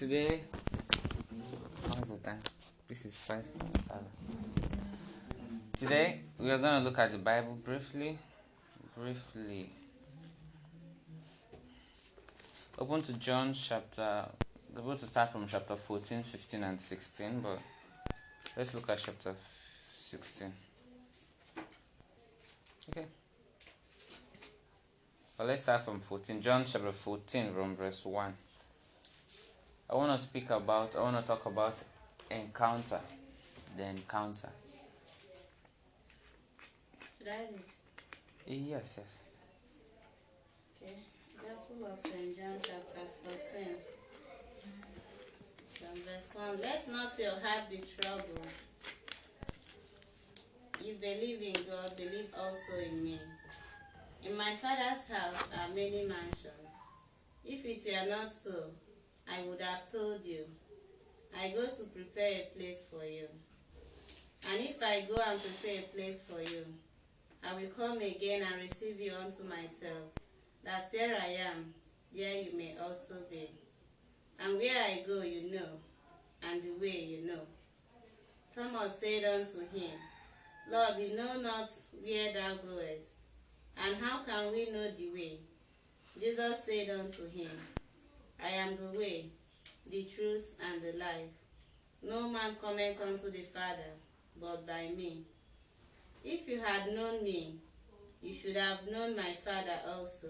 today, 0.00 0.40
what's 1.28 2.08
the 2.08 2.16
time? 2.24 2.40
This 2.88 3.04
is 3.04 3.22
five. 3.22 3.44
Today 5.76 6.22
we 6.38 6.50
are 6.50 6.56
going 6.56 6.82
to 6.82 6.88
look 6.88 6.98
at 6.98 7.12
the 7.12 7.18
Bible 7.18 7.58
briefly. 7.62 8.16
Briefly. 8.96 9.68
Open 12.78 13.02
to 13.02 13.12
John 13.12 13.52
chapter. 13.52 14.24
We're 14.72 14.80
supposed 14.80 15.00
to 15.00 15.06
start 15.06 15.32
from 15.32 15.46
chapter 15.46 15.76
14, 15.76 16.22
15, 16.22 16.62
and 16.62 16.80
16, 16.80 17.40
but 17.42 17.58
let's 18.56 18.74
look 18.74 18.88
at 18.88 19.02
chapter 19.04 19.34
16. 19.98 20.50
Okay. 22.88 23.04
But 25.36 25.46
let's 25.46 25.62
start 25.64 25.84
from 25.84 26.00
14. 26.00 26.40
John 26.40 26.64
chapter 26.66 26.90
14, 26.90 27.52
from 27.52 27.76
verse 27.76 28.06
1. 28.06 28.32
I 29.90 29.96
want 29.96 30.12
to 30.12 30.24
speak 30.24 30.48
about, 30.50 30.94
I 30.94 31.00
want 31.00 31.20
to 31.20 31.26
talk 31.26 31.46
about 31.46 31.74
encounter. 32.30 33.00
The 33.76 33.86
encounter. 33.88 34.50
Should 37.18 37.28
I 37.28 37.38
read? 37.50 37.60
Yes, 38.46 38.98
yes. 38.98 39.18
Okay. 40.80 40.94
Gospel 41.48 41.86
of 41.86 41.98
St. 41.98 42.36
John 42.36 42.56
chapter 42.62 43.00
14. 43.24 43.66
From 45.70 45.96
verse 46.02 46.36
1. 46.38 46.60
Let 46.62 46.88
not 46.92 47.18
your 47.18 47.32
heart 47.32 47.68
be 47.68 47.82
troubled. 48.00 48.46
You 50.84 50.94
believe 51.00 51.42
in 51.42 51.52
God, 51.68 51.90
believe 51.96 52.32
also 52.38 52.74
in 52.78 53.04
me. 53.04 53.18
In 54.24 54.36
my 54.36 54.54
Father's 54.54 55.08
house 55.08 55.48
are 55.58 55.74
many 55.74 56.06
mansions. 56.06 56.70
If 57.44 57.64
it 57.66 57.82
were 57.90 58.08
not 58.08 58.30
so, 58.30 58.70
I 59.32 59.42
would 59.44 59.60
have 59.60 59.90
told 59.90 60.24
you. 60.24 60.44
I 61.38 61.50
go 61.50 61.66
to 61.66 61.84
prepare 61.94 62.42
a 62.42 62.58
place 62.58 62.88
for 62.90 63.04
you. 63.04 63.28
And 64.50 64.60
if 64.60 64.82
I 64.82 65.02
go 65.02 65.16
and 65.26 65.40
prepare 65.40 65.80
a 65.80 65.94
place 65.94 66.26
for 66.28 66.40
you, 66.40 66.64
I 67.48 67.54
will 67.54 67.68
come 67.76 67.98
again 67.98 68.42
and 68.42 68.60
receive 68.60 69.00
you 69.00 69.12
unto 69.14 69.44
myself, 69.44 70.12
That's 70.64 70.92
where 70.92 71.14
I 71.14 71.36
am, 71.50 71.72
there 72.14 72.42
you 72.42 72.56
may 72.56 72.76
also 72.82 73.16
be. 73.30 73.48
And 74.42 74.58
where 74.58 74.82
I 74.82 75.04
go, 75.06 75.22
you 75.22 75.52
know, 75.52 75.78
and 76.42 76.62
the 76.62 76.72
way 76.80 77.04
you 77.04 77.26
know. 77.26 77.42
Thomas 78.54 78.98
said 78.98 79.24
unto 79.24 79.60
him, 79.76 79.92
Lord, 80.70 80.94
we 80.98 81.14
know 81.14 81.40
not 81.40 81.68
where 82.02 82.32
thou 82.32 82.54
goest, 82.56 83.14
and 83.84 83.96
how 84.02 84.22
can 84.24 84.52
we 84.52 84.70
know 84.70 84.90
the 84.90 85.10
way? 85.12 85.38
Jesus 86.18 86.64
said 86.64 86.90
unto 86.90 87.28
him, 87.30 87.50
I 88.42 88.48
am 88.48 88.76
the 88.76 88.98
way, 88.98 89.26
the 89.90 90.04
truth, 90.04 90.58
and 90.64 90.82
the 90.82 90.98
life. 90.98 91.30
No 92.02 92.28
man 92.28 92.56
cometh 92.60 93.00
unto 93.02 93.30
the 93.30 93.42
Father 93.42 93.92
but 94.40 94.66
by 94.66 94.90
me. 94.96 95.22
If 96.24 96.48
you 96.48 96.60
had 96.60 96.92
known 96.94 97.22
me, 97.22 97.56
you 98.22 98.34
should 98.34 98.56
have 98.56 98.80
known 98.90 99.16
my 99.16 99.32
Father 99.44 99.78
also. 99.88 100.28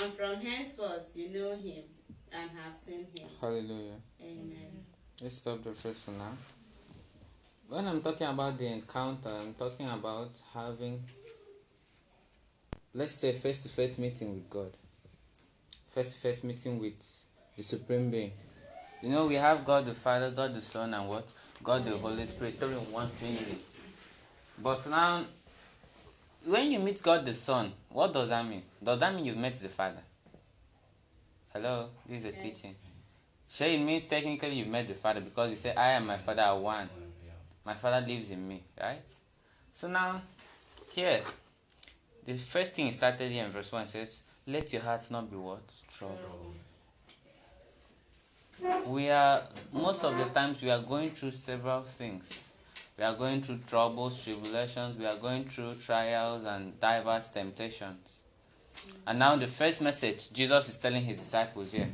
And 0.00 0.12
from 0.12 0.40
henceforth 0.40 1.12
you 1.16 1.28
know 1.28 1.56
him 1.56 1.84
and 2.32 2.50
have 2.62 2.74
seen 2.74 3.06
him. 3.16 3.28
Hallelujah. 3.40 3.96
Amen. 4.20 4.84
Let's 5.20 5.36
stop 5.36 5.62
the 5.62 5.72
first 5.72 6.04
for 6.04 6.12
now. 6.12 6.32
When 7.68 7.86
I'm 7.86 8.02
talking 8.02 8.26
about 8.26 8.58
the 8.58 8.66
encounter, 8.66 9.30
I'm 9.30 9.54
talking 9.54 9.88
about 9.88 10.40
having, 10.54 11.02
let's 12.94 13.14
say, 13.14 13.32
face 13.32 13.62
to 13.64 13.68
face 13.68 13.98
meeting 13.98 14.34
with 14.34 14.50
God, 14.50 14.70
to 15.94 16.18
face 16.18 16.44
meeting 16.44 16.78
with 16.78 16.98
the 17.56 17.62
Supreme 17.62 18.10
Being. 18.10 18.32
You 19.02 19.10
know, 19.10 19.26
we 19.26 19.34
have 19.34 19.64
God 19.64 19.84
the 19.84 19.94
Father, 19.94 20.30
God 20.30 20.54
the 20.54 20.60
Son, 20.60 20.94
and 20.94 21.08
what? 21.08 21.30
God 21.62 21.84
the 21.84 21.96
Holy 21.98 22.24
Spirit, 22.26 22.54
three 22.54 22.68
in 22.68 22.92
one 22.92 23.08
Trinity. 23.18 23.58
But 24.62 24.88
now, 24.88 25.22
when 26.46 26.70
you 26.70 26.78
meet 26.78 27.02
God 27.02 27.24
the 27.24 27.34
Son, 27.34 27.72
what 27.90 28.12
does 28.12 28.28
that 28.30 28.46
mean? 28.46 28.62
Does 28.82 28.98
that 29.00 29.14
mean 29.14 29.24
you've 29.24 29.36
met 29.36 29.54
the 29.54 29.68
Father? 29.68 30.02
Hello, 31.52 31.88
this 32.06 32.20
is 32.20 32.24
a 32.26 32.32
Yes. 32.32 32.42
teaching. 32.42 32.74
Sure, 33.48 33.66
it 33.68 33.80
means 33.80 34.06
technically 34.08 34.54
you've 34.54 34.68
met 34.68 34.88
the 34.88 34.94
Father 34.94 35.20
because 35.20 35.50
you 35.50 35.56
say, 35.56 35.74
I 35.74 35.92
and 35.92 36.06
my 36.06 36.16
Father 36.16 36.42
are 36.42 36.58
one. 36.58 36.88
My 37.64 37.74
Father 37.74 38.04
lives 38.06 38.30
in 38.30 38.48
me, 38.48 38.62
right? 38.80 39.02
So 39.74 39.88
now, 39.88 40.22
here, 40.92 41.20
the 42.24 42.36
first 42.36 42.74
thing 42.74 42.90
started 42.92 43.30
here 43.30 43.44
in 43.44 43.50
verse 43.50 43.70
1 43.70 43.86
says, 43.86 44.22
Let 44.46 44.72
your 44.72 44.82
hearts 44.82 45.10
not 45.10 45.30
be 45.30 45.36
what? 45.36 45.62
Troubled. 45.96 46.54
We 48.86 49.08
are, 49.08 49.42
most 49.72 50.04
of 50.04 50.18
the 50.18 50.24
times, 50.32 50.62
we 50.62 50.70
are 50.70 50.80
going 50.80 51.10
through 51.10 51.30
several 51.30 51.82
things. 51.82 52.52
We 52.98 53.04
are 53.04 53.14
going 53.14 53.40
through 53.42 53.60
troubles, 53.66 54.24
tribulations, 54.24 54.98
we 54.98 55.06
are 55.06 55.16
going 55.16 55.44
through 55.44 55.74
trials 55.74 56.44
and 56.44 56.78
diverse 56.78 57.28
temptations. 57.28 58.20
And 59.06 59.18
now, 59.18 59.36
the 59.36 59.46
first 59.46 59.82
message 59.82 60.32
Jesus 60.32 60.68
is 60.68 60.78
telling 60.78 61.04
his 61.04 61.18
disciples 61.18 61.72
here 61.72 61.88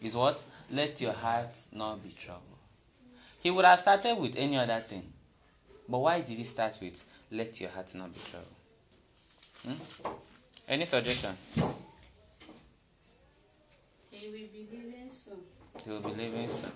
is 0.00 0.16
what? 0.16 0.42
Let 0.70 1.00
your 1.00 1.12
heart 1.12 1.58
not 1.72 2.02
be 2.02 2.10
troubled. 2.10 2.44
He 3.42 3.50
would 3.50 3.64
have 3.64 3.80
started 3.80 4.16
with 4.16 4.36
any 4.36 4.56
other 4.56 4.78
thing. 4.80 5.02
But 5.88 5.98
why 5.98 6.20
did 6.20 6.38
he 6.38 6.44
start 6.44 6.78
with 6.80 7.04
let 7.32 7.60
your 7.60 7.70
heart 7.70 7.92
not 7.94 8.12
be 8.12 8.18
troubled? 8.18 8.48
Hmm? 9.66 10.29
Any 10.70 10.84
suggestion? 10.84 11.34
He 14.12 14.26
will 14.28 14.34
be 14.34 14.68
leaving 14.70 15.10
soon. 15.10 15.38
He 15.84 15.90
will 15.90 16.00
be 16.00 16.10
leaving 16.10 16.46
soon. 16.48 16.70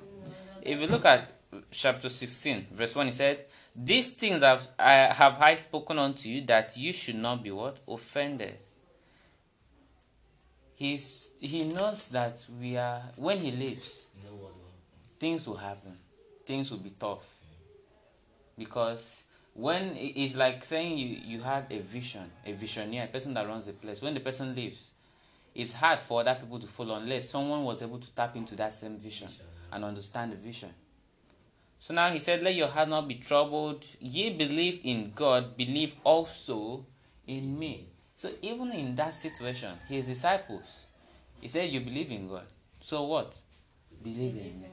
If 0.62 0.80
you 0.80 0.88
look 0.88 1.04
at 1.04 1.30
chapter 1.70 2.08
16, 2.08 2.66
verse 2.72 2.96
1, 2.96 3.06
he 3.06 3.12
said, 3.12 3.38
These 3.76 4.14
things 4.14 4.42
have 4.42 4.66
I 4.80 4.92
have 5.14 5.40
I 5.40 5.54
spoken 5.54 6.00
unto 6.00 6.28
you 6.28 6.40
that 6.46 6.76
you 6.76 6.92
should 6.92 7.14
not 7.14 7.44
be 7.44 7.52
what? 7.52 7.78
Offended. 7.86 8.54
He's 10.74 11.34
he 11.40 11.62
knows 11.68 12.08
that 12.08 12.44
we 12.60 12.76
are 12.76 13.00
when 13.14 13.38
he 13.38 13.52
leaves, 13.52 14.06
things 15.20 15.46
will 15.46 15.56
happen. 15.56 15.96
Things 16.44 16.72
will 16.72 16.78
be 16.78 16.90
tough. 16.98 17.36
Because 18.58 19.22
when 19.54 19.92
it's 19.96 20.36
like 20.36 20.64
saying 20.64 20.98
you, 20.98 21.16
you 21.24 21.40
had 21.40 21.66
a 21.70 21.78
vision, 21.78 22.30
a 22.44 22.52
visioneer, 22.52 23.04
a 23.04 23.06
person 23.06 23.34
that 23.34 23.46
runs 23.46 23.66
the 23.66 23.72
place. 23.72 24.02
When 24.02 24.14
the 24.14 24.20
person 24.20 24.54
leaves, 24.54 24.94
it's 25.54 25.74
hard 25.74 26.00
for 26.00 26.20
other 26.20 26.34
people 26.34 26.58
to 26.58 26.66
follow 26.66 26.96
unless 26.96 27.30
someone 27.30 27.62
was 27.64 27.82
able 27.82 27.98
to 27.98 28.14
tap 28.14 28.34
into 28.34 28.56
that 28.56 28.72
same 28.72 28.98
vision 28.98 29.28
and 29.72 29.84
understand 29.84 30.32
the 30.32 30.36
vision. 30.36 30.70
So 31.78 31.94
now 31.94 32.10
he 32.10 32.18
said, 32.18 32.42
Let 32.42 32.54
your 32.54 32.68
heart 32.68 32.88
not 32.88 33.06
be 33.06 33.16
troubled. 33.16 33.86
Ye 34.00 34.30
believe 34.30 34.80
in 34.82 35.12
God, 35.14 35.56
believe 35.56 35.94
also 36.02 36.84
in 37.26 37.58
me. 37.58 37.86
So 38.14 38.30
even 38.42 38.72
in 38.72 38.94
that 38.96 39.14
situation, 39.14 39.70
his 39.88 40.08
disciples, 40.08 40.88
he 41.40 41.48
said, 41.48 41.70
You 41.70 41.80
believe 41.80 42.10
in 42.10 42.28
God. 42.28 42.46
So 42.80 43.04
what? 43.04 43.36
Believe 44.02 44.36
in 44.36 44.62
me. 44.62 44.68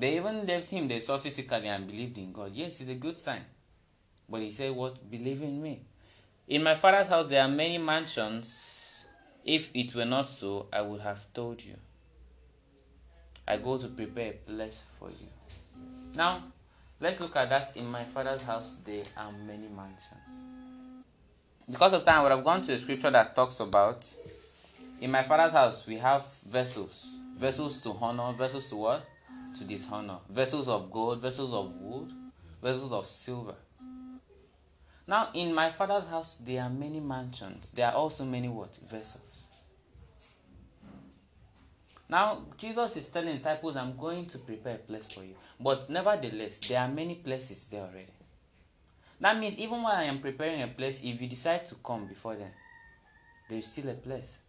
They 0.00 0.16
even 0.16 0.46
left 0.46 0.70
him, 0.70 0.88
they 0.88 1.00
saw 1.00 1.18
physically 1.18 1.68
and 1.68 1.86
believed 1.86 2.16
in 2.16 2.32
God. 2.32 2.52
Yes, 2.54 2.80
it's 2.80 2.90
a 2.90 2.94
good 2.94 3.18
sign. 3.18 3.42
But 4.26 4.40
he 4.40 4.50
said, 4.50 4.74
What? 4.74 5.10
Believe 5.10 5.42
in 5.42 5.62
me. 5.62 5.82
In 6.48 6.62
my 6.62 6.74
father's 6.74 7.08
house 7.08 7.28
there 7.28 7.44
are 7.44 7.48
many 7.48 7.76
mansions. 7.76 9.04
If 9.44 9.70
it 9.74 9.94
were 9.94 10.06
not 10.06 10.30
so, 10.30 10.68
I 10.72 10.80
would 10.80 11.02
have 11.02 11.30
told 11.34 11.62
you. 11.62 11.74
I 13.46 13.58
go 13.58 13.76
to 13.76 13.88
prepare 13.88 14.30
a 14.30 14.50
place 14.50 14.90
for 14.98 15.10
you. 15.10 15.28
Now, 16.16 16.44
let's 16.98 17.20
look 17.20 17.36
at 17.36 17.50
that. 17.50 17.76
In 17.76 17.86
my 17.86 18.04
father's 18.04 18.42
house 18.42 18.76
there 18.86 19.04
are 19.18 19.30
many 19.46 19.68
mansions. 19.68 21.04
Because 21.70 21.92
of 21.92 22.04
time, 22.04 22.20
I 22.20 22.22
would 22.22 22.32
have 22.32 22.44
gone 22.44 22.62
to 22.62 22.72
a 22.72 22.78
scripture 22.78 23.10
that 23.10 23.36
talks 23.36 23.60
about 23.60 24.06
in 25.02 25.10
my 25.10 25.22
father's 25.22 25.52
house 25.52 25.86
we 25.86 25.96
have 25.98 26.26
vessels. 26.48 27.06
Vessels 27.36 27.82
to 27.82 27.94
honor, 28.00 28.32
vessels 28.32 28.70
to 28.70 28.76
what? 28.76 29.04
To 29.60 29.66
dishonor. 29.66 30.16
Vessels 30.30 30.68
of 30.68 30.90
gold, 30.90 31.20
vessels 31.20 31.52
of 31.52 31.74
wood, 31.76 32.08
vessels 32.62 32.92
of 32.92 33.04
silver. 33.04 33.54
Now, 35.06 35.28
in 35.34 35.54
my 35.54 35.68
father's 35.68 36.08
house, 36.08 36.38
there 36.38 36.62
are 36.62 36.70
many 36.70 36.98
mansions. 36.98 37.70
There 37.72 37.86
are 37.86 37.92
also 37.92 38.24
many 38.24 38.48
what? 38.48 38.74
Vessels. 38.76 39.44
Now, 42.08 42.46
Jesus 42.56 42.96
is 42.96 43.10
telling 43.10 43.34
disciples, 43.34 43.76
I'm 43.76 43.98
going 43.98 44.24
to 44.26 44.38
prepare 44.38 44.76
a 44.76 44.78
place 44.78 45.12
for 45.12 45.24
you. 45.24 45.34
But 45.60 45.90
nevertheless, 45.90 46.60
there 46.66 46.80
are 46.80 46.88
many 46.88 47.16
places 47.16 47.68
there 47.68 47.82
already. 47.82 48.14
That 49.20 49.38
means 49.38 49.58
even 49.58 49.82
while 49.82 49.96
I 49.96 50.04
am 50.04 50.20
preparing 50.20 50.62
a 50.62 50.68
place, 50.68 51.04
if 51.04 51.20
you 51.20 51.28
decide 51.28 51.66
to 51.66 51.74
come 51.74 52.06
before 52.06 52.34
then, 52.36 52.52
there 53.50 53.58
is 53.58 53.70
still 53.70 53.90
a 53.90 53.94
place. 53.94 54.40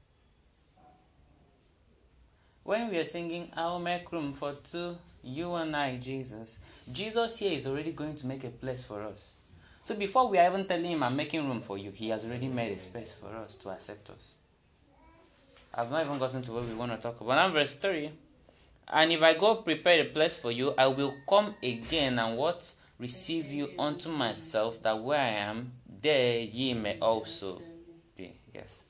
When 2.64 2.90
we 2.90 2.98
are 2.98 3.06
singing, 3.06 3.50
I'll 3.58 3.80
make 3.80 4.12
room 4.12 4.34
for 4.34 4.54
two, 4.54 4.96
you 5.24 5.54
and 5.56 5.76
I, 5.76 5.98
Jesus, 5.98 6.60
Jesus 6.92 7.40
here 7.40 7.54
is 7.54 7.68
already 7.68 7.92
going 7.92 8.16
to 8.16 8.28
make 8.28 8.44
a 8.44 8.50
place 8.50 8.84
for 8.84 9.02
us. 9.02 9.36
So 9.82 9.96
before 9.96 10.30
we 10.30 10.38
are 10.38 10.48
even 10.48 10.66
telling 10.66 10.92
him, 10.92 11.02
I'm 11.02 11.16
making 11.16 11.48
room 11.48 11.62
for 11.62 11.78
you, 11.78 11.90
he 11.90 12.10
has 12.10 12.24
already 12.24 12.48
made 12.48 12.72
a 12.72 12.80
space 12.80 13.14
for 13.14 13.36
us 13.36 13.56
to 13.56 13.70
accept 13.70 14.12
us. 14.12 14.34
I've 15.74 15.90
not 15.90 16.06
even 16.06 16.20
gotten 16.20 16.44
to 16.44 16.52
what 16.52 16.66
we 16.66 16.76
want 16.76 16.92
to 16.92 16.98
talk 16.98 17.20
about. 17.20 17.36
Now, 17.36 17.50
verse 17.50 17.78
3. 17.78 18.12
And 18.90 19.12
if 19.12 19.24
I 19.24 19.34
go 19.34 19.56
prepare 19.56 20.02
a 20.02 20.06
place 20.06 20.38
for 20.38 20.52
you, 20.52 20.74
I 20.78 20.88
will 20.88 21.16
come 21.28 21.56
again 21.64 22.20
and 22.20 22.38
what? 22.38 22.72
Receive 23.00 23.48
you 23.48 23.70
unto 23.80 24.10
myself, 24.10 24.84
that 24.84 25.02
where 25.02 25.20
I 25.20 25.30
am, 25.30 25.72
there 26.02 26.40
ye 26.40 26.76
may 26.76 27.00
also 27.00 27.60
be. 28.16 28.34
Yes. 28.54 28.84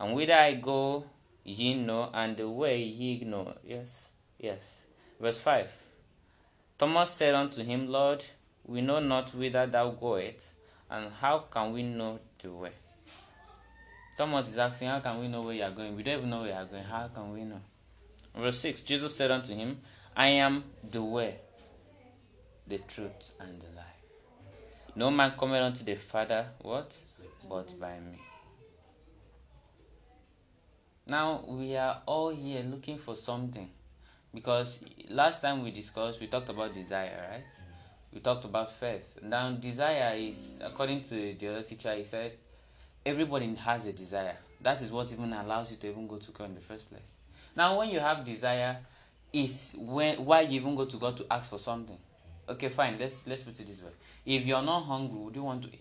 And 0.00 0.14
whither 0.14 0.34
I 0.34 0.54
go, 0.54 1.04
ye 1.44 1.74
know, 1.74 2.10
and 2.12 2.36
the 2.36 2.48
way 2.48 2.82
ye 2.82 3.20
know. 3.24 3.54
Yes. 3.64 4.12
Yes. 4.38 4.86
Verse 5.20 5.40
5. 5.40 5.82
Thomas 6.78 7.10
said 7.10 7.34
unto 7.34 7.62
him, 7.62 7.88
Lord, 7.88 8.24
we 8.66 8.80
know 8.80 8.98
not 9.00 9.30
whither 9.34 9.66
thou 9.66 9.90
goest, 9.90 10.54
and 10.90 11.12
how 11.20 11.40
can 11.50 11.72
we 11.72 11.82
know 11.82 12.18
the 12.42 12.50
way? 12.50 12.72
Thomas 14.16 14.48
is 14.48 14.58
asking, 14.58 14.88
How 14.88 15.00
can 15.00 15.20
we 15.20 15.28
know 15.28 15.42
where 15.42 15.54
you 15.54 15.62
are 15.62 15.70
going? 15.70 15.96
We 15.96 16.02
don't 16.02 16.18
even 16.18 16.30
know 16.30 16.40
where 16.40 16.50
you 16.50 16.54
are 16.54 16.64
going. 16.64 16.84
How 16.84 17.08
can 17.08 17.32
we 17.32 17.42
know? 17.42 17.60
Verse 18.36 18.58
6 18.58 18.82
Jesus 18.82 19.14
said 19.14 19.30
unto 19.30 19.54
him, 19.54 19.80
I 20.16 20.28
am 20.28 20.64
the 20.90 21.02
way, 21.02 21.36
the 22.66 22.78
truth, 22.78 23.34
and 23.40 23.60
the 23.60 23.66
life. 23.76 23.84
No 24.96 25.10
man 25.10 25.32
cometh 25.36 25.62
unto 25.62 25.84
the 25.84 25.96
Father, 25.96 26.46
what? 26.60 26.96
But 27.48 27.78
by 27.80 27.98
me. 27.98 28.18
Now 31.06 31.44
we 31.46 31.76
are 31.76 32.02
all 32.06 32.30
here 32.30 32.62
looking 32.62 32.98
for 32.98 33.14
something. 33.14 33.68
Because 34.34 34.80
last 35.10 35.42
time 35.42 35.62
we 35.62 35.70
discussed, 35.70 36.20
we 36.20 36.26
talked 36.26 36.48
about 36.48 36.74
desire, 36.74 37.28
right? 37.30 37.44
We 38.12 38.20
talked 38.20 38.44
about 38.44 38.70
faith. 38.70 39.18
Now, 39.22 39.50
desire 39.52 40.14
is, 40.16 40.60
according 40.64 41.02
to 41.02 41.34
the 41.34 41.48
other 41.48 41.62
teacher, 41.62 41.94
he 41.94 42.04
said, 42.04 42.32
everybody 43.06 43.54
has 43.54 43.86
a 43.86 43.92
desire. 43.92 44.36
That 44.60 44.82
is 44.82 44.90
what 44.90 45.12
even 45.12 45.32
allows 45.32 45.70
you 45.70 45.76
to 45.78 45.88
even 45.88 46.08
go 46.08 46.16
to 46.16 46.30
God 46.32 46.48
in 46.48 46.54
the 46.56 46.60
first 46.60 46.90
place. 46.90 47.14
Now, 47.56 47.78
when 47.78 47.90
you 47.90 48.00
have 48.00 48.24
desire, 48.24 48.78
is 49.32 49.76
when 49.80 50.24
why 50.24 50.42
you 50.42 50.60
even 50.60 50.76
go 50.76 50.86
to 50.86 50.96
God 50.96 51.16
to 51.16 51.26
ask 51.30 51.50
for 51.50 51.58
something. 51.58 51.98
Okay, 52.48 52.68
fine. 52.68 52.96
Let's 52.98 53.26
let's 53.26 53.42
put 53.42 53.58
it 53.58 53.66
this 53.66 53.82
way. 53.82 53.90
If 54.24 54.46
you're 54.46 54.62
not 54.62 54.82
hungry, 54.82 55.18
would 55.18 55.34
you 55.34 55.42
want 55.42 55.62
to 55.64 55.68
eat? 55.68 55.80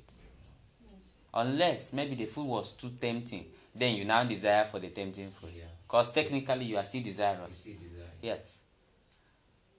Unless 1.34 1.94
maybe 1.94 2.16
the 2.16 2.26
food 2.26 2.48
was 2.48 2.74
too 2.74 2.92
tempting, 3.00 3.46
then 3.76 3.96
you 3.96 4.06
now 4.06 4.24
desire 4.24 4.66
for 4.66 4.80
the 4.80 4.90
tempting 4.90 5.30
food. 5.32 5.52
Because 5.86 6.16
yeah. 6.16 6.24
technically 6.24 6.66
you 6.66 6.78
are 6.78 6.84
still 6.84 7.04
desirous. 7.04 7.58
still 7.58 7.80
desire. 7.80 8.04
Yes. 8.22 8.62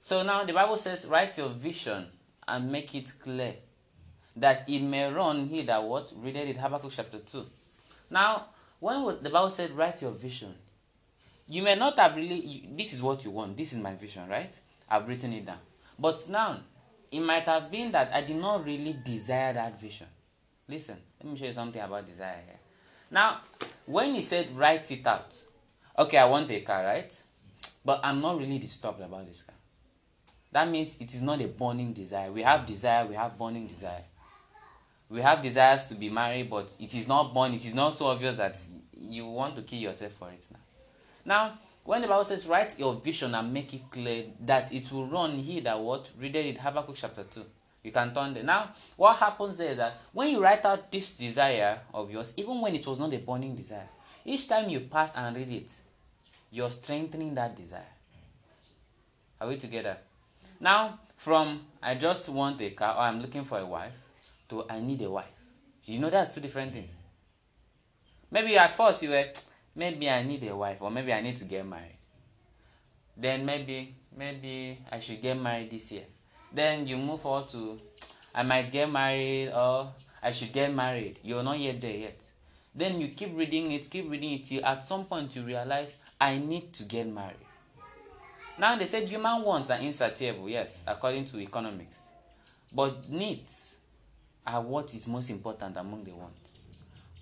So 0.01 0.23
now 0.23 0.45
the 0.45 0.53
Bible 0.53 0.77
says, 0.77 1.07
write 1.11 1.37
your 1.39 1.49
vision 1.49 2.07
and 2.47 2.71
make 2.71 2.95
it 2.95 3.11
clear 3.23 3.55
that 4.37 4.69
it 4.69 4.83
may 4.83 5.11
run 5.13 5.47
he 5.47 5.63
that 5.63 5.83
what 5.83 6.13
read 6.17 6.37
it 6.37 6.49
in 6.49 6.57
Habakkuk 6.57 6.91
chapter 6.93 7.19
2. 7.19 7.43
Now, 8.11 8.47
when 8.81 9.23
the 9.23 9.31
Bible 9.31 9.51
said 9.51 9.71
write 9.71 10.03
your 10.03 10.11
vision, 10.11 10.55
you 11.49 11.63
may 11.63 11.75
not 11.75 11.99
have 11.99 12.17
really 12.17 12.41
you, 12.41 12.61
this 12.77 12.93
is 12.93 13.03
what 13.03 13.25
you 13.25 13.31
want 13.31 13.57
this 13.57 13.73
is 13.73 13.79
my 13.83 13.95
vision 13.95 14.27
right 14.29 14.59
i've 14.91 15.07
written 15.09 15.33
it 15.33 15.45
down 15.45 15.59
but 15.99 16.27
now 16.31 16.57
it 17.11 17.21
might 17.21 17.45
have 17.45 17.71
been 17.71 17.93
that 17.93 18.11
i 18.15 18.23
did 18.23 18.37
not 18.37 18.65
really 18.65 18.97
desire 19.05 19.53
that 19.53 19.79
vision 19.79 20.07
listen 20.69 20.97
let 21.23 21.33
me 21.33 21.39
show 21.39 21.47
you 21.47 21.53
something 21.53 21.81
about 21.83 22.07
desire 22.07 22.41
here 22.47 22.59
now 23.11 23.37
when 23.87 24.15
he 24.15 24.21
said 24.21 24.47
write 24.57 24.91
it 24.91 25.07
out 25.07 25.35
okay 25.99 26.19
i 26.19 26.25
want 26.25 26.51
a 26.51 26.61
car 26.61 26.85
right? 26.85 27.23
But 27.85 28.01
i'm 28.03 28.21
not 28.21 28.39
really 28.39 28.59
disturbed 28.59 29.01
about 29.01 29.27
this 29.27 29.43
car. 29.43 29.55
That 30.53 30.69
means 30.69 31.01
it 31.01 31.13
is 31.13 31.23
not 31.23 31.41
a 31.41 31.49
burning 31.49 31.93
desire. 31.93 32.31
We 32.31 32.43
have 32.43 32.65
desire 32.65 33.07
we 33.07 33.15
have 33.15 33.37
burning 33.39 33.67
desire. 33.67 34.03
We 35.11 35.21
have 35.21 35.43
desires 35.43 35.87
to 35.89 35.95
be 35.95 36.09
married 36.11 36.49
but 36.49 36.71
it 36.81 36.95
is 36.95 37.09
not 37.09 37.35
born 37.35 37.53
it 37.53 37.65
is 37.65 37.75
not 37.75 37.93
so 37.93 38.07
obvious 38.07 38.37
that 38.37 38.59
you 38.99 39.27
want 39.27 39.57
to 39.57 39.63
kill 39.63 39.81
yourself 39.81 40.13
for 40.13 40.29
it 40.31 40.45
now. 40.51 40.59
Now, 41.27 41.53
when 41.85 42.01
the 42.01 42.09
Bible 42.09 42.25
says, 42.25 42.47
write 42.47 42.79
your 42.79 42.95
vision 42.95 43.35
and 43.35 43.53
make 43.53 43.75
it 43.75 43.83
clear 43.91 44.25
that 44.41 44.73
it 44.73 44.91
will 44.91 45.07
run, 45.07 45.33
he 45.33 45.61
that 45.61 45.79
what? 45.79 46.11
Read 46.19 46.35
it 46.37 46.59
Habakkuk 46.59 46.95
chapter 46.97 47.25
2. 47.25 47.45
You 47.85 47.93
can 47.93 48.15
turn 48.15 48.33
there. 48.33 48.43
Now, 48.43 48.71
what 48.97 49.17
happens 49.17 49.59
there 49.59 49.73
is 49.73 49.77
that 49.77 50.01
when 50.13 50.31
you 50.31 50.43
write 50.43 50.65
out 50.65 50.91
this 50.91 51.17
desire 51.17 51.79
of 51.93 52.11
yours, 52.11 52.33
even 52.39 52.61
when 52.63 52.75
it 52.75 52.87
was 52.87 52.99
not 52.99 53.13
a 53.13 53.19
burning 53.19 53.55
desire, 53.55 53.89
each 54.25 54.49
time 54.49 54.71
you 54.71 54.81
pass 54.81 55.15
and 55.15 55.37
read 55.37 55.51
it, 55.51 55.71
you're 56.51 56.71
strengthening 56.71 57.35
that 57.35 57.55
desire. 57.55 57.83
Are 59.39 59.49
we 59.49 59.59
together? 59.59 59.99
Now, 60.59 60.99
from 61.17 61.61
I 61.83 61.97
just 61.97 62.31
want 62.31 62.61
a 62.63 62.71
car 62.71 62.97
or 62.97 63.01
I'm 63.01 63.21
looking 63.21 63.45
for 63.45 63.59
a 63.59 63.67
wife 63.67 64.09
to 64.49 64.65
I 64.69 64.81
need 64.81 65.03
a 65.03 65.11
wife. 65.11 65.31
You 65.85 65.99
know 65.99 66.09
that's 66.09 66.35
two 66.35 66.41
different 66.41 66.73
things. 66.73 66.95
Maybe 68.31 68.57
at 68.57 68.71
first 68.71 69.03
you 69.03 69.11
were 69.11 69.27
maybe 69.75 70.09
I 70.09 70.23
need 70.23 70.43
a 70.45 70.57
wife 70.57 70.81
or 70.81 70.91
maybe 70.91 71.13
I 71.13 71.21
need 71.21 71.37
to 71.37 71.45
get 71.45 71.67
married. 71.67 71.99
Then 73.15 73.45
maybe 73.45 73.95
maybe 74.17 74.79
I 74.91 74.99
should 75.01 75.21
get 75.21 75.39
married 75.39 75.71
this 75.71 75.93
year. 75.93 76.05
Then 76.55 76.87
you 76.87 76.97
move 76.97 77.27
on 77.27 77.47
to 77.49 77.79
I 78.35 78.43
might 78.43 78.71
get 78.71 78.91
married 78.91 79.51
or 79.51 79.89
I 80.23 80.33
should 80.33 80.53
get 80.53 80.73
married. 80.73 81.19
You're 81.23 81.43
not 81.43 81.59
yet 81.59 81.81
there 81.81 81.97
yet. 81.97 82.21
Then 82.75 83.01
you 83.01 83.09
keep 83.09 83.37
reading 83.37 83.73
it, 83.73 83.89
keep 83.91 84.11
reading 84.11 84.33
it 84.33 84.45
till 84.45 84.65
at 84.65 84.87
some 84.87 85.05
point 85.05 85.35
you 85.37 85.43
realize 85.43 85.99
I 86.21 86.39
need 86.39 86.73
to 86.75 86.85
get 86.85 87.07
married. 87.07 87.37
Now 88.59 88.77
they 88.77 88.87
said 88.87 89.09
human 89.09 89.43
wants 89.43 89.71
are 89.71 89.79
insatiable, 89.79 90.49
yes, 90.49 90.85
according 90.87 91.27
to 91.27 91.41
economics. 91.41 92.01
But 92.73 93.09
needs 93.11 93.79
are 94.47 94.63
what 94.63 94.95
is 94.95 95.07
most 95.09 95.31
important 95.31 95.77
among 95.77 96.05
the 96.05 96.13
wants 96.13 96.45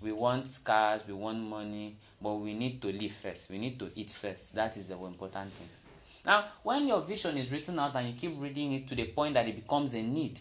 we 0.03 0.11
want 0.11 0.45
cars, 0.63 1.01
we 1.07 1.13
want 1.13 1.39
money, 1.39 1.95
but 2.21 2.35
we 2.35 2.53
need 2.53 2.81
to 2.81 2.91
live 2.91 3.11
first. 3.11 3.49
We 3.49 3.57
need 3.57 3.79
to 3.79 3.89
eat 3.95 4.09
first. 4.09 4.53
That 4.55 4.75
is 4.75 4.89
the 4.89 4.95
important 4.95 5.49
thing. 5.49 5.82
Now, 6.25 6.45
when 6.63 6.87
your 6.87 7.01
vision 7.01 7.37
is 7.37 7.51
written 7.51 7.79
out 7.79 7.95
and 7.95 8.07
you 8.07 8.13
keep 8.13 8.39
reading 8.39 8.73
it 8.73 8.87
to 8.87 8.95
the 8.95 9.05
point 9.05 9.33
that 9.33 9.47
it 9.47 9.55
becomes 9.55 9.93
a 9.95 10.01
need, 10.01 10.39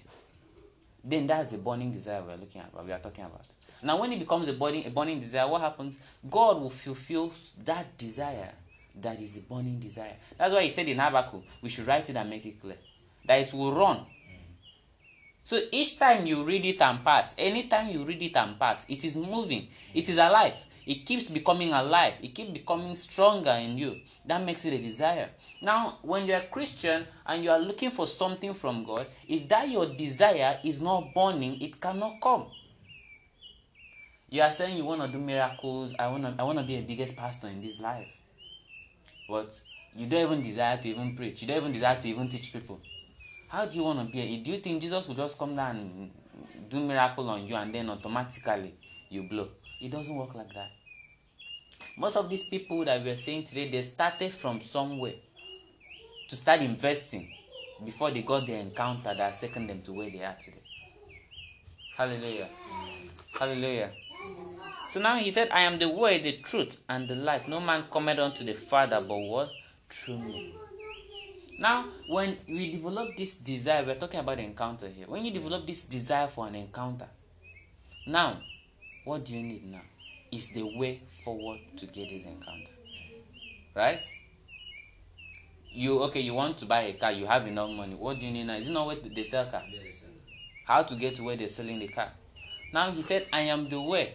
then 1.03 1.27
that's 1.27 1.51
the 1.51 1.59
burning 1.59 1.91
desire 1.91 2.23
we're 2.23 2.37
looking 2.37 2.61
at, 2.61 2.73
what 2.73 2.85
we 2.85 2.93
are 2.93 3.01
talking 3.01 3.25
about. 3.25 3.45
Now, 3.83 4.01
when 4.01 4.13
it 4.13 4.21
becomes 4.21 4.49
a 4.49 4.53
burning, 4.53 4.87
a 4.87 4.91
burning 4.91 5.19
desire, 5.19 5.49
what 5.49 5.61
happens? 5.61 5.99
God 6.31 6.61
will 6.61 6.71
fulfill 6.71 7.33
that 7.65 7.97
desire 7.99 8.53
that 9.01 9.21
is 9.21 9.39
a 9.39 9.41
burning 9.43 9.81
desire. 9.81 10.15
That's 10.39 10.53
why 10.55 10.63
he 10.63 10.69
said 10.69 10.87
in 10.87 10.99
Habakkuk, 10.99 11.43
we 11.63 11.69
should 11.69 11.87
write 11.87 12.09
it 12.09 12.17
and 12.17 12.31
make 12.31 12.47
it 12.47 12.61
clear. 12.61 12.77
That 13.25 13.41
it 13.41 13.53
will 13.55 13.75
run 13.75 14.05
so 15.45 15.61
each 15.73 15.99
time 15.99 16.25
you 16.25 16.45
read 16.45 16.65
it 16.65 16.81
and 16.81 17.05
pass, 17.05 17.35
anytime 17.37 17.89
you 17.91 18.05
read 18.05 18.23
it 18.23 18.37
and 18.37 18.59
pass, 18.59 18.89
it 18.89 19.05
is 19.05 19.17
moving, 19.17 19.67
it 19.93 20.09
is 20.09 20.19
alive. 20.19 20.57
It 20.87 21.07
keeps 21.07 21.31
becoming 21.31 21.73
alive, 21.73 22.19
it 22.23 22.35
keeps 22.35 22.51
becoming 22.51 22.95
stronger 22.95 23.53
in 23.61 23.79
you. 23.79 24.01
That 24.27 24.45
makes 24.45 24.65
it 24.65 24.73
a 24.73 24.79
desire. 24.79 25.31
Now, 25.61 25.99
when 26.03 26.27
you're 26.27 26.39
a 26.39 26.47
Christian 26.47 27.07
and 27.25 27.45
you 27.45 27.51
are 27.51 27.59
looking 27.61 27.91
for 27.91 28.07
something 28.07 28.53
from 28.53 28.85
God, 28.85 29.07
if 29.29 29.49
that 29.49 29.69
your 29.69 29.87
desire 29.87 30.59
is 30.65 30.83
not 30.83 31.15
burning, 31.15 31.61
it 31.63 31.81
cannot 31.81 32.21
come. 32.21 32.47
You 34.29 34.43
are 34.43 34.51
saying 34.51 34.77
you 34.77 34.85
want 34.85 35.03
to 35.03 35.09
do 35.09 35.19
miracles, 35.19 35.95
I 35.99 36.09
want 36.09 36.25
to 36.25 36.35
I 36.39 36.43
want 36.43 36.59
to 36.59 36.65
be 36.65 36.77
a 36.77 36.83
biggest 36.83 37.17
pastor 37.17 37.49
in 37.49 37.61
this 37.61 37.81
life. 37.81 38.09
But 39.29 39.53
you 39.95 40.07
don't 40.07 40.33
even 40.33 40.43
desire 40.43 40.79
to 40.79 40.89
even 40.89 41.15
preach, 41.15 41.43
you 41.43 41.49
don't 41.49 41.59
even 41.59 41.73
desire 41.73 42.01
to 42.01 42.09
even 42.09 42.29
teach 42.29 42.53
people. 42.53 42.81
How 43.51 43.67
do 43.67 43.77
you 43.77 43.85
want 43.85 44.01
to 44.01 44.07
be? 44.07 44.21
A, 44.21 44.39
Do 44.39 44.53
you 44.53 44.57
think 44.57 44.81
Jesus 44.81 45.07
will 45.07 45.15
just 45.15 45.39
come 45.39 45.55
down 45.55 45.77
and 45.77 46.11
do 46.71 46.83
miracle 46.83 47.29
on 47.29 47.47
you 47.47 47.55
and 47.55 47.75
then 47.75 47.91
automatically 47.91 48.73
you 49.11 49.25
blow? 49.25 49.49
It 49.83 49.91
doesn't 49.91 50.15
work 50.15 50.35
like 50.37 50.55
that. 50.55 50.71
Most 51.97 52.17
of 52.17 52.31
these 52.31 52.49
people 52.49 52.85
that 52.85 53.03
we 53.03 53.11
are 53.11 53.17
saying 53.17 53.45
today, 53.45 53.69
they 53.69 53.83
started 53.83 54.31
from 54.31 54.61
somewhere 54.61 55.15
to 56.29 56.37
start 56.37 56.61
investing 56.61 57.35
before 57.85 58.13
they 58.13 58.23
got 58.23 58.47
the 58.47 58.55
encounter 58.55 59.13
that 59.13 59.19
has 59.19 59.41
taken 59.41 59.67
them 59.67 59.83
to 59.83 59.93
where 59.93 60.09
they 60.09 60.23
are 60.23 60.37
today. 60.41 60.63
Hallelujah. 61.97 62.49
Hallelujah. 63.39 63.91
So 64.89 65.01
now 65.01 65.17
he 65.17 65.33
said, 65.33 65.51
I 65.51 65.63
am 65.63 65.81
the 65.81 65.89
way, 65.89 66.21
the 66.23 66.33
truth, 66.33 66.85
and 66.89 67.09
the 67.09 67.17
life. 67.17 67.49
No 67.49 67.61
man 67.61 67.85
cometh 67.91 68.21
unto 68.21 68.45
the 68.45 68.55
Father 68.55 69.01
but 69.01 69.19
what? 69.19 69.51
Through 69.91 70.19
me. 70.19 70.55
Now, 71.59 71.87
when 72.07 72.37
we 72.49 72.71
develop 72.71 73.17
this 73.17 73.41
desire, 73.41 73.85
we're 73.85 73.97
talking 73.97 74.21
about 74.21 74.39
encounter 74.39 74.89
here. 74.89 75.07
When 75.09 75.25
you 75.25 75.33
develop 75.33 75.67
this 75.67 75.87
desire 75.87 76.29
for 76.29 76.47
an 76.47 76.55
encounter, 76.55 77.09
now, 78.07 78.39
what 79.05 79.25
do 79.25 79.37
you 79.37 79.43
need 79.43 79.65
now? 79.71 79.81
Is 80.31 80.53
the 80.53 80.63
way 80.63 81.01
forward 81.07 81.61
to 81.77 81.87
get 81.87 82.09
this 82.09 82.25
encounter. 82.25 82.71
Right? 83.75 84.03
You 85.73 86.03
okay, 86.05 86.21
you 86.21 86.35
want 86.35 86.59
to 86.59 86.67
buy 86.67 86.83
a 86.83 86.93
car, 86.93 87.13
you 87.13 87.27
have 87.27 87.47
enough 87.47 87.71
money. 87.71 87.95
What 87.95 88.19
do 88.19 88.27
you 88.27 88.33
need 88.33 88.47
now? 88.47 88.55
Is 88.55 88.69
it 88.69 88.73
not 88.73 88.87
where 88.87 88.97
they 88.97 89.25
sell 89.25 89.47
car? 89.47 89.63
Yes, 89.71 90.05
How 90.67 90.83
to 90.83 90.95
get 90.95 91.17
to 91.17 91.25
where 91.25 91.37
they're 91.37 91.49
selling 91.49 91.79
the 91.79 91.89
car. 91.89 92.11
Now 92.73 92.91
he 92.91 93.03
said, 93.03 93.27
I 93.33 93.41
am 93.41 93.69
the 93.69 93.81
way. 93.81 94.15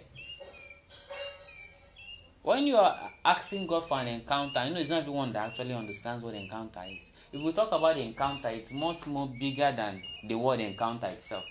When 2.47 2.65
you 2.65 2.77
are 2.77 3.11
asking 3.25 3.67
God 3.67 3.87
for 3.87 3.99
an 3.99 4.07
encounter, 4.07 4.63
you 4.63 4.73
know 4.73 4.79
it's 4.79 4.89
not 4.89 4.99
everyone 4.99 5.33
that 5.33 5.49
actually 5.49 5.73
understands 5.73 6.23
what 6.23 6.33
encounter 6.33 6.81
is. 6.89 7.11
If 7.33 7.41
we 7.41 7.51
talk 7.51 7.71
about 7.71 7.95
the 7.95 8.03
encounter, 8.03 8.49
it's 8.49 8.71
much 8.71 9.05
more 9.05 9.27
bigger 9.27 9.73
than 9.75 10.01
the 10.23 10.35
word 10.35 10.61
encounter 10.61 11.07
itself. 11.07 11.43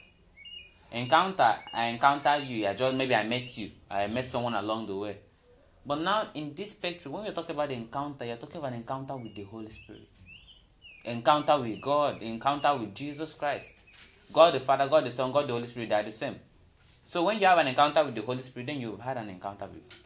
Encounter, 0.93 1.57
I 1.73 1.87
encounter 1.87 2.37
you, 2.38 2.66
I 2.66 2.75
just 2.75 2.97
maybe 2.97 3.14
I 3.14 3.25
met 3.25 3.57
you, 3.59 3.71
I 3.90 4.07
met 4.07 4.31
someone 4.31 4.55
along 4.55 4.87
the 4.87 4.97
way. 4.97 5.16
But 5.85 6.00
now 6.00 6.28
in 6.35 6.55
this 6.55 6.75
picture, 6.76 7.11
when 7.11 7.25
we're 7.25 7.33
talking 7.33 7.55
about 7.55 7.71
encounter, 7.71 8.25
you're 8.25 8.37
talking 8.37 8.59
about 8.59 8.73
encounter 8.73 9.16
with 9.16 9.35
the 9.35 9.43
Holy 9.43 9.71
Spirit. 9.71 10.09
Encounter 11.05 11.59
with 11.61 11.81
God, 11.81 12.23
encounter 12.23 12.75
with 12.76 12.95
Jesus 12.95 13.35
Christ. 13.35 13.85
God 14.33 14.55
the 14.55 14.61
Father, 14.61 14.88
God 14.88 15.05
the 15.05 15.11
Son, 15.11 15.31
God 15.31 15.47
the 15.47 15.52
Holy 15.52 15.66
Spirit, 15.66 15.88
they 15.88 15.95
are 15.95 16.02
the 16.02 16.12
same. 16.12 16.37
So 17.07 17.25
when 17.25 17.38
you 17.38 17.47
have 17.47 17.59
an 17.59 17.69
encounter 17.69 18.05
with 18.05 18.14
the 18.14 18.23
Holy 18.23 18.43
Spirit, 18.43 18.66
then 18.66 18.81
you've 18.81 19.00
had 19.00 19.16
an 19.16 19.28
encounter 19.28 19.66
with 19.66 19.88
God. 19.88 19.99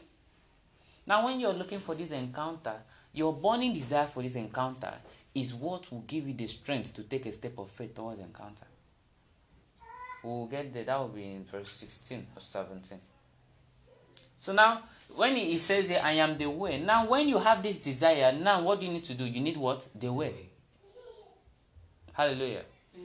Now, 1.07 1.25
when 1.25 1.41
you're 1.41 1.55
looking 1.55 1.79
for 1.79 1.95
this 1.95 2.13
encounter, 2.13 2.75
your 3.15 3.33
burning 3.33 3.73
desire 3.73 4.07
for 4.07 4.23
this 4.23 4.37
encounter 4.37 4.93
is 5.35 5.55
what 5.55 5.91
will 5.91 6.03
give 6.03 6.29
you 6.29 6.35
the 6.35 6.47
strength 6.47 6.95
to 6.97 7.05
take 7.05 7.27
a 7.27 7.33
step 7.33 7.59
of 7.59 7.71
faith 7.71 7.95
towards 7.95 8.21
encounter. 8.21 8.67
We'll 10.23 10.47
get 10.47 10.73
there. 10.73 10.85
That 10.85 10.99
will 10.99 11.09
be 11.09 11.25
in 11.25 11.45
verse 11.45 11.71
16 11.71 12.27
or 12.37 12.41
17. 12.41 12.99
So 14.39 14.53
now, 14.53 14.81
when 15.17 15.37
he 15.37 15.59
says 15.59 15.91
I 16.03 16.13
am 16.13 16.39
the 16.39 16.49
way. 16.49 16.81
Now, 16.81 17.07
when 17.07 17.29
you 17.29 17.39
have 17.39 17.63
this 17.63 17.83
desire, 17.83 18.33
now 18.33 18.63
what 18.63 18.81
do 18.81 18.87
you 18.87 18.93
need 18.93 19.05
to 19.05 19.15
do? 19.15 19.25
You 19.25 19.41
need 19.41 19.57
what? 19.57 19.89
The 19.95 20.13
way. 20.13 20.35
Hallelujah. 22.13 22.63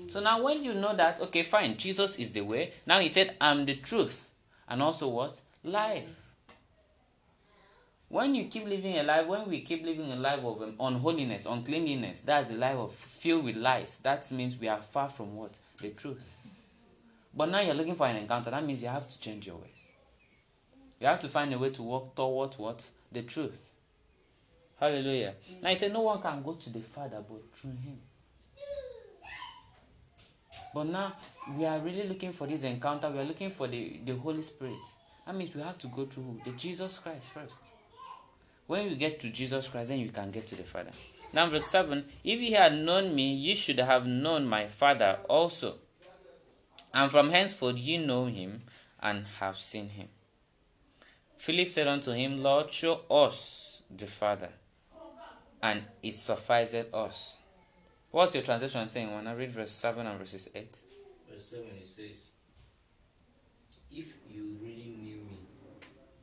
So 0.10 0.19
now, 0.19 0.41
when 0.43 0.63
you 0.63 0.74
know 0.74 0.95
that, 0.95 1.22
okay, 1.22 1.43
fine, 1.43 1.77
Jesus 1.77 2.19
is 2.19 2.31
the 2.34 2.41
way. 2.41 2.74
Now 2.86 3.00
he 3.00 3.10
said, 3.10 3.36
I'm 3.39 3.65
the 3.65 3.75
truth. 3.75 4.31
And 4.67 4.81
also 4.81 5.10
what? 5.10 5.39
Life. 5.63 6.22
When 8.07 8.36
you 8.36 8.45
keep 8.45 8.65
living 8.65 8.98
a 8.98 9.03
life, 9.03 9.27
when 9.27 9.50
we 9.50 9.62
keep 9.62 9.84
living 9.84 10.12
a 10.12 10.15
life 10.15 10.39
of 10.39 10.62
um, 10.62 10.75
unholiness, 10.79 11.48
uncleanliness, 11.48 12.22
that's 12.22 12.51
the 12.51 12.57
life 12.57 12.77
of 12.77 12.93
filled 12.93 13.45
with 13.45 13.55
lies. 13.55 14.00
That 14.00 14.31
means 14.31 14.60
we 14.60 14.67
are 14.67 14.77
far 14.77 15.10
from 15.10 15.36
what? 15.36 15.57
The 15.81 15.89
truth. 15.89 16.34
But 17.35 17.49
now 17.49 17.59
you're 17.59 17.73
looking 17.75 17.95
for 17.95 18.07
an 18.07 18.15
encounter. 18.15 18.49
That 18.49 18.63
means 18.65 18.81
you 18.81 18.89
have 18.89 19.07
to 19.07 19.19
change 19.19 19.47
your 19.47 19.57
ways. 19.57 19.71
You 20.99 21.07
have 21.07 21.19
to 21.19 21.27
find 21.27 21.53
a 21.53 21.59
way 21.59 21.71
to 21.71 21.83
walk 21.83 22.15
toward 22.15 22.53
what? 22.55 22.89
The 23.11 23.23
truth. 23.23 23.73
Hallelujah. 24.79 25.33
Mm-hmm. 25.41 25.61
Now 25.63 25.69
he 25.69 25.75
said, 25.75 25.93
No 25.93 26.01
one 26.01 26.21
can 26.21 26.41
go 26.41 26.53
to 26.53 26.73
the 26.73 26.79
Father 26.79 27.23
but 27.27 27.53
through 27.53 27.71
him. 27.71 27.99
But 30.73 30.87
now 30.87 31.13
we 31.57 31.65
are 31.65 31.79
really 31.79 32.07
looking 32.07 32.31
for 32.31 32.47
this 32.47 32.63
encounter. 32.63 33.09
We 33.09 33.19
are 33.19 33.25
looking 33.25 33.49
for 33.49 33.67
the, 33.67 33.99
the 34.05 34.15
Holy 34.15 34.41
Spirit. 34.41 34.75
That 35.25 35.35
means 35.35 35.55
we 35.55 35.61
have 35.61 35.77
to 35.79 35.87
go 35.87 36.05
through 36.05 36.41
the 36.43 36.51
Jesus 36.51 36.99
Christ 36.99 37.31
first. 37.31 37.63
When 38.67 38.89
you 38.89 38.95
get 38.95 39.19
to 39.21 39.29
Jesus 39.29 39.69
Christ, 39.69 39.89
then 39.89 39.99
you 39.99 40.09
can 40.09 40.31
get 40.31 40.47
to 40.47 40.55
the 40.55 40.63
Father. 40.63 40.91
Verse 41.33 41.65
7 41.67 42.03
If 42.23 42.39
ye 42.39 42.51
had 42.51 42.73
known 42.73 43.13
me, 43.13 43.33
ye 43.33 43.55
should 43.55 43.79
have 43.79 44.05
known 44.05 44.45
my 44.45 44.67
Father 44.67 45.19
also. 45.29 45.75
And 46.95 47.11
from 47.11 47.29
henceforth 47.29 47.75
ye 47.75 47.97
know 47.97 48.27
him 48.27 48.61
and 49.01 49.25
have 49.39 49.57
seen 49.57 49.89
him. 49.89 50.07
Philip 51.37 51.67
said 51.67 51.89
unto 51.89 52.11
him, 52.13 52.41
Lord, 52.41 52.71
show 52.71 53.01
us 53.11 53.83
the 53.95 54.07
Father, 54.07 54.49
and 55.61 55.83
it 56.01 56.13
sufficeth 56.13 56.93
us. 56.93 57.37
What's 58.11 58.33
your 58.33 58.45
translation 58.45 58.87
saying 58.87 59.13
when 59.13 59.27
I 59.27 59.33
read 59.33 59.51
verse 59.51 59.73
7 59.73 60.07
and 60.07 60.17
verses 60.17 60.49
8? 60.55 60.79
Verse 61.29 61.43
7 61.43 61.65
it 61.81 61.85
says, 61.85 62.29
If 63.91 64.13
you 64.31 64.57
really 64.61 64.95
knew 64.97 65.17
me, 65.17 65.39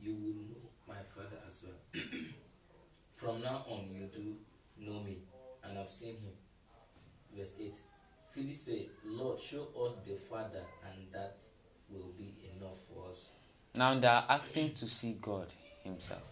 you 0.01 0.15
would 0.15 0.35
know 0.35 0.69
my 0.87 0.95
Father 0.95 1.37
as 1.45 1.65
well. 1.67 2.03
From 3.13 3.43
now 3.43 3.63
on, 3.69 3.85
you 3.93 4.09
do 4.11 4.37
know 4.79 5.03
me 5.03 5.19
and 5.63 5.77
have 5.77 5.87
seen 5.87 6.15
him. 6.15 6.33
Verse 7.37 7.57
8 7.61 7.92
Philip 8.33 8.51
said, 8.51 8.85
Lord, 9.05 9.39
show 9.39 9.67
us 9.85 9.97
the 9.97 10.15
Father, 10.15 10.63
and 10.85 11.13
that 11.13 11.43
will 11.89 12.13
be 12.17 12.33
enough 12.55 12.79
for 12.79 13.09
us. 13.09 13.29
Now 13.75 13.93
they 13.99 14.07
are 14.07 14.25
asking 14.27 14.73
to 14.73 14.87
see 14.87 15.17
God 15.21 15.47
Himself. 15.83 16.31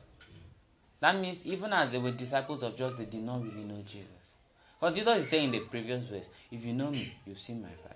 That 0.99 1.15
means 1.19 1.45
even 1.45 1.73
as 1.73 1.91
they 1.91 1.99
were 1.99 2.11
disciples 2.11 2.63
of 2.63 2.75
Jesus, 2.75 2.93
they 2.97 3.05
did 3.05 3.23
not 3.23 3.43
really 3.43 3.65
know 3.65 3.81
Jesus. 3.85 4.07
Because 4.79 4.95
Jesus 4.95 5.19
is 5.19 5.29
saying 5.29 5.45
in 5.45 5.51
the 5.51 5.59
previous 5.59 6.03
verse, 6.05 6.29
if 6.51 6.65
you 6.65 6.73
know 6.73 6.89
me, 6.89 7.13
you've 7.25 7.39
seen 7.39 7.61
my 7.61 7.69
Father. 7.69 7.95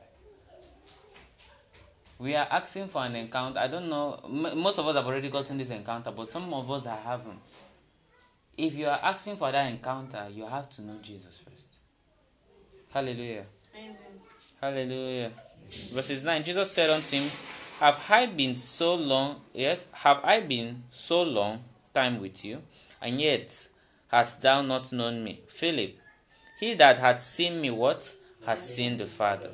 We 2.20 2.36
are 2.36 2.48
asking 2.50 2.88
for 2.88 3.04
an 3.04 3.16
encounter. 3.16 3.60
I 3.60 3.68
don't 3.68 3.90
know, 3.90 4.20
most 4.30 4.78
of 4.78 4.88
us 4.88 4.96
have 4.96 5.06
already 5.06 5.30
gotten 5.30 5.58
this 5.58 5.72
encounter, 5.72 6.12
but 6.12 6.30
some 6.30 6.54
of 6.54 6.70
us 6.70 6.86
haven't. 6.86 7.40
If 8.56 8.76
you 8.76 8.86
are 8.86 9.00
asking 9.02 9.38
for 9.38 9.52
that 9.52 9.70
encounter, 9.70 10.28
you 10.32 10.46
have 10.46 10.70
to 10.70 10.84
know 10.84 10.98
Jesus 11.02 11.40
first. 11.40 11.68
Hallelujah. 12.94 13.46
Amen. 13.76 13.96
Hallelujah. 14.62 15.32
Verses 15.94 16.24
9 16.24 16.44
Jesus 16.44 16.72
said 16.72 16.90
unto 16.90 17.18
him, 17.18 17.30
Have 17.80 18.00
I 18.10 18.26
been 18.28 18.56
so 18.56 18.96
long, 18.96 19.42
yes, 19.54 19.92
have 19.94 20.24
I 20.24 20.40
been 20.40 20.84
so 20.92 21.24
long 21.24 21.60
time 21.94 22.22
with 22.22 22.46
you, 22.46 22.62
and 23.02 23.20
yet 23.20 23.68
hast 24.08 24.42
thou 24.42 24.62
not 24.62 24.92
known 24.94 25.24
me? 25.24 25.42
Philip, 25.48 25.96
he 26.60 26.74
that 26.76 27.00
hath 27.00 27.20
seen 27.20 27.60
me, 27.60 27.70
what? 27.70 28.16
Hath 28.46 28.62
seen 28.62 28.98
the 28.98 29.08
Father. 29.08 29.52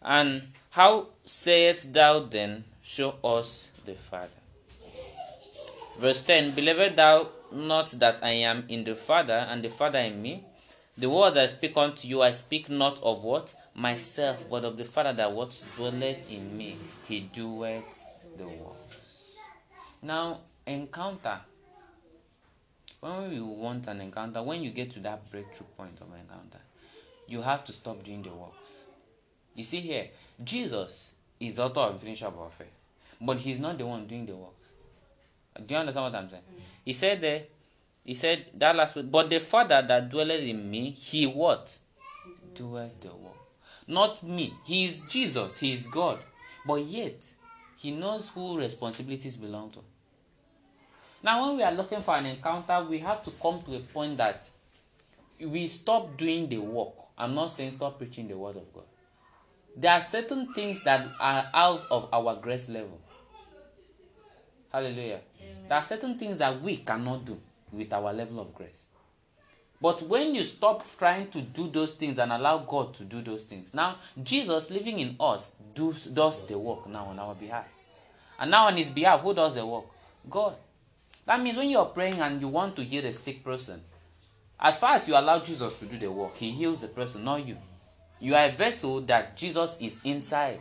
And 0.00 0.42
how 0.70 1.08
sayest 1.24 1.94
thou 1.94 2.20
then, 2.20 2.64
Show 2.84 3.14
us 3.24 3.70
the 3.86 3.94
Father? 3.94 4.28
Verse 5.98 6.24
10 6.24 6.50
Believest 6.52 6.96
thou 6.96 7.28
not 7.52 7.90
that 7.92 8.22
I 8.22 8.32
am 8.32 8.64
in 8.68 8.84
the 8.84 8.94
Father, 8.94 9.46
and 9.48 9.62
the 9.62 9.70
Father 9.70 10.00
in 10.00 10.20
me? 10.20 10.44
The 10.98 11.08
words 11.08 11.36
I 11.36 11.46
speak 11.46 11.76
unto 11.76 12.06
you, 12.06 12.22
I 12.22 12.32
speak 12.32 12.68
not 12.68 13.02
of 13.02 13.24
what? 13.24 13.54
Myself, 13.74 14.48
but 14.50 14.64
of 14.64 14.76
the 14.76 14.84
Father 14.84 15.14
that 15.14 15.32
what 15.32 15.50
dwelleth 15.76 16.30
in 16.30 16.56
me. 16.56 16.76
He 17.08 17.20
doeth 17.20 18.04
the 18.36 18.46
work. 18.46 18.76
Now, 20.02 20.40
encounter. 20.66 21.40
When 23.00 23.30
we 23.30 23.40
want 23.40 23.88
an 23.88 24.00
encounter, 24.00 24.42
when 24.42 24.62
you 24.62 24.70
get 24.70 24.90
to 24.92 25.00
that 25.00 25.28
breakthrough 25.30 25.66
point 25.76 26.00
of 26.00 26.08
encounter, 26.08 26.60
you 27.26 27.40
have 27.40 27.64
to 27.64 27.72
stop 27.72 28.02
doing 28.04 28.22
the 28.22 28.30
works. 28.30 28.58
You 29.54 29.64
see 29.64 29.80
here, 29.80 30.08
Jesus 30.42 31.14
is 31.40 31.54
the 31.56 31.64
author 31.64 31.90
and 31.90 32.00
finisher 32.00 32.26
of 32.26 32.38
our 32.38 32.50
faith, 32.50 32.78
but 33.20 33.38
he's 33.38 33.60
not 33.60 33.78
the 33.78 33.86
one 33.86 34.06
doing 34.06 34.26
the 34.26 34.36
works. 34.36 34.68
Do 35.66 35.74
you 35.74 35.80
understand 35.80 36.04
what 36.04 36.14
I'm 36.14 36.30
saying? 36.30 36.42
Mm-hmm. 36.42 36.62
He 36.84 36.92
said 36.92 37.20
there, 37.20 37.42
he 38.04 38.14
said 38.14 38.46
that 38.54 38.74
last 38.74 38.96
word, 38.96 39.12
but 39.12 39.30
the 39.30 39.38
Father 39.38 39.80
that 39.82 40.10
dwelleth 40.10 40.42
in 40.42 40.70
me, 40.70 40.90
he 40.90 41.26
what? 41.26 41.78
Doeth 42.54 43.00
the 43.00 43.08
work. 43.08 43.36
Not 43.86 44.22
me. 44.22 44.52
He 44.64 44.86
is 44.86 45.06
Jesus. 45.06 45.60
He 45.60 45.72
is 45.72 45.88
God. 45.88 46.18
But 46.66 46.82
yet, 46.82 47.24
he 47.78 47.92
knows 47.92 48.30
who 48.30 48.58
responsibilities 48.58 49.36
belong 49.36 49.70
to. 49.70 49.80
Now, 51.22 51.46
when 51.46 51.56
we 51.58 51.62
are 51.62 51.72
looking 51.72 52.00
for 52.00 52.16
an 52.16 52.26
encounter, 52.26 52.84
we 52.88 52.98
have 52.98 53.24
to 53.24 53.30
come 53.40 53.62
to 53.62 53.76
a 53.76 53.80
point 53.80 54.16
that 54.16 54.48
we 55.40 55.68
stop 55.68 56.16
doing 56.16 56.48
the 56.48 56.58
work. 56.58 56.94
I'm 57.16 57.34
not 57.34 57.50
saying 57.50 57.70
stop 57.72 57.98
preaching 57.98 58.26
the 58.26 58.36
word 58.36 58.56
of 58.56 58.72
God. 58.72 58.84
There 59.76 59.92
are 59.92 60.00
certain 60.00 60.52
things 60.52 60.82
that 60.84 61.06
are 61.20 61.46
out 61.54 61.86
of 61.90 62.08
our 62.12 62.34
grace 62.36 62.68
level. 62.68 63.00
Hallelujah. 64.72 65.20
Amen. 65.40 65.68
There 65.68 65.78
are 65.78 65.84
certain 65.84 66.18
things 66.18 66.38
that 66.38 66.60
we 66.60 66.78
cannot 66.78 67.24
do 67.24 67.40
with 67.72 67.92
our 67.92 68.12
level 68.12 68.40
of 68.40 68.54
grace. 68.54 68.86
But 69.80 70.02
when 70.02 70.34
you 70.36 70.44
stop 70.44 70.84
trying 70.96 71.28
to 71.30 71.40
do 71.40 71.68
those 71.70 71.96
things 71.96 72.18
and 72.18 72.30
allow 72.30 72.58
God 72.58 72.94
to 72.94 73.04
do 73.04 73.20
those 73.20 73.44
things, 73.44 73.74
now 73.74 73.96
Jesus 74.22 74.70
living 74.70 75.00
in 75.00 75.16
us 75.18 75.56
does, 75.74 76.06
does 76.06 76.46
the 76.46 76.56
work 76.56 76.88
now 76.88 77.06
on 77.06 77.18
our 77.18 77.34
behalf. 77.34 77.66
And 78.38 78.50
now 78.50 78.68
on 78.68 78.76
his 78.76 78.92
behalf, 78.92 79.20
who 79.22 79.34
does 79.34 79.56
the 79.56 79.66
work? 79.66 79.84
God. 80.30 80.54
That 81.26 81.40
means 81.40 81.56
when 81.56 81.68
you're 81.68 81.86
praying 81.86 82.20
and 82.20 82.40
you 82.40 82.48
want 82.48 82.76
to 82.76 82.84
heal 82.84 83.04
a 83.04 83.12
sick 83.12 83.42
person, 83.42 83.80
as 84.58 84.78
far 84.78 84.94
as 84.94 85.08
you 85.08 85.16
allow 85.16 85.40
Jesus 85.40 85.80
to 85.80 85.86
do 85.86 85.98
the 85.98 86.12
work, 86.12 86.36
he 86.36 86.52
heals 86.52 86.82
the 86.82 86.88
person, 86.88 87.24
not 87.24 87.44
you. 87.44 87.56
You 88.20 88.36
are 88.36 88.46
a 88.46 88.52
vessel 88.52 89.00
that 89.02 89.36
Jesus 89.36 89.80
is 89.80 90.00
inside. 90.04 90.60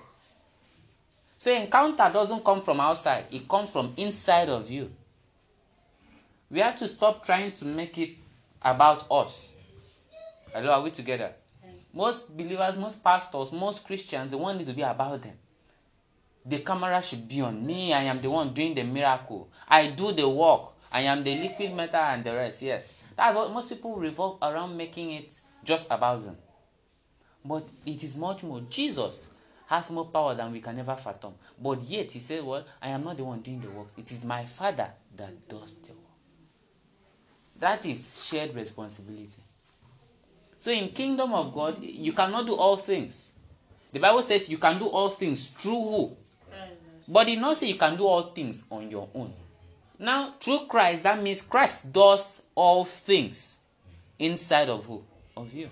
So 1.38 1.53
encounter 1.53 2.10
doesn't 2.12 2.44
come 2.44 2.62
from 2.62 2.80
outside, 2.80 3.25
it 3.32 3.48
comes 3.48 3.72
from 3.72 3.94
inside 3.98 4.50
of 4.50 4.70
you. 4.70 4.91
We 6.51 6.60
have 6.60 6.77
to 6.79 6.88
stop 6.89 7.24
trying 7.24 7.53
to 7.53 7.65
make 7.65 7.98
it 7.98 8.10
about 8.62 9.10
us. 9.10 9.53
Hello, 10.53 10.74
are 10.74 10.81
we 10.81 10.91
together? 10.91 11.31
Most 11.93 12.36
believers, 12.36 12.77
most 12.77 13.01
pastors, 13.01 13.53
most 13.53 13.88
Christians, 13.88 14.31
they 14.31 14.38
want 14.38 14.60
it 14.60 14.65
to 14.67 14.74
be 14.74 14.81
about 14.81 15.22
them. 15.22 15.36
The 16.46 16.60
camera 16.60 17.01
should 17.01 17.29
be 17.29 17.39
on 17.39 17.65
me. 17.65 17.93
I 17.93 18.01
am 18.01 18.20
the 18.20 18.29
one 18.29 18.51
doing 18.53 18.75
the 18.75 18.84
miracle. 18.84 19.50
I 19.65 19.91
do 19.91 20.12
the 20.12 20.27
work. 20.27 20.74
I 20.91 21.01
am 21.01 21.24
the 21.24 21.39
liquid 21.39 21.74
metal 21.74 22.01
and 22.01 22.22
the 22.22 22.34
rest. 22.34 22.62
Yes. 22.63 23.01
That's 23.15 23.36
what 23.36 23.53
most 23.53 23.70
people 23.70 23.96
revolve 23.96 24.39
around 24.41 24.75
making 24.75 25.12
it 25.12 25.34
just 25.63 25.89
about 25.89 26.25
them. 26.25 26.36
But 27.46 27.63
it 27.86 28.03
is 28.03 28.17
much 28.17 28.43
more. 28.43 28.62
Jesus 28.70 29.31
has 29.67 29.89
more 29.89 30.05
power 30.08 30.36
than 30.36 30.51
we 30.51 30.60
can 30.60 30.77
ever 30.77 30.98
fathom. 30.98 31.34
But 31.62 31.81
yet 31.84 32.12
he 32.12 32.20
said, 32.20 32.43
Well, 32.43 32.65
I 32.81 32.89
am 32.89 33.05
not 33.05 33.15
the 33.15 33.24
one 33.24 33.39
doing 33.39 33.62
the 33.62 33.70
work. 33.70 33.88
It 33.98 34.12
is 34.12 34.25
my 34.25 34.43
father 34.43 34.89
that 35.15 35.48
does 35.48 35.75
the 35.75 35.93
work. 35.93 36.00
That 37.62 37.86
is 37.86 38.25
shared 38.25 38.56
responsibility. 38.56 39.39
So 40.60 40.72
in 40.72 40.89
kingdom 40.89 41.32
of 41.32 41.53
God, 41.53 41.77
you 41.80 42.12
cannot 42.12 42.48
do 42.48 42.56
all 42.56 42.75
things. 42.75 43.34
The 43.94 44.00
Bible 44.00 44.24
says 44.24 44.50
you 44.50 44.58
can 44.58 44.80
do 44.80 44.89
all 44.89 45.10
things 45.10 45.51
through 45.51 45.82
who? 45.82 46.18
But 47.08 47.30
it 47.30 47.38
not 47.39 47.58
say 47.58 47.68
you 47.68 47.75
can 47.75 47.96
do 47.98 48.08
all 48.08 48.24
things 48.24 48.68
on 48.72 48.89
your 48.89 49.08
own. 49.13 49.32
Now, 50.00 50.32
through 50.39 50.65
Christ, 50.68 51.03
that 51.03 51.22
means 51.22 51.44
Christ 51.44 51.94
does 51.94 52.48
all 52.56 52.84
things 52.84 53.63
inside 54.18 54.70
of 54.70 54.86
who? 54.86 55.03
Of 55.38 55.53
you. 55.53 55.70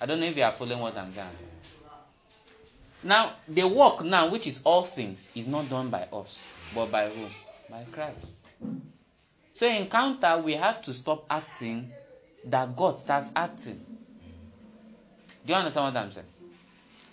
I 0.00 0.06
don't 0.06 0.20
know 0.20 0.26
if 0.26 0.36
you 0.38 0.42
are 0.42 0.52
following 0.52 0.80
what 0.80 0.96
I'm 0.96 1.12
saying. 1.12 1.28
Now, 3.04 3.32
the 3.46 3.68
work 3.68 4.04
now, 4.04 4.30
which 4.30 4.46
is 4.46 4.62
all 4.64 4.82
things, 4.84 5.32
is 5.36 5.48
not 5.48 5.68
done 5.68 5.90
by 5.90 6.06
us, 6.10 6.72
but 6.74 6.90
by 6.90 7.08
who? 7.08 7.26
By 7.70 7.84
Christ. 7.92 8.46
So, 9.58 9.66
in 9.66 9.82
encounter, 9.82 10.38
we 10.38 10.52
have 10.52 10.80
to 10.82 10.92
stop 10.92 11.26
acting 11.28 11.90
that 12.44 12.76
God 12.76 12.96
starts 12.96 13.32
acting. 13.34 13.80
Do 15.44 15.52
you 15.52 15.54
understand 15.56 15.92
what 15.92 16.00
I'm 16.00 16.12
saying? 16.12 16.28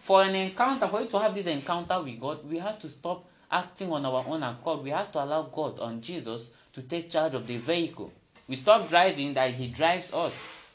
For 0.01 0.21
an 0.21 0.35
encounter, 0.35 0.87
for 0.87 1.01
you 1.01 1.07
to 1.07 1.17
have 1.17 1.33
this 1.33 1.47
encounter 1.47 1.99
with 2.03 2.19
God, 2.19 2.47
we 2.47 2.59
have 2.59 2.79
to 2.81 2.87
stop 2.87 3.25
acting 3.51 3.91
on 3.91 4.05
our 4.05 4.23
own 4.27 4.43
accord. 4.43 4.83
We 4.83 4.91
have 4.91 5.11
to 5.13 5.23
allow 5.23 5.41
God 5.41 5.79
on 5.79 6.01
Jesus 6.01 6.55
to 6.73 6.83
take 6.83 7.09
charge 7.09 7.33
of 7.33 7.47
the 7.47 7.57
vehicle. 7.57 8.13
We 8.47 8.57
stop 8.57 8.87
driving 8.89 9.33
that 9.33 9.49
He 9.49 9.69
drives 9.69 10.13
us. 10.13 10.71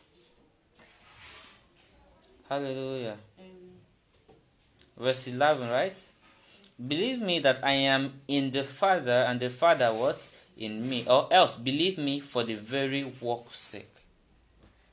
Hallelujah. 2.48 3.16
Verse 4.98 5.28
11, 5.28 5.70
right? 5.70 6.08
Believe 6.84 7.22
me 7.22 7.38
that 7.38 7.62
I 7.62 7.74
am 7.74 8.12
in 8.26 8.50
the 8.50 8.64
Father, 8.64 9.24
and 9.28 9.38
the 9.38 9.50
Father 9.50 9.94
what? 9.94 10.32
In 10.58 10.88
me. 10.88 11.04
Or 11.06 11.28
else 11.30 11.58
believe 11.58 11.98
me 11.98 12.20
for 12.20 12.42
the 12.42 12.54
very 12.54 13.04
work's 13.20 13.56
sake. 13.56 13.86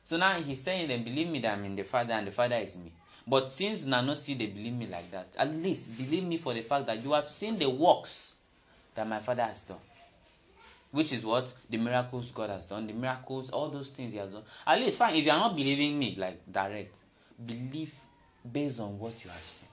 So 0.03 0.17
now 0.17 0.39
he's 0.39 0.61
saying 0.61 0.87
then 0.87 1.03
believe 1.03 1.29
me 1.29 1.39
that 1.39 1.57
I'm 1.57 1.65
in 1.65 1.75
the 1.75 1.83
Father 1.83 2.13
and 2.13 2.27
the 2.27 2.31
Father 2.31 2.55
is 2.55 2.81
me. 2.81 2.91
But 3.27 3.51
since 3.51 3.85
you 3.85 3.91
not 3.91 4.17
see 4.17 4.35
they 4.35 4.47
believe 4.47 4.73
me 4.73 4.87
like 4.87 5.11
that, 5.11 5.35
at 5.37 5.49
least 5.49 5.97
believe 5.97 6.23
me 6.23 6.37
for 6.37 6.53
the 6.53 6.61
fact 6.61 6.85
that 6.85 7.03
you 7.03 7.11
have 7.11 7.27
seen 7.27 7.59
the 7.59 7.69
works 7.69 8.37
that 8.95 9.05
my 9.05 9.19
Father 9.19 9.43
has 9.43 9.65
done. 9.65 9.77
Which 10.91 11.11
is 11.11 11.25
what 11.25 11.53
the 11.69 11.77
miracles 11.77 12.31
God 12.31 12.49
has 12.49 12.67
done, 12.67 12.87
the 12.87 12.93
miracles, 12.93 13.49
all 13.49 13.67
those 13.67 13.91
things 13.91 14.13
He 14.13 14.17
has 14.19 14.31
done. 14.31 14.43
At 14.65 14.79
least 14.79 14.97
fine, 14.97 15.15
if 15.15 15.25
you 15.25 15.31
are 15.31 15.39
not 15.39 15.55
believing 15.55 15.99
me 15.99 16.15
like 16.17 16.39
direct, 16.49 16.95
believe 17.45 17.93
based 18.49 18.79
on 18.79 18.97
what 18.97 19.21
you 19.25 19.29
have 19.29 19.39
seen. 19.39 19.66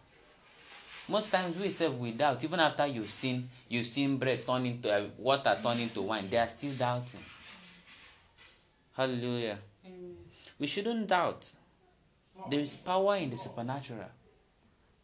Most 1.09 1.31
times 1.31 1.59
we 1.61 1.69
say 1.69 1.89
we 1.89 2.13
doubt, 2.13 2.43
even 2.45 2.61
after 2.61 2.87
you've 2.87 3.11
seen 3.11 3.45
you've 3.69 3.87
seen 3.87 4.17
bread 4.17 4.39
turn 4.47 4.65
into 4.67 4.93
uh, 4.93 5.05
water 5.19 5.57
turn 5.63 5.79
into 5.81 6.03
wine, 6.03 6.29
they 6.31 6.39
are 6.39 6.47
still 6.47 6.73
doubting. 6.73 7.21
Hallelujah. 8.97 9.59
We 10.59 10.67
shouldn't 10.67 11.09
doubt. 11.09 11.51
There 12.49 12.61
is 12.61 12.77
power 12.77 13.17
in 13.17 13.31
the 13.31 13.37
supernatural. 13.37 14.09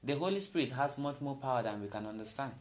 The 0.02 0.14
Holy 0.16 0.40
Spirit 0.40 0.72
has 0.72 0.98
much 0.98 1.20
more 1.20 1.36
power 1.36 1.62
than 1.62 1.82
we 1.82 1.88
can 1.88 2.06
understand. 2.06 2.52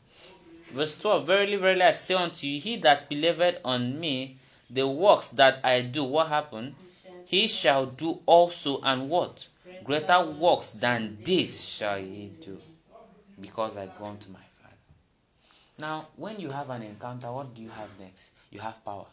Verse 0.73 0.99
12 0.99 1.25
Verily, 1.25 1.55
verily, 1.55 1.81
I 1.83 1.91
say 1.91 2.15
unto 2.15 2.45
you, 2.45 2.59
he 2.59 2.75
that 2.77 3.09
believeth 3.09 3.59
on 3.63 3.99
me, 3.99 4.37
the 4.69 4.87
works 4.87 5.31
that 5.31 5.59
I 5.63 5.81
do, 5.81 6.03
what 6.03 6.27
happened? 6.27 6.75
He 7.25 7.47
shall 7.47 7.85
do 7.85 8.19
also, 8.25 8.81
and 8.83 9.09
what? 9.09 9.47
Greater 9.83 10.23
works 10.25 10.73
than 10.73 11.17
this 11.23 11.63
shall 11.65 11.97
he 11.97 12.31
do, 12.41 12.57
because 13.41 13.77
I 13.77 13.85
go 13.85 14.05
to 14.05 14.31
my 14.31 14.39
Father. 14.39 14.75
Now, 15.79 16.07
when 16.15 16.39
you 16.39 16.49
have 16.49 16.69
an 16.69 16.83
encounter, 16.83 17.31
what 17.31 17.53
do 17.53 17.61
you 17.61 17.69
have 17.69 17.89
next? 17.99 18.31
You 18.51 18.59
have 18.59 18.83
power. 18.83 19.05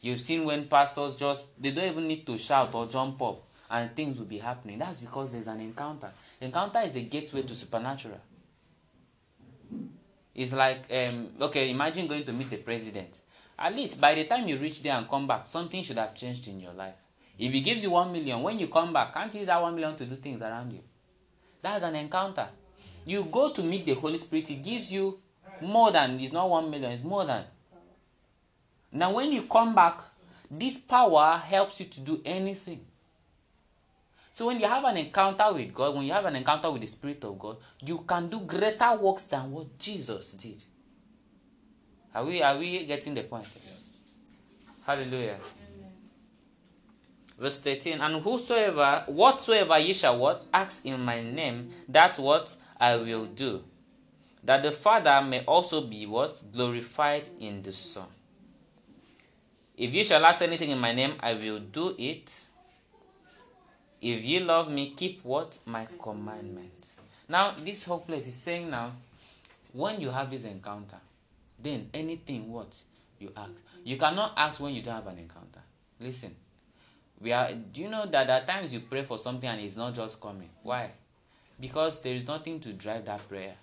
You've 0.00 0.20
seen 0.20 0.44
when 0.44 0.66
pastors 0.66 1.16
just, 1.16 1.60
they 1.60 1.70
don't 1.72 1.90
even 1.90 2.06
need 2.08 2.26
to 2.26 2.38
shout 2.38 2.74
or 2.74 2.86
jump 2.86 3.20
up 3.22 3.36
and 3.70 3.90
things 3.92 4.18
will 4.18 4.26
be 4.26 4.38
happening. 4.38 4.78
That's 4.78 5.00
because 5.00 5.32
there's 5.32 5.48
an 5.48 5.60
encounter. 5.60 6.10
Encounter 6.40 6.80
is 6.80 6.96
a 6.96 7.02
gateway 7.02 7.42
to 7.42 7.54
supernatural. 7.54 8.20
It's 10.34 10.52
like, 10.52 10.84
um, 10.92 11.28
okay, 11.40 11.70
imagine 11.70 12.06
going 12.06 12.24
to 12.24 12.32
meet 12.32 12.50
the 12.50 12.58
president. 12.58 13.20
At 13.58 13.74
least 13.74 14.00
by 14.00 14.14
the 14.14 14.24
time 14.24 14.46
you 14.46 14.58
reach 14.58 14.82
there 14.82 14.94
and 14.94 15.08
come 15.08 15.26
back, 15.26 15.46
something 15.46 15.82
should 15.82 15.96
have 15.96 16.14
changed 16.14 16.46
in 16.48 16.60
your 16.60 16.74
life. 16.74 16.94
If 17.38 17.52
he 17.52 17.62
gives 17.62 17.82
you 17.82 17.90
one 17.90 18.12
million, 18.12 18.42
when 18.42 18.58
you 18.58 18.68
come 18.68 18.92
back, 18.92 19.14
can't 19.14 19.32
you 19.32 19.40
use 19.40 19.46
that 19.46 19.60
one 19.60 19.74
million 19.74 19.96
to 19.96 20.04
do 20.04 20.16
things 20.16 20.40
around 20.42 20.72
you? 20.72 20.80
That's 21.66 21.82
an 21.82 21.96
encounter. 21.96 22.46
You 23.04 23.24
go 23.24 23.50
to 23.50 23.60
meet 23.60 23.86
the 23.86 23.94
Holy 23.94 24.18
Spirit, 24.18 24.46
He 24.46 24.56
gives 24.56 24.92
you 24.92 25.18
more 25.60 25.90
than, 25.90 26.20
it's 26.20 26.32
not 26.32 26.48
one 26.48 26.70
million, 26.70 26.92
it's 26.92 27.02
more 27.02 27.24
than. 27.24 27.42
Now, 28.92 29.12
when 29.12 29.32
you 29.32 29.42
come 29.42 29.74
back, 29.74 29.98
this 30.48 30.80
power 30.82 31.36
helps 31.44 31.80
you 31.80 31.86
to 31.86 32.00
do 32.02 32.20
anything. 32.24 32.78
So 34.32 34.46
when 34.46 34.60
you 34.60 34.68
have 34.68 34.84
an 34.84 34.96
encounter 34.96 35.52
with 35.52 35.74
God, 35.74 35.96
when 35.96 36.04
you 36.04 36.12
have 36.12 36.26
an 36.26 36.36
encounter 36.36 36.70
with 36.70 36.82
the 36.82 36.86
Spirit 36.86 37.24
of 37.24 37.36
God, 37.36 37.56
you 37.84 38.04
can 38.06 38.28
do 38.28 38.42
greater 38.42 38.94
works 38.94 39.24
than 39.24 39.50
what 39.50 39.76
Jesus 39.76 40.34
did. 40.34 40.62
Are 42.14 42.24
we 42.24 42.42
are 42.42 42.56
we 42.56 42.86
getting 42.86 43.14
the 43.14 43.22
point? 43.24 43.48
Hallelujah. 44.86 45.36
Verse 47.38 47.60
13, 47.60 48.00
and 48.00 48.22
whosoever, 48.22 49.04
whatsoever 49.08 49.78
ye 49.78 49.92
shall 49.92 50.18
what? 50.18 50.46
Ask 50.54 50.86
in 50.86 51.00
my 51.00 51.22
name, 51.22 51.70
that 51.88 52.18
what 52.18 52.54
I 52.80 52.96
will 52.96 53.26
do. 53.26 53.62
That 54.42 54.62
the 54.62 54.72
Father 54.72 55.20
may 55.26 55.44
also 55.44 55.86
be 55.86 56.06
what? 56.06 56.40
Glorified 56.52 57.24
in 57.40 57.60
the 57.60 57.72
Son. 57.72 58.06
If 59.76 59.92
you 59.92 60.04
shall 60.04 60.24
ask 60.24 60.40
anything 60.40 60.70
in 60.70 60.78
my 60.78 60.92
name, 60.92 61.12
I 61.20 61.34
will 61.34 61.58
do 61.58 61.94
it. 61.98 62.46
If 64.00 64.24
ye 64.24 64.40
love 64.40 64.70
me, 64.70 64.94
keep 64.96 65.22
what? 65.22 65.58
My 65.66 65.86
commandment. 66.00 66.86
Now, 67.28 67.50
this 67.50 67.84
whole 67.84 67.98
place 67.98 68.28
is 68.28 68.34
saying 68.34 68.70
now, 68.70 68.92
when 69.72 70.00
you 70.00 70.08
have 70.08 70.30
this 70.30 70.46
encounter, 70.46 70.96
then 71.58 71.90
anything 71.92 72.50
what 72.50 72.72
you 73.18 73.30
ask. 73.36 73.52
You 73.84 73.98
cannot 73.98 74.32
ask 74.36 74.60
when 74.60 74.74
you 74.74 74.80
don't 74.80 74.94
have 74.94 75.06
an 75.08 75.18
encounter. 75.18 75.60
Listen. 76.00 76.34
We 77.20 77.32
are 77.32 77.52
do 77.52 77.80
you 77.80 77.88
know 77.88 78.06
that 78.06 78.28
at 78.28 78.46
times 78.46 78.72
you 78.72 78.80
pray 78.80 79.02
for 79.02 79.18
something 79.18 79.48
and 79.48 79.60
it's 79.60 79.76
not 79.76 79.94
just 79.94 80.20
coming? 80.20 80.50
Why? 80.62 80.90
Because 81.60 82.02
there 82.02 82.14
is 82.14 82.26
nothing 82.26 82.60
to 82.60 82.72
drive 82.72 83.04
that 83.06 83.26
prayer. 83.28 83.54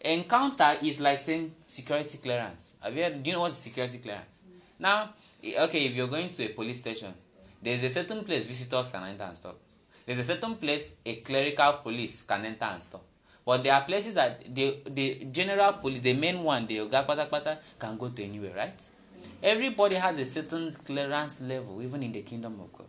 Encounter 0.00 0.76
is 0.82 1.00
like 1.00 1.20
saying 1.20 1.52
security 1.66 2.18
clearance. 2.18 2.76
Have 2.80 2.96
you 2.96 3.02
heard, 3.02 3.22
do 3.22 3.30
you 3.30 3.36
know 3.36 3.40
what 3.42 3.50
is 3.50 3.58
security 3.58 3.98
clearance? 3.98 4.42
Now, 4.78 5.10
okay, 5.44 5.86
if 5.86 5.94
you're 5.94 6.06
going 6.08 6.30
to 6.30 6.44
a 6.44 6.48
police 6.50 6.80
station, 6.80 7.12
there's 7.60 7.82
a 7.82 7.90
certain 7.90 8.24
place 8.24 8.46
visitors 8.46 8.88
can 8.90 9.02
enter 9.04 9.24
and 9.24 9.36
stop. 9.36 9.58
There's 10.06 10.20
a 10.20 10.24
certain 10.24 10.54
place 10.54 11.00
a 11.04 11.16
clerical 11.16 11.72
police 11.82 12.22
can 12.22 12.44
enter 12.44 12.64
and 12.64 12.82
stop. 12.82 13.02
But 13.44 13.64
there 13.64 13.74
are 13.74 13.82
places 13.82 14.14
that 14.14 14.54
the 14.54 14.76
the 14.86 15.26
general 15.32 15.72
police, 15.72 16.00
the 16.00 16.12
main 16.14 16.42
one, 16.42 16.66
the 16.66 16.78
Oga 16.78 17.06
Pata 17.06 17.58
can 17.78 17.96
go 17.96 18.08
to 18.10 18.22
anywhere, 18.22 18.52
right? 18.54 18.97
Everybody 19.42 19.96
has 19.96 20.18
a 20.18 20.26
certain 20.26 20.72
clearance 20.72 21.42
level, 21.42 21.80
even 21.82 22.02
in 22.02 22.12
the 22.12 22.22
kingdom 22.22 22.60
of 22.60 22.72
God. 22.72 22.86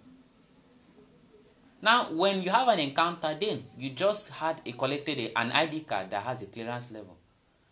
Now, 1.82 2.12
when 2.12 2.42
you 2.42 2.50
have 2.50 2.68
an 2.68 2.80
encounter, 2.80 3.36
then 3.40 3.64
you 3.78 3.92
just 3.92 4.32
had 4.32 4.60
a 4.66 4.72
collected 4.74 5.18
a, 5.18 5.38
an 5.40 5.52
ID 5.52 5.82
card 5.82 6.10
that 6.10 6.24
has 6.24 6.42
a 6.42 6.48
clearance 6.48 6.92
level. 6.92 7.16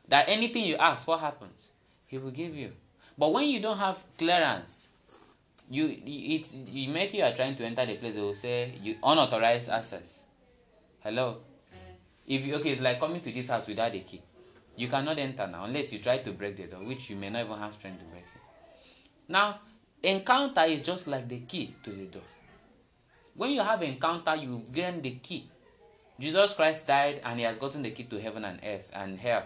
That 0.07 0.29
anything 0.29 0.65
you 0.65 0.77
ask, 0.77 1.07
what 1.07 1.19
happens? 1.19 1.67
He 2.05 2.17
will 2.17 2.31
give 2.31 2.55
you. 2.55 2.71
But 3.17 3.33
when 3.33 3.49
you 3.49 3.59
don't 3.59 3.77
have 3.77 3.97
clearance, 4.17 4.89
you 5.69 5.87
it 6.05 6.47
you 6.71 6.89
make 6.93 7.13
you 7.13 7.23
are 7.23 7.33
trying 7.33 7.55
to 7.55 7.65
enter 7.65 7.85
the 7.85 7.95
place. 7.95 8.15
They 8.15 8.21
will 8.21 8.35
say 8.35 8.73
you 8.81 8.95
unauthorized 9.03 9.69
access. 9.69 10.23
Hello. 11.01 11.37
If 12.27 12.45
you 12.45 12.55
okay, 12.55 12.69
it's 12.69 12.81
like 12.81 12.99
coming 12.99 13.21
to 13.21 13.31
this 13.31 13.49
house 13.49 13.67
without 13.67 13.93
a 13.93 13.99
key. 13.99 14.21
You 14.77 14.87
cannot 14.87 15.17
enter 15.17 15.47
now 15.47 15.65
unless 15.65 15.91
you 15.91 15.99
try 15.99 16.19
to 16.19 16.31
break 16.31 16.55
the 16.55 16.67
door, 16.67 16.79
which 16.81 17.09
you 17.09 17.15
may 17.17 17.29
not 17.29 17.45
even 17.45 17.57
have 17.57 17.73
strength 17.73 17.99
to 17.99 18.05
break. 18.05 18.16
Now, 19.27 19.59
encounter 20.03 20.61
is 20.61 20.81
just 20.81 21.07
like 21.07 21.27
the 21.27 21.39
key 21.39 21.73
to 21.83 21.89
the 21.89 22.05
door. 22.05 22.21
When 23.35 23.51
you 23.51 23.61
have 23.61 23.83
encounter, 23.83 24.35
you 24.35 24.63
gain 24.73 25.01
the 25.01 25.11
key. 25.11 25.45
Jesus 26.19 26.55
Christ 26.55 26.87
died 26.87 27.21
and 27.23 27.37
he 27.37 27.45
has 27.45 27.59
gotten 27.59 27.83
the 27.83 27.91
key 27.91 28.03
to 28.03 28.19
heaven 28.19 28.43
and 28.45 28.59
earth 28.65 28.89
and 28.93 29.19
hell. 29.19 29.43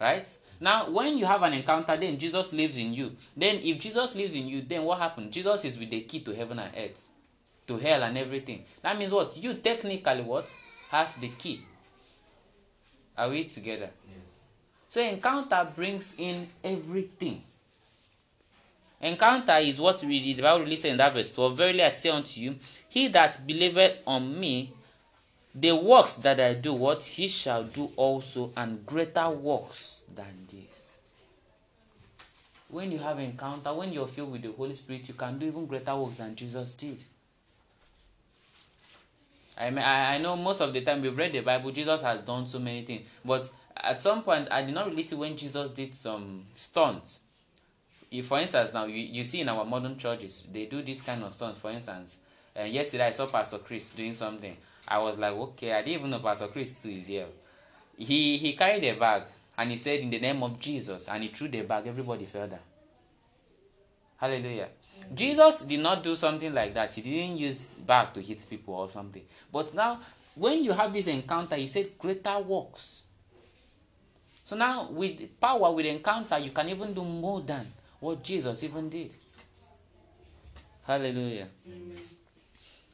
Right? 0.00 0.28
Now, 0.60 0.90
when 0.90 1.18
you 1.18 1.24
have 1.26 1.42
an 1.42 1.52
encounter, 1.54 1.96
then 1.96 2.18
Jesus 2.18 2.52
lives 2.52 2.78
in 2.78 2.94
you. 2.94 3.12
Then, 3.36 3.56
if 3.62 3.80
Jesus 3.80 4.14
lives 4.14 4.34
in 4.34 4.46
you, 4.46 4.62
then 4.62 4.84
what 4.84 4.98
happens? 4.98 5.34
Jesus 5.34 5.64
is 5.64 5.78
with 5.78 5.90
the 5.90 6.02
key 6.02 6.20
to 6.20 6.34
heaven 6.34 6.58
and 6.58 6.72
earth, 6.76 7.08
to 7.66 7.76
hell 7.78 8.02
and 8.02 8.16
everything. 8.18 8.64
That 8.82 8.98
means 8.98 9.12
what? 9.12 9.36
You 9.36 9.54
technically 9.54 10.22
what? 10.22 10.52
Have 10.90 11.20
the 11.20 11.28
key. 11.28 11.60
Are 13.16 13.30
we 13.30 13.44
together? 13.44 13.90
Yes. 14.08 14.34
So, 14.88 15.00
encounter 15.02 15.66
brings 15.74 16.16
in 16.18 16.46
everything. 16.62 17.40
Encounter 19.04 19.58
is 19.58 19.78
what 19.78 20.02
we. 20.02 20.32
The 20.32 20.40
Bible 20.40 20.60
really 20.60 20.76
says 20.76 20.92
in 20.92 20.96
that 20.96 21.12
verse 21.12 21.34
12 21.34 21.56
Verily 21.58 21.82
I 21.82 21.90
say 21.90 22.08
unto 22.08 22.40
you, 22.40 22.56
he 22.88 23.08
that 23.08 23.46
believeth 23.46 24.02
on 24.06 24.40
me, 24.40 24.72
the 25.54 25.76
works 25.76 26.16
that 26.18 26.40
I 26.40 26.54
do, 26.54 26.72
what 26.72 27.04
he 27.04 27.28
shall 27.28 27.64
do 27.64 27.90
also, 27.96 28.50
and 28.56 28.84
greater 28.86 29.28
works 29.28 30.06
than 30.14 30.32
this. 30.50 30.96
When 32.70 32.90
you 32.90 32.98
have 32.98 33.18
encounter, 33.18 33.74
when 33.74 33.92
you're 33.92 34.06
filled 34.06 34.32
with 34.32 34.42
the 34.42 34.52
Holy 34.52 34.74
Spirit, 34.74 35.06
you 35.06 35.14
can 35.14 35.38
do 35.38 35.48
even 35.48 35.66
greater 35.66 35.94
works 35.94 36.16
than 36.16 36.34
Jesus 36.34 36.74
did. 36.74 37.04
I 39.58 39.68
mean, 39.68 39.84
I, 39.84 40.14
I 40.14 40.18
know 40.18 40.34
most 40.34 40.62
of 40.62 40.72
the 40.72 40.80
time 40.80 41.02
we've 41.02 41.16
read 41.16 41.34
the 41.34 41.40
Bible, 41.40 41.70
Jesus 41.72 42.02
has 42.02 42.22
done 42.22 42.46
so 42.46 42.58
many 42.58 42.82
things, 42.82 43.06
but 43.22 43.48
at 43.76 44.00
some 44.00 44.22
point 44.22 44.48
I 44.50 44.62
did 44.62 44.74
not 44.74 44.88
really 44.88 45.02
see 45.02 45.14
when 45.14 45.36
Jesus 45.36 45.72
did 45.72 45.94
some 45.94 46.44
stunts. 46.54 47.20
If, 48.14 48.26
for 48.26 48.38
instance, 48.38 48.72
now 48.72 48.84
you, 48.84 48.94
you 48.94 49.24
see 49.24 49.40
in 49.40 49.48
our 49.48 49.64
modern 49.64 49.98
churches, 49.98 50.46
they 50.52 50.66
do 50.66 50.82
this 50.82 51.02
kind 51.02 51.24
of 51.24 51.34
stunts. 51.34 51.58
For 51.58 51.72
instance, 51.72 52.20
uh, 52.56 52.62
yesterday 52.62 53.06
I 53.06 53.10
saw 53.10 53.26
Pastor 53.26 53.58
Chris 53.58 53.92
doing 53.92 54.14
something. 54.14 54.56
I 54.86 54.98
was 54.98 55.18
like, 55.18 55.32
okay, 55.32 55.72
I 55.72 55.82
didn't 55.82 55.98
even 55.98 56.10
know 56.10 56.20
Pastor 56.20 56.46
Chris 56.46 56.80
too 56.80 56.90
is 56.90 57.08
here. 57.08 57.26
He 57.98 58.36
he 58.36 58.52
carried 58.52 58.84
a 58.84 58.92
bag 58.94 59.24
and 59.58 59.68
he 59.70 59.76
said 59.76 59.98
in 59.98 60.10
the 60.10 60.20
name 60.20 60.44
of 60.44 60.60
Jesus 60.60 61.08
and 61.08 61.24
he 61.24 61.28
threw 61.30 61.48
the 61.48 61.62
bag. 61.62 61.88
Everybody 61.88 62.24
fell 62.24 62.46
down. 62.46 62.60
Hallelujah. 64.16 64.68
Jesus 65.12 65.66
did 65.66 65.80
not 65.80 66.04
do 66.04 66.14
something 66.14 66.54
like 66.54 66.72
that. 66.74 66.94
He 66.94 67.02
didn't 67.02 67.36
use 67.36 67.78
bag 67.78 68.14
to 68.14 68.20
hit 68.20 68.46
people 68.48 68.74
or 68.74 68.88
something. 68.88 69.22
But 69.52 69.74
now, 69.74 69.98
when 70.36 70.62
you 70.62 70.72
have 70.72 70.92
this 70.92 71.08
encounter, 71.08 71.56
he 71.56 71.66
said 71.66 71.98
greater 71.98 72.38
works. 72.38 73.02
So 74.44 74.54
now, 74.54 74.88
with 74.90 75.40
power, 75.40 75.72
with 75.72 75.86
encounter, 75.86 76.38
you 76.38 76.52
can 76.52 76.68
even 76.68 76.94
do 76.94 77.04
more 77.04 77.40
than 77.40 77.66
what 78.00 78.22
Jesus 78.22 78.62
even 78.64 78.88
did. 78.88 79.12
Hallelujah. 80.86 81.48
Amen. 81.66 81.98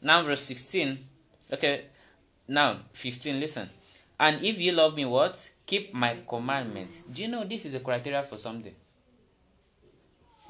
Now, 0.02 0.22
verse 0.22 0.42
16. 0.42 0.98
Okay, 1.52 1.82
now 2.48 2.76
15. 2.92 3.40
Listen. 3.40 3.68
And 4.18 4.42
if 4.44 4.60
you 4.60 4.72
love 4.72 4.96
me, 4.96 5.04
what? 5.06 5.50
Keep 5.66 5.94
my 5.94 6.16
commandments. 6.28 7.02
Do 7.02 7.22
you 7.22 7.28
know 7.28 7.44
this 7.44 7.64
is 7.66 7.74
a 7.74 7.80
criteria 7.80 8.22
for 8.22 8.36
something? 8.36 8.74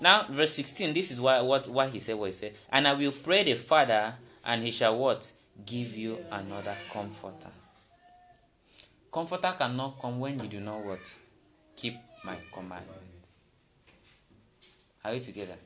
Now, 0.00 0.24
verse 0.30 0.54
16, 0.54 0.94
this 0.94 1.10
is 1.10 1.20
why 1.20 1.40
what, 1.42 1.68
why 1.68 1.86
he 1.88 1.98
said 1.98 2.16
what 2.16 2.26
he 2.26 2.32
said. 2.32 2.52
And 2.72 2.88
I 2.88 2.94
will 2.94 3.12
pray 3.12 3.44
the 3.44 3.54
Father, 3.54 4.14
and 4.46 4.62
he 4.62 4.70
shall 4.70 4.96
what? 4.96 5.30
Give 5.66 5.94
you 5.94 6.18
another 6.32 6.74
comforter. 6.90 7.50
Comforter 9.12 9.54
cannot 9.58 10.00
come 10.00 10.18
when 10.18 10.40
you 10.40 10.48
do 10.48 10.60
not 10.60 10.82
what? 10.82 11.00
Keep 11.76 11.96
my 12.24 12.36
commandment. 12.50 12.99
Are 15.04 15.12
we 15.12 15.20
together? 15.20 15.56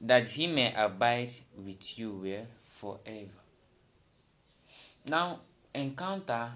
That 0.00 0.28
he 0.28 0.46
may 0.46 0.74
abide 0.76 1.30
with 1.56 1.98
you 1.98 2.12
where? 2.14 2.46
Forever. 2.64 3.30
Now, 5.08 5.40
encounter 5.74 6.50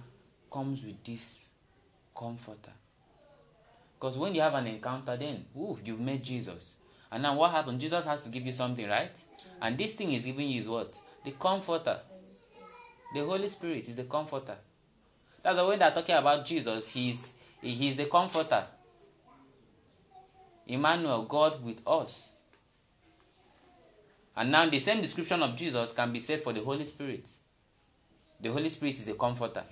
comes 0.51 0.85
with 0.85 1.03
this 1.05 1.49
comforter. 2.15 2.73
Because 3.95 4.19
when 4.19 4.35
you 4.35 4.41
have 4.41 4.55
an 4.55 4.67
encounter, 4.67 5.17
then 5.17 5.45
ooh, 5.57 5.79
you've 5.85 6.01
met 6.01 6.23
Jesus. 6.23 6.77
And 7.11 7.23
now 7.23 7.35
what 7.35 7.53
happened? 7.53 7.81
Jesus 7.81 8.05
has 8.05 8.25
to 8.25 8.31
give 8.31 8.45
you 8.45 8.53
something, 8.53 8.89
right? 8.89 9.19
And 9.63 9.79
this 9.79 9.97
thing 9.97 10.13
is 10.13 10.25
giving 10.25 10.49
you 10.49 10.61
is 10.61 10.69
what? 10.69 10.99
The 11.25 11.31
comforter. 11.33 11.99
The 13.15 13.25
Holy 13.25 13.49
Spirit 13.49 13.89
is 13.89 13.97
the 13.97 14.05
comforter. 14.05 14.57
That's 15.43 15.57
the 15.57 15.67
way 15.67 15.77
they're 15.77 15.93
talking 15.93 16.17
about 16.17 16.45
Jesus, 16.45 16.93
he's 16.93 17.37
he's 17.63 17.97
the 17.97 18.07
comforter. 18.07 18.65
Emmanuel, 20.67 21.23
God 21.23 21.63
with 21.65 21.81
us. 21.87 22.35
And 24.37 24.51
now 24.51 24.69
the 24.69 24.79
same 24.79 25.01
description 25.01 25.43
of 25.43 25.57
Jesus 25.57 25.93
can 25.95 26.13
be 26.13 26.19
said 26.19 26.43
for 26.43 26.53
the 26.53 26.61
Holy 26.61 26.85
Spirit. 26.85 27.29
The 28.41 28.51
Holy 28.51 28.69
Spirit 28.69 28.95
is 28.95 29.09
a 29.09 29.15
comforter. 29.15 29.65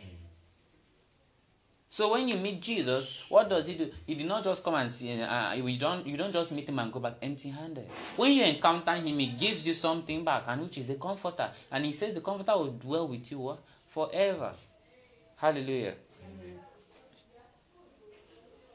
So 1.90 2.12
when 2.12 2.26
you 2.26 2.36
meet 2.36 2.60
Jesus, 2.60 3.26
what 3.28 3.48
does 3.48 3.68
he 3.68 3.76
do? 3.76 3.88
He 4.06 4.14
did 4.16 4.26
not 4.26 4.42
just 4.42 4.64
come 4.64 4.74
and 4.74 4.90
see. 4.90 5.20
Uh, 5.20 5.52
you 5.52 5.78
don't 5.78 6.04
you 6.04 6.16
don't 6.16 6.32
just 6.32 6.52
meet 6.52 6.68
him 6.68 6.78
and 6.80 6.92
go 6.92 6.98
back 6.98 7.14
empty-handed. 7.22 7.84
When 8.16 8.32
you 8.32 8.42
encounter 8.42 8.94
him, 8.94 9.16
he 9.18 9.28
gives 9.28 9.64
you 9.64 9.74
something 9.74 10.24
back, 10.24 10.42
and 10.48 10.62
which 10.62 10.78
is 10.78 10.90
a 10.90 10.96
comforter. 10.96 11.48
And 11.70 11.84
he 11.84 11.92
says 11.92 12.12
the 12.14 12.20
comforter 12.20 12.56
will 12.56 12.72
dwell 12.72 13.06
with 13.06 13.30
you 13.30 13.38
what? 13.38 13.58
forever. 13.94 14.52
Hallelujah. 15.36 15.94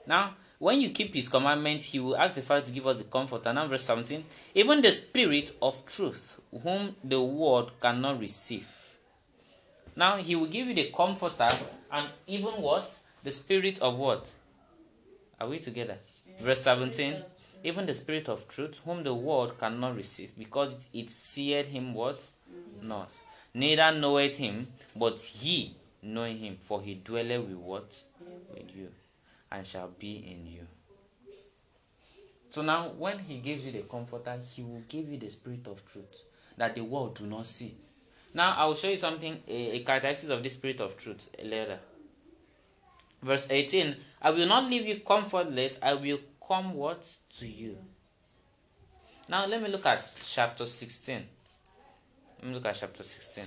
Now, 0.07 0.33
when 0.59 0.81
you 0.81 0.89
keep 0.89 1.13
his 1.13 1.29
commandments, 1.29 1.85
he 1.85 1.99
will 1.99 2.17
ask 2.17 2.35
the 2.35 2.41
Father 2.41 2.65
to 2.65 2.71
give 2.71 2.85
us 2.85 2.97
the 2.97 3.05
comforter. 3.05 3.51
Now, 3.53 3.65
verse 3.65 3.83
17. 3.83 4.23
Even 4.55 4.81
the 4.81 4.91
Spirit 4.91 5.55
of 5.61 5.85
truth, 5.87 6.39
whom 6.63 6.95
the 7.03 7.21
world 7.21 7.71
cannot 7.79 8.19
receive. 8.19 8.67
Now, 9.95 10.17
he 10.17 10.35
will 10.35 10.47
give 10.47 10.67
you 10.67 10.73
the 10.73 10.91
comforter 10.95 11.47
and 11.91 12.07
even 12.27 12.51
what? 12.51 12.93
The 13.23 13.31
Spirit 13.31 13.81
of 13.81 13.97
what? 13.97 14.29
Are 15.39 15.47
we 15.47 15.59
together? 15.59 15.95
Verse 16.41 16.61
17. 16.61 17.15
Even 17.63 17.85
the 17.85 17.93
Spirit 17.93 18.27
of 18.29 18.47
truth, 18.47 18.81
whom 18.85 19.03
the 19.03 19.13
world 19.13 19.57
cannot 19.59 19.95
receive, 19.95 20.37
because 20.37 20.89
it 20.93 21.09
seeth 21.09 21.67
him 21.67 21.93
what? 21.93 22.17
Not. 22.81 23.09
Neither 23.53 23.91
knoweth 23.93 24.37
him, 24.37 24.67
but 24.95 25.19
ye 25.41 25.73
know 26.01 26.25
him, 26.25 26.57
for 26.59 26.81
he 26.81 26.95
dwelleth 26.95 27.47
with 27.47 27.57
what? 27.57 28.03
With 28.53 28.75
you, 28.75 28.89
and 29.51 29.65
shall 29.65 29.89
be 29.99 30.17
in 30.17 30.47
you. 30.47 30.67
So 32.49 32.63
now, 32.63 32.89
when 32.97 33.19
he 33.19 33.37
gives 33.39 33.65
you 33.65 33.71
the 33.71 33.87
comforter, 33.87 34.35
he 34.55 34.63
will 34.63 34.83
give 34.87 35.07
you 35.07 35.17
the 35.17 35.29
spirit 35.29 35.67
of 35.67 35.85
truth 35.85 36.23
that 36.57 36.75
the 36.75 36.81
world 36.81 37.15
do 37.15 37.25
not 37.25 37.45
see. 37.45 37.75
Now, 38.33 38.55
I 38.57 38.65
will 38.65 38.75
show 38.75 38.89
you 38.89 38.97
something, 38.97 39.37
a, 39.47 39.77
a 39.77 39.79
characteristic 39.83 40.29
of 40.31 40.43
the 40.43 40.49
spirit 40.49 40.81
of 40.81 40.97
truth 40.97 41.29
later. 41.43 41.79
Verse 43.21 43.49
18 43.51 43.95
I 44.21 44.31
will 44.31 44.47
not 44.47 44.69
leave 44.69 44.85
you 44.85 44.99
comfortless, 44.99 45.79
I 45.81 45.93
will 45.93 46.19
come 46.45 46.73
what? 46.73 47.07
To 47.39 47.47
you. 47.47 47.77
Now, 49.29 49.45
let 49.45 49.61
me 49.61 49.69
look 49.69 49.85
at 49.85 50.01
chapter 50.25 50.65
16. 50.65 51.23
Let 52.39 52.47
me 52.47 52.53
look 52.53 52.65
at 52.65 52.75
chapter 52.75 53.03
16. 53.03 53.43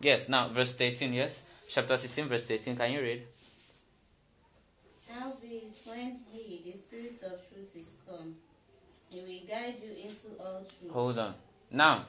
Yes, 0.00 0.28
now 0.28 0.48
verse 0.48 0.76
13, 0.76 1.12
yes? 1.12 1.46
Chapter 1.68 1.96
16, 1.96 2.26
verse 2.26 2.46
13. 2.46 2.76
Can 2.76 2.92
you 2.92 3.00
read? 3.00 3.22
Howbeit, 5.10 5.76
when 5.86 6.18
he, 6.32 6.62
the 6.64 6.72
Spirit 6.72 7.20
of 7.24 7.40
truth, 7.48 7.76
is 7.76 7.98
come, 8.08 8.34
he 9.10 9.20
will 9.20 9.48
guide 9.48 9.74
you 9.82 9.90
into 10.04 10.40
all 10.40 10.60
truth. 10.60 10.92
Hold 10.92 11.18
on. 11.18 11.34
Now, 11.70 12.02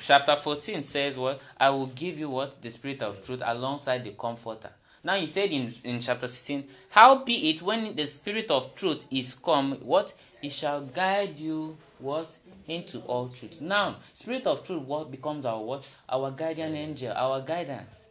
chapter 0.00 0.36
14 0.36 0.82
says 0.82 1.16
what? 1.16 1.40
I 1.58 1.70
will 1.70 1.86
give 1.86 2.18
you 2.18 2.28
what? 2.28 2.60
The 2.60 2.70
spirit 2.70 3.02
of 3.02 3.24
truth 3.24 3.42
alongside 3.44 4.04
the 4.04 4.10
comforter. 4.10 4.70
Now 5.02 5.14
he 5.14 5.26
said 5.26 5.50
in, 5.50 5.72
in 5.84 6.00
chapter 6.00 6.28
16, 6.28 6.64
How 6.90 7.24
be 7.24 7.50
it 7.50 7.62
when 7.62 7.94
the 7.94 8.06
spirit 8.06 8.50
of 8.50 8.74
truth 8.74 9.06
is 9.10 9.34
come, 9.34 9.72
what? 9.76 10.12
He 10.42 10.50
shall 10.50 10.82
guide 10.82 11.38
you 11.38 11.76
what? 12.00 12.30
Into 12.68 13.00
all 13.00 13.28
truth. 13.30 13.62
Now, 13.62 13.96
spirit 14.12 14.46
of 14.46 14.62
truth 14.62 14.82
what 14.82 15.10
becomes 15.10 15.46
our 15.46 15.62
what? 15.62 15.88
Our 16.08 16.30
guardian 16.30 16.74
angel, 16.74 17.12
our 17.16 17.40
guidance. 17.40 18.10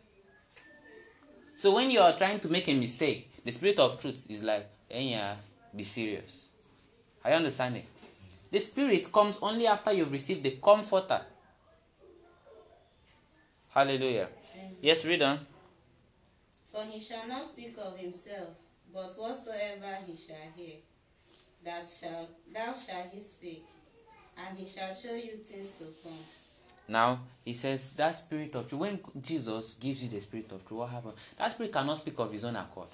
So 1.55 1.75
when 1.75 1.91
you 1.91 1.99
are 1.99 2.13
trying 2.17 2.39
to 2.39 2.49
make 2.49 2.67
a 2.67 2.73
mistake, 2.73 3.31
the 3.45 3.51
spirit 3.51 3.79
of 3.79 3.99
truth 3.99 4.27
is 4.29 4.43
like, 4.43 4.67
hey, 4.89 5.09
yeah, 5.09 5.35
be 5.75 5.83
serious. 5.83 6.49
Are 7.23 7.31
you 7.31 7.37
understanding? 7.37 7.83
The 8.51 8.59
spirit 8.59 9.11
comes 9.11 9.39
only 9.41 9.67
after 9.67 9.93
you've 9.93 10.11
received 10.11 10.43
the 10.43 10.57
comforter. 10.63 11.21
Hallelujah. 13.69 14.27
Yes, 14.81 15.05
read 15.05 15.21
on. 15.21 15.39
For 16.71 16.83
he 16.83 16.99
shall 16.99 17.27
not 17.27 17.45
speak 17.45 17.75
of 17.83 17.97
himself, 17.97 18.49
but 18.93 19.13
whatsoever 19.17 19.97
he 20.07 20.15
shall 20.15 20.51
hear, 20.55 20.75
that 21.63 21.85
shall 21.85 22.27
thou 22.53 22.73
shalt 22.73 23.11
he 23.13 23.19
speak, 23.19 23.63
and 24.37 24.57
he 24.57 24.65
shall 24.65 24.93
show 24.93 25.15
you 25.15 25.37
things 25.37 25.71
to 25.71 26.07
come. 26.07 26.17
Now 26.89 27.19
he 27.43 27.53
says 27.53 27.93
that 27.93 28.17
spirit 28.17 28.55
of 28.55 28.69
truth. 28.69 28.81
When 28.81 28.99
Jesus 29.21 29.75
gives 29.75 30.03
you 30.03 30.09
the 30.09 30.21
spirit 30.21 30.51
of 30.51 30.65
truth, 30.65 30.79
what 30.79 30.89
happens? 30.89 31.35
That 31.37 31.51
spirit 31.51 31.73
cannot 31.73 31.97
speak 31.97 32.17
of 32.19 32.31
his 32.31 32.45
own 32.45 32.55
accord. 32.55 32.87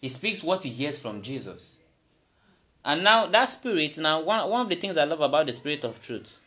He 0.00 0.08
speaks 0.08 0.42
what 0.42 0.62
he 0.62 0.70
hears 0.70 0.98
from 1.00 1.22
Jesus. 1.22 1.76
And 2.84 3.02
now 3.04 3.26
that 3.26 3.46
spirit, 3.46 3.98
now 3.98 4.20
one, 4.22 4.48
one 4.48 4.60
of 4.62 4.68
the 4.68 4.76
things 4.76 4.96
I 4.96 5.04
love 5.04 5.20
about 5.20 5.46
the 5.46 5.52
spirit 5.52 5.84
of 5.84 6.00
truth 6.00 6.40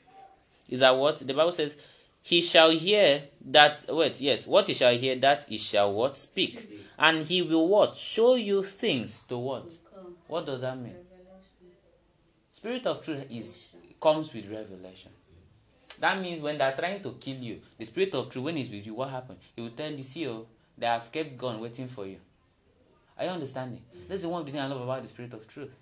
is 0.70 0.80
that 0.80 0.96
what 0.96 1.18
the 1.20 1.34
Bible 1.34 1.52
says, 1.52 1.88
he 2.24 2.42
shall 2.42 2.72
hear 2.72 3.24
that 3.46 3.86
wait, 3.90 4.22
yes, 4.22 4.48
what 4.48 4.68
he 4.68 4.74
shall 4.74 4.96
hear, 4.96 5.16
that 5.18 5.46
he 5.46 5.58
shall 5.58 5.92
what? 5.92 6.18
Speak. 6.18 6.56
And 6.98 7.26
he 7.26 7.42
will 7.42 7.68
what? 7.68 7.98
Show 7.98 8.36
you 8.36 8.64
things 8.64 9.26
to 9.28 9.38
what? 9.38 9.66
What 10.28 10.46
does 10.46 10.62
that 10.62 10.78
mean? 10.78 10.96
Spirit 12.52 12.86
of 12.88 13.04
truth 13.04 13.26
is 13.30 13.71
comes 14.02 14.34
with 14.34 14.50
revelation. 14.52 15.12
That 16.00 16.20
means 16.20 16.42
when 16.42 16.58
they're 16.58 16.76
trying 16.76 17.02
to 17.02 17.12
kill 17.20 17.38
you, 17.38 17.60
the 17.78 17.86
spirit 17.86 18.16
of 18.16 18.30
truth, 18.30 18.46
when 18.46 18.58
he's 18.58 18.72
with 18.72 18.86
you, 18.86 18.96
what 18.96 19.10
happened? 19.10 19.38
He 19.56 19.62
will 19.62 19.70
tell 19.70 19.92
you, 19.92 20.04
see, 20.04 20.28
oh, 20.28 20.48
they 20.78 20.88
have 20.88 21.12
kept 21.12 21.38
gun 21.38 21.60
waiting 21.62 21.88
for 21.88 22.08
you. 22.08 22.18
Are 23.18 23.26
you 23.26 23.30
understanding? 23.30 23.82
That's 24.10 24.24
the 24.24 24.30
one 24.30 24.42
of 24.42 24.48
the 24.48 24.52
thing 24.52 24.62
I 24.62 24.66
love 24.66 24.82
about 24.82 25.04
the 25.04 25.08
spirit 25.08 25.34
of 25.34 25.48
truth. 25.48 25.80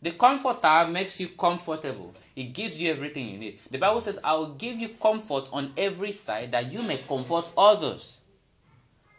The 0.00 0.12
comforter 0.12 0.86
makes 0.90 1.20
you 1.20 1.28
comfortable. 1.28 2.14
It 2.34 2.54
gives 2.54 2.80
you 2.80 2.90
everything 2.90 3.28
you 3.30 3.38
need. 3.38 3.58
The 3.70 3.78
Bible 3.78 4.00
says, 4.00 4.18
I 4.22 4.34
will 4.34 4.54
give 4.54 4.76
you 4.76 4.90
comfort 4.90 5.50
on 5.52 5.72
every 5.76 6.12
side 6.12 6.52
that 6.52 6.72
you 6.72 6.82
may 6.84 6.96
comfort 6.96 7.52
others. 7.58 8.17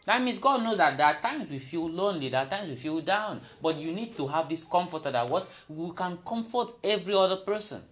That 0.09 0.23
means 0.23 0.39
God 0.39 0.63
knows 0.63 0.79
that 0.79 0.97
there 0.97 1.05
are 1.05 1.21
times 1.21 1.51
we 1.51 1.59
feel 1.59 1.87
lonely, 1.87 2.29
there 2.29 2.41
are 2.41 2.47
times 2.49 2.67
we 2.67 2.75
feel 2.75 2.99
down. 2.99 3.39
But 3.61 3.77
you 3.77 3.93
need 3.93 4.11
to 4.13 4.25
have 4.27 4.49
this 4.49 4.63
comforter 4.63 5.11
that 5.11 5.29
what 5.29 5.47
we 5.67 5.93
can 5.93 6.17
comfort 6.27 6.71
every 6.83 7.13
other 7.13 7.35
person. 7.35 7.83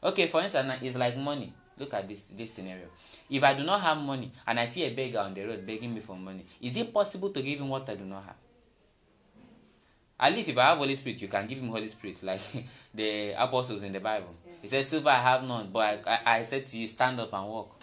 Okay, 0.00 0.28
for 0.28 0.42
instance, 0.42 0.74
it's 0.80 0.96
like 0.96 1.16
money. 1.16 1.52
Look 1.76 1.92
at 1.92 2.06
this 2.06 2.28
this 2.28 2.52
scenario. 2.52 2.84
If 3.28 3.42
I 3.42 3.54
do 3.54 3.64
not 3.64 3.80
have 3.80 3.98
money 3.98 4.30
and 4.46 4.60
I 4.60 4.64
see 4.64 4.84
a 4.84 4.94
beggar 4.94 5.18
on 5.18 5.34
the 5.34 5.44
road 5.44 5.66
begging 5.66 5.92
me 5.92 5.98
for 5.98 6.14
money, 6.14 6.44
is 6.60 6.76
it 6.76 6.94
possible 6.94 7.30
to 7.30 7.42
give 7.42 7.58
him 7.58 7.68
what 7.68 7.90
I 7.90 7.96
do 7.96 8.04
not 8.04 8.22
have? 8.22 8.36
At 10.20 10.32
least 10.34 10.50
if 10.50 10.58
I 10.58 10.66
have 10.66 10.78
Holy 10.78 10.94
Spirit, 10.94 11.20
you 11.20 11.26
can 11.26 11.48
give 11.48 11.58
him 11.58 11.66
Holy 11.66 11.88
Spirit, 11.88 12.22
like 12.30 12.42
the 12.94 13.34
apostles 13.36 13.82
in 13.82 13.92
the 13.92 13.98
Bible. 13.98 14.30
He 14.62 14.68
said, 14.68 14.84
Silver 14.84 15.10
I 15.10 15.20
have 15.20 15.42
none, 15.42 15.68
but 15.72 15.80
I, 16.06 16.12
I, 16.14 16.38
I 16.38 16.42
said 16.44 16.64
to 16.64 16.78
you, 16.78 16.86
stand 16.86 17.18
up 17.18 17.32
and 17.32 17.48
walk. 17.48 17.82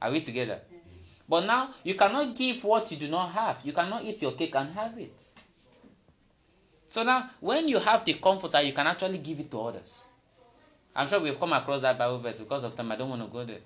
Are 0.00 0.12
we 0.12 0.20
together? 0.20 0.60
But 1.28 1.44
now 1.44 1.70
you 1.84 1.94
cannot 1.94 2.34
give 2.34 2.64
what 2.64 2.90
you 2.90 2.96
do 2.96 3.08
not 3.08 3.30
have. 3.30 3.60
You 3.64 3.72
cannot 3.72 4.04
eat 4.04 4.22
your 4.22 4.32
cake 4.32 4.54
and 4.54 4.72
have 4.74 4.96
it. 4.98 5.22
So 6.88 7.02
now, 7.02 7.28
when 7.40 7.68
you 7.68 7.78
have 7.78 8.04
the 8.04 8.14
comforter, 8.14 8.62
you 8.62 8.72
can 8.72 8.86
actually 8.86 9.18
give 9.18 9.40
it 9.40 9.50
to 9.50 9.60
others. 9.60 10.02
I'm 10.96 11.06
sure 11.06 11.20
we've 11.20 11.38
come 11.38 11.52
across 11.52 11.82
that 11.82 11.98
Bible 11.98 12.18
verse 12.18 12.40
because 12.40 12.64
of 12.64 12.74
time. 12.74 12.90
I 12.90 12.96
don't 12.96 13.10
want 13.10 13.22
to 13.22 13.28
go 13.28 13.44
there. 13.44 13.58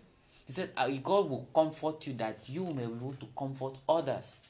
He 0.44 0.52
said, 0.52 0.70
uh, 0.76 0.88
God 1.02 1.30
will 1.30 1.48
comfort 1.54 2.04
you 2.08 2.14
that 2.14 2.48
you 2.48 2.66
may 2.66 2.84
be 2.86 2.92
able 2.92 3.12
to 3.12 3.26
comfort 3.38 3.78
others. 3.88 4.40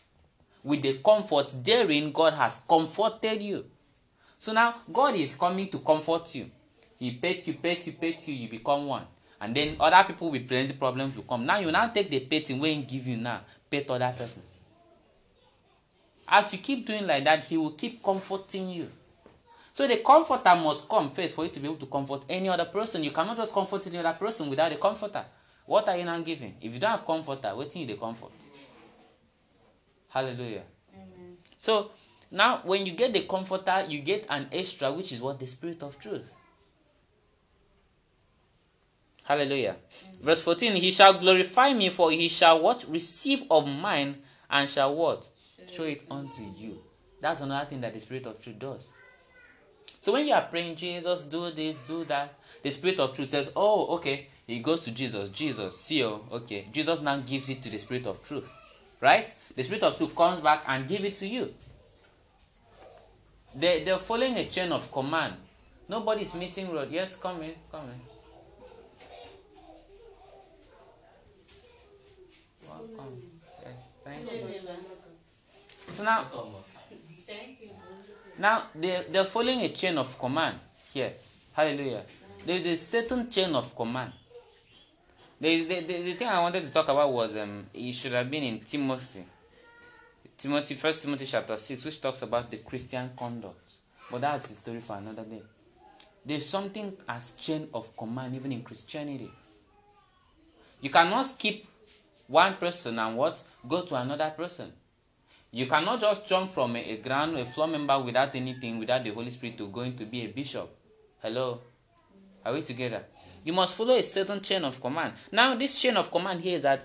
With 0.64 0.80
the 0.82 0.98
comfort 1.04 1.54
therein, 1.62 2.12
God 2.12 2.32
has 2.32 2.64
comforted 2.66 3.42
you. 3.42 3.66
So 4.38 4.52
now, 4.52 4.74
God 4.90 5.14
is 5.16 5.36
coming 5.36 5.68
to 5.68 5.78
comfort 5.80 6.34
you. 6.34 6.50
He 6.98 7.12
pets 7.12 7.48
you, 7.48 7.54
pets 7.54 7.88
you, 7.88 7.92
pets 7.92 8.28
you, 8.28 8.34
you 8.34 8.48
become 8.48 8.86
one. 8.86 9.04
And 9.42 9.56
then 9.56 9.74
other 9.80 10.06
people 10.06 10.30
with 10.30 10.46
plenty 10.46 10.72
problems 10.74 11.16
will 11.16 11.24
come. 11.24 11.44
Now 11.44 11.58
you 11.58 11.72
now 11.72 11.88
take 11.88 12.08
the 12.08 12.20
petting 12.20 12.60
when 12.60 12.76
he 12.76 12.82
give 12.84 13.08
you 13.08 13.16
now, 13.16 13.40
pet 13.68 13.90
other 13.90 14.14
person. 14.16 14.44
As 16.28 16.52
you 16.52 16.60
keep 16.60 16.86
doing 16.86 17.08
like 17.08 17.24
that, 17.24 17.42
he 17.44 17.56
will 17.56 17.72
keep 17.72 18.00
comforting 18.00 18.70
you. 18.70 18.88
So 19.72 19.88
the 19.88 19.96
comforter 19.96 20.54
must 20.54 20.88
come 20.88 21.10
first 21.10 21.34
for 21.34 21.44
you 21.44 21.50
to 21.50 21.58
be 21.58 21.66
able 21.66 21.78
to 21.78 21.86
comfort 21.86 22.24
any 22.28 22.50
other 22.50 22.66
person. 22.66 23.02
You 23.02 23.10
cannot 23.10 23.36
just 23.36 23.52
comfort 23.52 23.84
any 23.88 23.98
other 23.98 24.12
person 24.16 24.48
without 24.48 24.70
a 24.70 24.76
comforter. 24.76 25.24
What 25.66 25.88
are 25.88 25.96
you 25.96 26.04
now 26.04 26.20
giving? 26.20 26.54
If 26.60 26.72
you 26.72 26.78
don't 26.78 26.90
have 26.90 27.04
comforter, 27.04 27.48
what 27.56 27.74
you 27.74 27.84
the 27.84 27.94
comfort? 27.94 28.30
Hallelujah. 30.08 30.62
Amen. 30.94 31.36
So 31.58 31.90
now 32.30 32.58
when 32.58 32.86
you 32.86 32.92
get 32.92 33.12
the 33.12 33.22
comforter, 33.22 33.86
you 33.88 34.02
get 34.02 34.24
an 34.30 34.46
extra, 34.52 34.92
which 34.92 35.10
is 35.10 35.20
what 35.20 35.40
the 35.40 35.46
spirit 35.48 35.82
of 35.82 35.98
truth. 35.98 36.36
Hallelujah. 39.24 39.76
Verse 40.22 40.42
14, 40.42 40.74
he 40.74 40.90
shall 40.90 41.14
glorify 41.14 41.72
me, 41.72 41.88
for 41.90 42.10
he 42.10 42.28
shall 42.28 42.60
what? 42.60 42.84
Receive 42.88 43.44
of 43.50 43.66
mine 43.68 44.16
and 44.50 44.68
shall 44.68 44.94
what? 44.94 45.28
Show 45.70 45.84
it 45.84 46.04
unto 46.10 46.42
you. 46.56 46.82
That's 47.20 47.40
another 47.40 47.66
thing 47.66 47.80
that 47.82 47.94
the 47.94 48.00
spirit 48.00 48.26
of 48.26 48.42
truth 48.42 48.58
does. 48.58 48.92
So 50.00 50.12
when 50.12 50.26
you 50.26 50.34
are 50.34 50.42
praying, 50.42 50.74
Jesus, 50.74 51.26
do 51.26 51.50
this, 51.52 51.86
do 51.86 52.04
that, 52.04 52.34
the 52.62 52.70
spirit 52.70 52.98
of 52.98 53.14
truth 53.14 53.30
says, 53.30 53.52
Oh, 53.54 53.96
okay. 53.96 54.28
He 54.46 54.58
goes 54.58 54.84
to 54.84 54.90
Jesus. 54.92 55.30
Jesus, 55.30 55.80
see 55.80 55.98
you. 55.98 56.20
Okay. 56.32 56.66
Jesus 56.72 57.00
now 57.02 57.16
gives 57.18 57.48
it 57.48 57.62
to 57.62 57.70
the 57.70 57.78
spirit 57.78 58.06
of 58.06 58.22
truth. 58.24 58.50
Right? 59.00 59.26
The 59.56 59.62
spirit 59.62 59.84
of 59.84 59.96
truth 59.96 60.14
comes 60.16 60.40
back 60.40 60.64
and 60.66 60.86
give 60.88 61.04
it 61.04 61.16
to 61.16 61.26
you. 61.26 61.48
They, 63.54 63.84
they're 63.84 63.98
following 63.98 64.36
a 64.36 64.46
chain 64.46 64.72
of 64.72 64.90
command. 64.90 65.34
Nobody's 65.88 66.34
missing 66.36 66.72
road. 66.72 66.88
Yes, 66.90 67.18
come 67.18 67.42
in, 67.42 67.52
come 67.70 67.84
in. 67.84 68.00
Welcome. 72.68 73.22
Yeah, 73.62 73.68
thank 74.04 74.32
you. 74.32 74.60
So 75.90 75.91
now, 76.02 76.24
now 78.38 78.62
they 78.74 79.04
they're 79.10 79.24
following 79.24 79.60
a 79.60 79.68
chain 79.70 79.98
of 79.98 80.18
command 80.18 80.58
here. 80.92 81.12
Hallelujah. 81.54 82.02
There 82.44 82.56
is 82.56 82.66
a 82.66 82.76
certain 82.76 83.30
chain 83.30 83.54
of 83.54 83.74
command. 83.76 84.12
Is 85.40 85.66
the, 85.66 85.80
the, 85.80 86.02
the 86.02 86.12
thing 86.12 86.28
I 86.28 86.40
wanted 86.40 86.64
to 86.64 86.72
talk 86.72 86.88
about 86.88 87.12
was 87.12 87.36
um 87.36 87.66
it 87.74 87.92
should 87.94 88.12
have 88.12 88.30
been 88.30 88.44
in 88.44 88.60
Timothy. 88.60 89.24
Timothy, 90.38 90.74
First 90.74 91.04
Timothy 91.04 91.26
chapter 91.26 91.56
six, 91.56 91.84
which 91.84 92.00
talks 92.00 92.22
about 92.22 92.50
the 92.50 92.58
Christian 92.58 93.10
conduct. 93.16 93.58
But 94.10 94.20
that's 94.20 94.50
a 94.50 94.54
story 94.54 94.80
for 94.80 94.96
another 94.96 95.24
day. 95.24 95.42
There's 96.24 96.48
something 96.48 96.92
as 97.08 97.34
chain 97.34 97.68
of 97.74 97.96
command 97.96 98.34
even 98.36 98.52
in 98.52 98.62
Christianity. 98.62 99.30
You 100.80 100.90
cannot 100.90 101.26
skip 101.26 101.64
one 102.28 102.54
person 102.56 102.98
and 102.98 103.16
what 103.16 103.42
go 103.68 103.82
to 103.82 103.94
another 103.96 104.30
person. 104.36 104.72
You 105.54 105.66
cannot 105.66 106.00
just 106.00 106.26
jump 106.26 106.48
from 106.48 106.76
a, 106.76 106.78
a 106.78 106.96
ground, 106.96 107.36
a 107.36 107.44
floor 107.44 107.68
member 107.68 107.98
without 108.00 108.34
anything, 108.34 108.78
without 108.78 109.04
the 109.04 109.10
Holy 109.10 109.30
Spirit 109.30 109.58
to 109.58 109.68
going 109.68 109.94
to 109.96 110.06
be 110.06 110.24
a 110.24 110.28
bishop. 110.28 110.74
Hello? 111.22 111.60
Are 112.42 112.54
we 112.54 112.62
together? 112.62 113.04
You 113.44 113.52
must 113.52 113.76
follow 113.76 113.94
a 113.94 114.02
certain 114.02 114.40
chain 114.40 114.64
of 114.64 114.80
command. 114.80 115.12
Now, 115.30 115.54
this 115.54 115.80
chain 115.80 115.96
of 115.98 116.10
command 116.10 116.40
here 116.40 116.56
is 116.56 116.62
that 116.62 116.80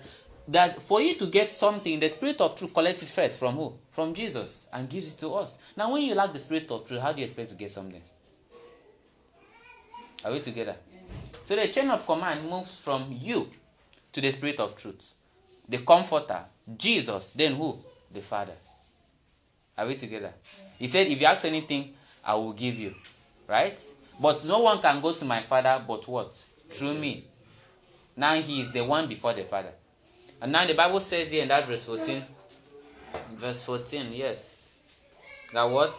that 0.48 0.80
for 0.80 1.00
you 1.00 1.14
to 1.16 1.26
get 1.26 1.50
something, 1.50 2.00
the 2.00 2.08
spirit 2.08 2.40
of 2.40 2.56
truth 2.56 2.72
collects 2.72 3.02
it 3.02 3.08
first 3.08 3.38
from 3.38 3.54
who? 3.56 3.72
From 3.90 4.14
Jesus 4.14 4.68
and 4.72 4.88
gives 4.88 5.14
it 5.14 5.20
to 5.20 5.34
us. 5.34 5.58
Now, 5.76 5.92
when 5.92 6.02
you 6.02 6.14
lack 6.14 6.32
the 6.32 6.38
spirit 6.38 6.70
of 6.70 6.86
truth, 6.86 7.00
how 7.00 7.12
do 7.12 7.18
you 7.18 7.24
expect 7.24 7.50
to 7.50 7.54
get 7.54 7.70
something? 7.70 8.00
Are 10.24 10.32
we 10.32 10.40
together? 10.40 10.76
So 11.44 11.56
the 11.56 11.68
chain 11.68 11.90
of 11.90 12.04
command 12.06 12.48
moves 12.48 12.80
from 12.80 13.06
you 13.10 13.50
to 14.12 14.20
the 14.20 14.30
spirit 14.30 14.58
of 14.60 14.76
truth. 14.76 15.14
The 15.68 15.78
comforter, 15.78 16.44
Jesus, 16.76 17.32
then 17.32 17.54
who? 17.54 17.78
The 18.12 18.20
Father. 18.20 18.54
Are 19.76 19.86
we 19.86 19.94
together? 19.94 20.32
He 20.78 20.86
said, 20.86 21.06
If 21.06 21.20
you 21.20 21.26
ask 21.26 21.44
anything, 21.44 21.92
I 22.24 22.34
will 22.34 22.52
give 22.52 22.78
you. 22.78 22.92
Right? 23.46 23.80
But 24.20 24.44
no 24.46 24.60
one 24.60 24.80
can 24.80 25.00
go 25.00 25.12
to 25.12 25.24
my 25.24 25.40
Father 25.40 25.82
but 25.86 26.06
what? 26.08 26.34
Through 26.70 26.94
me. 26.98 27.22
Now 28.16 28.34
he 28.34 28.60
is 28.60 28.72
the 28.72 28.84
one 28.84 29.06
before 29.06 29.32
the 29.32 29.44
Father. 29.44 29.72
And 30.42 30.52
now 30.52 30.66
the 30.66 30.74
Bible 30.74 31.00
says 31.00 31.30
here 31.30 31.42
in 31.42 31.48
that 31.48 31.66
verse 31.66 31.84
14, 31.84 32.22
verse 33.34 33.64
14, 33.64 34.06
yes, 34.12 34.58
that 35.52 35.64
what? 35.64 35.96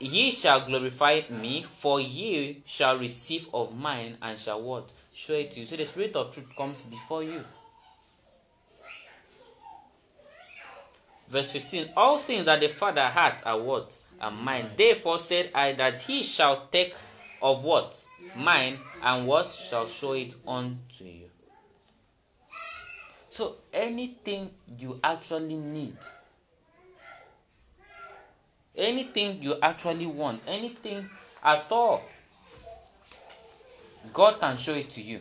Ye 0.00 0.30
shall 0.30 0.60
glorify 0.60 1.22
me, 1.30 1.62
for 1.62 2.00
ye 2.00 2.62
shall 2.66 2.98
receive 2.98 3.48
of 3.52 3.76
mine 3.76 4.16
and 4.22 4.38
shall 4.38 4.62
what? 4.62 4.88
Show 5.12 5.34
it 5.34 5.50
to 5.52 5.60
you. 5.60 5.66
So 5.66 5.76
the 5.76 5.86
Spirit 5.86 6.14
of 6.16 6.32
truth 6.32 6.54
comes 6.56 6.82
before 6.82 7.24
you. 7.24 7.42
Verse 11.28 11.52
15 11.52 11.90
All 11.96 12.18
things 12.18 12.46
that 12.46 12.60
the 12.60 12.68
Father 12.68 13.06
hath 13.06 13.46
are 13.46 13.58
what? 13.58 13.98
Are 14.20 14.30
mine. 14.30 14.70
Therefore 14.76 15.18
said 15.18 15.50
I 15.54 15.72
that 15.74 16.00
he 16.00 16.22
shall 16.22 16.66
take 16.68 16.94
of 17.40 17.64
what? 17.64 18.04
Mine, 18.36 18.78
and 19.04 19.26
what 19.26 19.48
shall 19.50 19.86
show 19.86 20.12
it 20.12 20.34
unto 20.46 21.04
you. 21.04 21.30
So 23.30 23.56
anything 23.72 24.50
you 24.76 24.98
actually 25.04 25.56
need, 25.56 25.96
anything 28.76 29.40
you 29.40 29.54
actually 29.62 30.06
want, 30.06 30.40
anything 30.48 31.08
at 31.44 31.66
all, 31.70 32.02
God 34.12 34.40
can 34.40 34.56
show 34.56 34.74
it 34.74 34.90
to 34.90 35.02
you. 35.02 35.20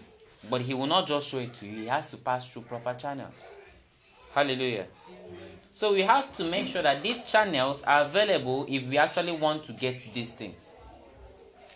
But 0.50 0.62
He 0.62 0.74
will 0.74 0.88
not 0.88 1.08
just 1.08 1.30
show 1.30 1.40
it 1.40 1.54
to 1.56 1.66
you, 1.66 1.82
He 1.82 1.86
has 1.88 2.10
to 2.12 2.18
pass 2.18 2.52
through 2.52 2.64
proper 2.64 2.94
channels. 2.94 3.34
Hallelujah. 4.34 4.86
So 5.78 5.94
we 5.94 6.02
have 6.02 6.36
to 6.38 6.44
make 6.50 6.66
sure 6.66 6.82
that 6.82 7.04
these 7.04 7.32
channels 7.32 7.84
are 7.84 8.02
available 8.02 8.66
if 8.68 8.90
we 8.90 8.98
actually 8.98 9.34
want 9.34 9.64
to 9.66 9.74
get 9.74 9.94
these 10.12 10.34
things. 10.34 10.70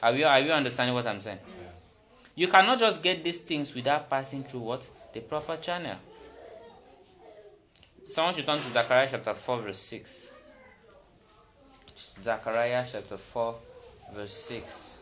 Are 0.01 0.11
you, 0.11 0.25
are 0.25 0.39
you 0.39 0.51
understanding 0.51 0.95
what 0.95 1.05
I'm 1.05 1.21
saying? 1.21 1.37
You 2.33 2.47
cannot 2.47 2.79
just 2.79 3.03
get 3.03 3.23
these 3.23 3.41
things 3.41 3.75
without 3.75 4.09
passing 4.09 4.43
through 4.43 4.61
what? 4.61 4.89
The 5.13 5.19
proper 5.19 5.55
channel. 5.57 5.97
Someone 8.07 8.33
should 8.33 8.47
turn 8.47 8.59
to 8.59 8.71
Zechariah 8.71 9.07
chapter 9.11 9.35
4, 9.35 9.61
verse 9.61 9.77
6. 9.77 10.33
Zechariah 12.23 12.83
chapter 12.91 13.17
4, 13.17 13.55
verse 14.15 14.33
6. 14.33 15.01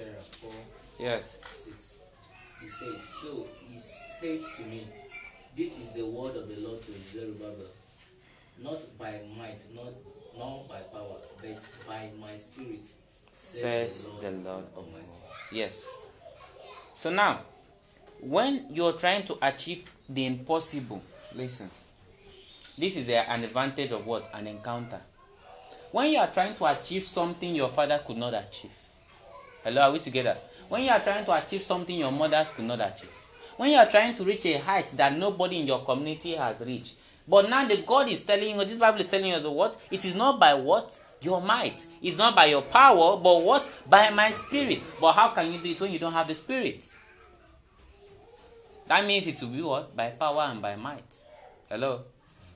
Zechariah 0.00 0.20
4, 0.20 0.89
Yes. 1.00 1.38
6. 1.42 2.02
He 2.60 2.66
says, 2.68 3.02
So 3.02 3.46
he 3.68 3.76
said 3.78 4.40
to 4.56 4.62
me, 4.70 4.86
This 5.56 5.78
is 5.78 5.92
the 5.92 6.06
word 6.06 6.36
of 6.36 6.48
the 6.48 6.60
Lord 6.60 6.80
to 6.82 6.92
Zerubbabel, 6.92 7.66
not 8.62 8.80
by 8.98 9.20
might, 9.38 9.62
not 9.74 9.92
nor 10.36 10.64
by 10.68 10.80
power, 10.92 11.16
but 11.42 11.68
by 11.88 12.10
my 12.20 12.36
spirit, 12.36 12.84
Says 13.32 14.10
the 14.20 14.30
Lord 14.32 14.64
Almighty. 14.76 15.08
Yes. 15.52 15.88
So 16.94 17.10
now, 17.10 17.40
when 18.20 18.66
you're 18.70 18.92
trying 18.92 19.24
to 19.24 19.38
achieve 19.40 19.90
the 20.08 20.26
impossible, 20.26 21.02
listen. 21.34 21.70
This 22.78 22.96
is 22.96 23.08
a- 23.08 23.28
an 23.30 23.44
advantage 23.44 23.92
of 23.92 24.06
what? 24.06 24.28
An 24.34 24.46
encounter. 24.46 25.00
when 25.92 26.12
you 26.12 26.18
are 26.18 26.30
trying 26.30 26.54
to 26.54 26.64
achieve 26.66 27.02
something 27.04 27.52
your 27.54 27.68
father 27.68 27.98
could 28.06 28.16
not 28.16 28.32
achieve 28.32 28.70
hello 29.64 29.82
are 29.82 29.90
we 29.92 29.98
together 29.98 30.36
when 30.70 30.84
you 30.84 30.90
are 30.90 31.00
trying 31.00 31.24
to 31.24 31.34
achieve 31.34 31.62
something 31.62 31.96
your 31.98 32.12
mothers 32.12 32.50
could 32.52 32.64
not 32.64 32.80
achieve. 32.80 33.12
When 33.56 33.70
you 33.70 33.76
are 33.76 33.86
trying 33.90 34.14
to 34.14 34.24
reach 34.24 34.46
a 34.46 34.58
height 34.58 34.86
that 34.96 35.18
nobody 35.18 35.60
in 35.60 35.66
your 35.66 35.84
community 35.84 36.34
has 36.36 36.60
reached. 36.60 36.96
But 37.28 37.50
now 37.50 37.66
the 37.66 37.78
god 37.78 38.08
is 38.08 38.24
telling 38.24 38.56
you 38.56 38.64
this 38.64 38.78
bible 38.78 39.00
is 39.00 39.08
telling 39.08 39.32
you 39.32 39.40
the 39.40 39.50
what? 39.50 39.76
It 39.90 40.04
is 40.04 40.14
not 40.14 40.38
by 40.38 40.54
what? 40.54 40.98
Your 41.22 41.42
might. 41.42 41.84
It's 42.00 42.16
not 42.18 42.36
by 42.36 42.46
your 42.46 42.62
power 42.62 43.16
but 43.16 43.42
what? 43.42 43.68
By 43.88 44.10
my 44.10 44.30
spirit. 44.30 44.80
But 45.00 45.12
how 45.12 45.30
can 45.30 45.52
you 45.52 45.58
do 45.58 45.70
it 45.70 45.80
when 45.80 45.92
you 45.92 45.98
don't 45.98 46.12
have 46.12 46.28
the 46.28 46.34
spirit? 46.34 46.84
That 48.86 49.04
means 49.04 49.26
it 49.26 49.42
will 49.42 49.54
be 49.54 49.62
what? 49.62 49.96
By 49.96 50.10
power 50.10 50.42
and 50.42 50.62
by 50.62 50.76
might. 50.76 51.16
Hello? 51.68 52.02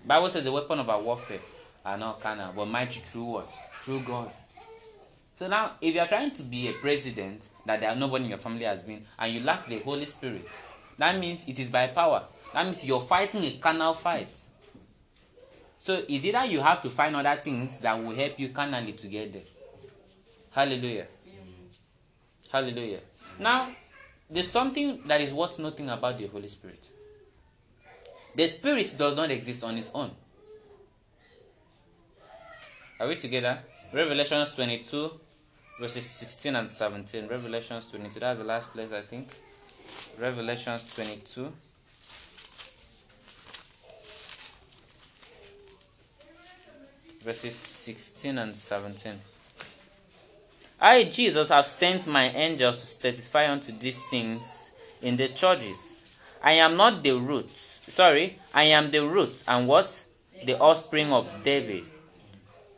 Bible 0.06 0.28
says 0.28 0.44
the 0.44 0.52
weapon 0.52 0.78
of 0.78 0.88
our 0.88 1.02
warfare 1.02 1.40
are 1.84 1.98
not 1.98 2.20
carnal 2.20 2.52
but 2.54 2.66
mighty 2.66 3.00
through 3.00 3.24
what? 3.24 3.52
Through 3.72 4.02
god 4.06 4.30
so 5.34 5.48
now 5.48 5.72
if 5.80 5.94
you 5.94 6.00
are 6.00 6.06
trying 6.06 6.30
to 6.30 6.42
be 6.42 6.68
a 6.68 6.72
president 6.74 7.48
that 7.66 7.80
there 7.80 7.90
are 7.90 7.96
nobody 7.96 8.24
in 8.24 8.30
your 8.30 8.38
family 8.38 8.64
has 8.64 8.82
been 8.82 9.02
and 9.18 9.32
you 9.32 9.40
lack 9.42 9.64
the 9.66 9.78
holy 9.80 10.04
spirit 10.04 10.46
that 10.98 11.18
means 11.18 11.48
it 11.48 11.58
is 11.58 11.70
by 11.70 11.88
power. 11.88 12.22
That 12.52 12.64
means 12.64 12.86
you're 12.86 13.00
fighting 13.00 13.42
a 13.42 13.50
carnal 13.60 13.94
fight. 13.94 14.28
So 15.78 16.02
it's 16.08 16.24
either 16.24 16.44
you 16.44 16.60
have 16.60 16.80
to 16.82 16.88
find 16.88 17.16
other 17.16 17.34
things 17.34 17.80
that 17.80 17.98
will 17.98 18.14
help 18.14 18.38
you 18.38 18.50
carnally 18.50 18.92
to 18.92 19.08
get 19.08 19.32
there 19.32 19.42
hallelujah. 20.54 21.06
Hallelujah. 22.50 23.00
Now 23.40 23.68
there's 24.30 24.50
something 24.50 25.00
that 25.08 25.20
is 25.20 25.34
worth 25.34 25.58
noting 25.58 25.90
about 25.90 26.16
the 26.16 26.26
holy 26.28 26.48
spirit. 26.48 26.88
The 28.36 28.46
spirit 28.46 28.94
does 28.96 29.16
not 29.16 29.30
exist 29.30 29.64
on 29.64 29.76
its 29.76 29.90
own. 29.94 30.10
Are 33.00 33.08
we 33.08 33.16
together? 33.16 33.58
Revelations 33.92 34.54
22 34.54 35.10
verses 35.78 36.04
16 36.04 36.54
and 36.54 36.70
17 36.70 37.26
revelations 37.26 37.90
22 37.90 38.20
that's 38.20 38.38
the 38.38 38.44
last 38.44 38.72
place 38.72 38.92
i 38.92 39.00
think. 39.00 39.28
Revelations 40.20 40.94
22 40.94 41.52
verses 47.24 47.54
16 47.56 48.38
and 48.38 48.54
17 48.54 49.12
i 50.80 51.04
jesus 51.04 51.48
have 51.48 51.66
sent 51.66 52.06
my 52.08 52.28
angels 52.28 52.94
to 52.96 53.02
testify 53.02 53.50
unto 53.50 53.72
these 53.72 54.02
things 54.04 54.72
in 55.02 55.16
the 55.16 55.28
churches. 55.28 56.16
I 56.42 56.52
am 56.52 56.76
not 56.76 57.02
the 57.02 57.12
root 57.12 57.50
sorry 57.50 58.36
i 58.54 58.64
am 58.64 58.92
the 58.92 59.00
root 59.00 59.42
and 59.48 59.66
what? 59.66 60.04
The 60.44 60.58
offspring 60.58 61.12
of 61.12 61.42
david 61.42 61.84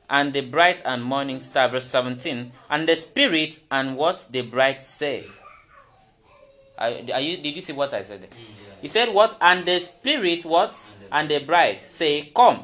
and 0.08 0.32
the 0.32 0.40
bright 0.40 0.82
and 0.84 1.02
morning 1.02 1.40
star 1.40 1.68
verse 1.68 1.86
17 1.86 2.52
and 2.70 2.88
the 2.88 2.96
spirit 2.96 3.60
and 3.70 3.96
what 3.96 4.28
the 4.30 4.42
bright 4.42 4.80
say 4.80 5.24
are, 6.78 6.92
are 7.14 7.20
you 7.20 7.36
did 7.38 7.56
you 7.56 7.62
see 7.62 7.72
what 7.72 7.92
i 7.94 8.02
said 8.02 8.20
there? 8.22 8.30
he 8.80 8.88
said 8.88 9.12
what 9.12 9.36
and 9.40 9.64
the 9.64 9.78
spirit 9.78 10.44
what 10.44 10.88
and 11.10 11.28
the 11.28 11.40
bride 11.40 11.78
say 11.78 12.30
come 12.34 12.62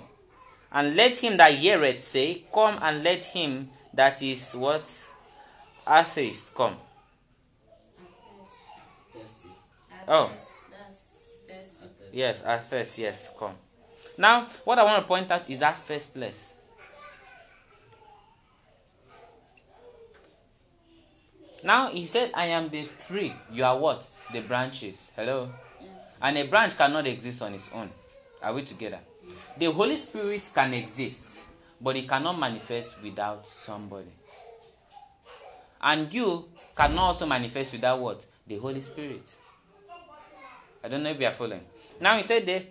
and 0.73 0.97
let 0.97 1.17
him 1.17 1.37
that 1.37 1.53
heareth 1.53 2.01
say 2.01 2.43
come 2.53 2.79
and 2.83 3.03
let 3.03 3.23
him 3.25 3.69
that 3.95 4.23
is 4.23 4.55
what 4.55 4.83
atheist 5.91 6.55
come 6.55 6.77
Thirsty. 9.13 9.49
Oh. 10.09 10.29
That's, 10.29 10.65
that's 10.71 11.41
thirsty. 11.49 11.87
Thirsty. 11.87 12.19
yes 12.19 12.45
atheist 12.47 12.99
yes 12.99 13.35
come 13.39 13.55
now 14.17 14.47
what 14.65 14.79
i 14.79 14.85
want 14.85 15.03
to 15.03 15.09
point 15.09 15.31
out 15.31 15.49
is 15.49 15.59
that 15.59 15.77
first 15.77 16.15
place 16.15 16.52
now 21.65 21.89
he 21.89 22.05
said 22.07 22.31
i 22.35 22.47
am 22.47 22.69
the 22.69 22.89
tree. 23.07 23.33
You 23.53 23.65
are 23.65 23.79
what? 23.79 24.07
The 24.33 24.41
branches. 24.41 25.13
Hello? 25.17 25.49
And 26.21 26.39
a 26.39 26.47
branch 26.47 26.77
cannot 26.77 27.07
exist 27.07 27.43
on 27.43 27.55
its 27.55 27.71
own. 27.75 27.91
Are 28.43 28.55
we 28.55 28.63
together? 28.63 28.99
The 29.59 29.67
holy 29.73 29.97
spirit 29.97 30.51
can 30.55 30.75
exist 30.75 31.49
but 31.81 31.97
it 31.97 32.09
cannot 32.09 32.39
manifest 32.39 33.03
without 33.03 33.47
somebody. 33.47 34.13
And 35.81 36.13
you 36.15 36.45
cannot 36.77 37.03
also 37.03 37.27
manifest 37.27 37.73
without 37.73 37.99
what? 37.99 38.25
The 38.47 38.59
holy 38.59 38.81
spirit. 38.81 39.29
I 40.85 40.89
don't 40.89 41.03
know 41.03 41.11
if 41.11 41.21
you 41.21 41.27
are 41.27 41.33
following. 41.33 41.63
Now 42.01 42.17
he 42.17 42.23
said 42.23 42.47
there 42.47 42.63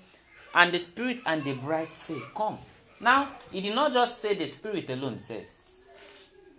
and 0.55 0.71
the 0.71 0.79
spirit 0.79 1.19
and 1.25 1.41
the 1.43 1.53
bride 1.53 1.91
say 1.91 2.19
come 2.35 2.57
now 2.99 3.27
he 3.51 3.61
did 3.61 3.75
not 3.75 3.93
just 3.93 4.19
say 4.19 4.35
the 4.35 4.45
spirit 4.45 4.89
alone 4.89 5.17
said 5.19 5.45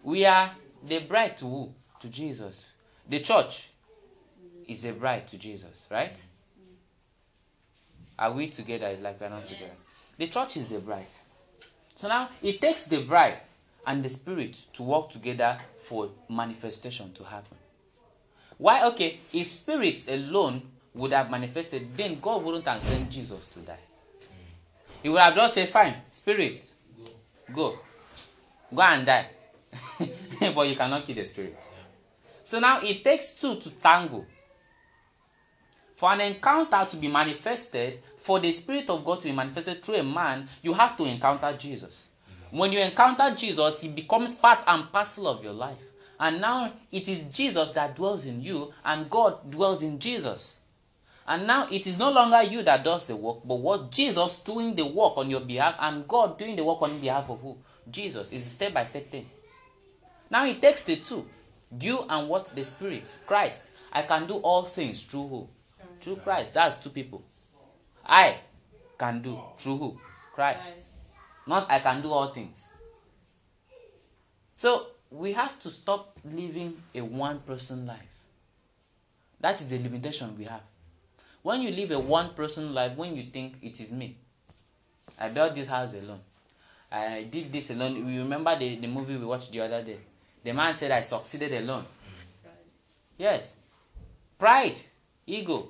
we 0.02 0.24
are 0.24 0.50
the 0.88 1.00
bride 1.00 1.36
to 1.38 1.44
who 1.44 1.74
to 2.02 2.08
jesus. 2.08 2.68
The 3.08 3.20
church 3.20 3.70
is 4.68 4.84
a 4.84 4.92
bride 4.92 5.26
to 5.28 5.38
jesus 5.38 5.86
right? 5.90 6.20
Are 8.18 8.32
we 8.32 8.48
together 8.48 8.86
It's 8.88 9.02
like 9.02 9.20
we're 9.20 9.28
not 9.30 9.44
together? 9.44 9.72
The 10.18 10.26
church 10.26 10.56
is 10.56 10.68
the 10.68 10.80
bride. 10.80 11.06
So 11.94 12.08
now 12.08 12.28
it 12.42 12.60
takes 12.60 12.86
the 12.86 13.02
bride 13.04 13.38
and 13.86 14.04
the 14.04 14.08
spirit 14.08 14.54
to 14.74 14.82
work 14.82 15.10
together 15.10 15.58
for 15.78 16.10
manifestation 16.28 17.12
to 17.14 17.24
happen. 17.24 17.56
Why? 18.58 18.84
Okay 18.88 19.18
if 19.32 19.50
spirits 19.50 20.08
alone 20.08 20.62
would 20.94 21.12
have 21.12 21.30
manifested 21.30 21.96
then 21.96 22.18
god 22.20 22.44
wouldn't 22.44 22.66
have 22.66 22.80
sent 22.80 23.10
jesus 23.10 23.48
to 23.50 23.60
die. 23.60 23.78
He 25.02 25.08
would 25.08 25.20
have 25.20 25.34
just 25.34 25.54
said 25.54 25.68
fine 25.68 25.94
spirit 26.10 26.60
go. 27.54 27.76
Go 28.74 28.82
and 28.82 29.06
die. 29.06 29.26
But 30.54 30.68
you 30.68 30.76
cannot 30.76 31.06
kill 31.06 31.16
the 31.16 31.24
spirit 31.24 31.56
so 32.44 32.58
now 32.60 32.80
it 32.82 33.04
takes 33.04 33.34
two 33.34 33.56
to 33.56 33.70
tango. 33.70 34.26
For 35.94 36.12
an 36.12 36.20
encounter 36.20 36.84
to 36.90 36.96
be 36.96 37.08
manifested 37.08 38.00
for 38.18 38.40
the 38.40 38.50
spirit 38.50 38.90
of 38.90 39.04
god 39.04 39.20
to 39.20 39.28
be 39.28 39.34
manifested 39.34 39.82
through 39.84 39.96
a 39.96 40.02
man 40.02 40.48
you 40.62 40.72
have 40.72 40.96
to 40.96 41.04
encounter 41.04 41.52
jesus. 41.56 42.08
When 42.50 42.72
you 42.72 42.80
encounter 42.80 43.32
jesus 43.36 43.80
he 43.82 43.88
becomes 43.88 44.34
part 44.34 44.64
and 44.66 44.90
parcel 44.90 45.28
of 45.28 45.44
your 45.44 45.52
life. 45.52 45.90
And 46.18 46.40
now 46.40 46.72
it 46.90 47.08
is 47.08 47.28
jesus 47.30 47.72
that 47.72 47.94
dwells 47.94 48.26
in 48.26 48.42
you 48.42 48.72
and 48.84 49.08
god 49.08 49.48
dwells 49.50 49.82
in 49.82 49.98
jesus. 49.98 50.60
And 51.26 51.46
now 51.46 51.68
it 51.70 51.86
is 51.86 52.00
no 52.00 52.10
longer 52.10 52.42
you 52.42 52.64
that 52.64 52.82
does 52.82 53.06
the 53.06 53.16
work 53.16 53.38
but 53.44 53.60
what 53.60 53.92
jesus 53.92 54.42
doing 54.42 54.74
the 54.74 54.86
work 54.86 55.16
on 55.16 55.30
your 55.30 55.40
behalf 55.40 55.76
and 55.80 56.08
god 56.08 56.36
doing 56.36 56.56
the 56.56 56.64
work 56.64 56.82
on 56.82 56.98
behalf 56.98 57.30
of 57.30 57.40
who? 57.40 57.56
Jesus. 57.90 58.32
Is 58.32 58.46
a 58.46 58.50
step 58.50 58.74
by 58.74 58.84
step 58.84 59.06
thing. 59.06 59.26
Now 60.30 60.46
it 60.46 60.60
takes 60.60 60.84
the 60.84 60.96
two 60.96 61.26
you 61.80 62.04
and 62.08 62.28
what 62.28 62.46
the 62.48 62.64
spirit 62.64 63.14
christ 63.26 63.74
i 63.92 64.02
can 64.02 64.26
do 64.26 64.34
all 64.38 64.62
things 64.62 65.04
through 65.04 65.26
who 65.28 65.48
through 66.00 66.16
christ 66.16 66.54
that's 66.54 66.78
two 66.82 66.90
people 66.90 67.22
i 68.06 68.36
can 68.98 69.22
do 69.22 69.38
through 69.58 69.78
who 69.78 70.00
christ 70.34 70.92
not 71.46 71.70
I 71.70 71.80
can 71.80 72.02
do 72.02 72.10
all 72.12 72.28
things. 72.28 72.68
So 74.56 74.86
we 75.10 75.32
have 75.32 75.58
to 75.60 75.70
stop 75.70 76.12
living 76.24 76.74
a 76.94 77.00
one 77.00 77.40
person 77.40 77.86
life. 77.86 78.26
That 79.40 79.60
is 79.60 79.70
the 79.70 79.82
limitation 79.88 80.36
we 80.38 80.44
have. 80.44 80.62
When 81.42 81.60
you 81.60 81.72
live 81.72 81.90
a 81.90 81.98
one 81.98 82.30
person 82.34 82.72
life, 82.72 82.96
when 82.96 83.16
you 83.16 83.24
think 83.24 83.56
it 83.60 83.80
is 83.80 83.92
me, 83.92 84.16
I 85.20 85.28
built 85.30 85.54
this 85.56 85.66
house 85.66 85.94
alone. 85.94 86.20
I 86.90 87.26
did 87.28 87.50
this 87.50 87.70
alone. 87.70 87.96
You 88.08 88.22
remember 88.22 88.56
the, 88.56 88.76
the 88.76 88.86
movie 88.86 89.16
we 89.16 89.26
watched 89.26 89.50
the 89.50 89.60
other 89.62 89.82
day? 89.82 89.98
The 90.44 90.52
man 90.52 90.74
said 90.74 90.90
I 90.90 91.00
succeeded 91.00 91.52
alone. 91.52 91.82
Mm. 91.82 92.50
Yes. 93.18 93.58
Pride, 94.38 94.74
ego. 95.26 95.68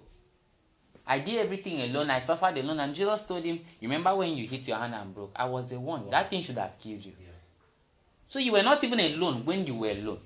I 1.06 1.18
did 1.18 1.40
everything 1.40 1.80
alone. 1.90 2.10
I 2.10 2.20
suffered 2.20 2.56
alone. 2.56 2.80
And 2.80 2.94
Jesus 2.94 3.26
told 3.26 3.44
him, 3.44 3.60
Remember 3.82 4.14
when 4.14 4.36
you 4.36 4.46
hit 4.46 4.66
your 4.68 4.78
hand 4.78 4.94
and 4.94 5.14
broke? 5.14 5.32
I 5.36 5.44
was 5.46 5.68
the 5.68 5.78
one. 5.78 6.08
That 6.10 6.30
thing 6.30 6.40
should 6.40 6.58
have 6.58 6.78
killed 6.78 7.04
you. 7.04 7.12
Yeah. 7.20 7.28
So 8.28 8.38
you 8.38 8.52
were 8.52 8.62
not 8.62 8.82
even 8.84 9.00
alone 9.00 9.44
when 9.44 9.66
you 9.66 9.78
were 9.78 9.90
alone. 9.90 10.18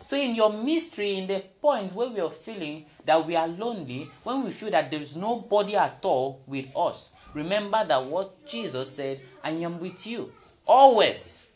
So 0.00 0.16
in 0.16 0.34
your 0.34 0.52
mystery, 0.52 1.16
in 1.16 1.26
the 1.26 1.42
point 1.60 1.92
where 1.92 2.08
we 2.08 2.20
are 2.20 2.30
feeling 2.30 2.84
that 3.04 3.26
we 3.26 3.36
are 3.36 3.48
lonely, 3.48 4.08
when 4.22 4.44
we 4.44 4.50
feel 4.50 4.70
that 4.70 4.90
there 4.90 5.00
is 5.00 5.16
nobody 5.16 5.76
at 5.76 5.98
all 6.02 6.42
with 6.46 6.74
us, 6.76 7.12
remember 7.32 7.84
that 7.84 8.02
what 8.04 8.46
Jesus 8.46 8.96
said, 8.96 9.20
I 9.42 9.50
am 9.50 9.80
with 9.80 10.06
you 10.06 10.32
always. 10.66 11.50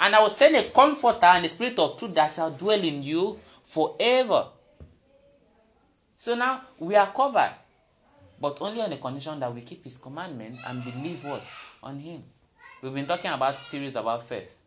And 0.00 0.14
I 0.14 0.20
will 0.20 0.30
send 0.30 0.56
a 0.56 0.62
comforter 0.70 1.26
and 1.26 1.44
the 1.44 1.48
spirit 1.48 1.78
of 1.78 1.98
truth 1.98 2.14
that 2.14 2.30
shall 2.30 2.50
dwell 2.50 2.80
in 2.82 3.02
you 3.02 3.38
forever. 3.62 4.46
So 6.16 6.34
now 6.34 6.62
we 6.78 6.96
are 6.96 7.12
covered, 7.12 7.52
but 8.40 8.56
only 8.62 8.80
on 8.80 8.88
the 8.88 8.96
condition 8.96 9.38
that 9.40 9.54
we 9.54 9.60
keep 9.60 9.84
his 9.84 9.98
commandment 9.98 10.56
and 10.66 10.82
believe 10.82 11.22
what? 11.24 11.42
On 11.82 11.98
him. 11.98 12.22
We've 12.82 12.94
been 12.94 13.06
talking 13.06 13.30
about 13.30 13.62
series 13.62 13.94
about 13.94 14.22
faith. 14.22 14.58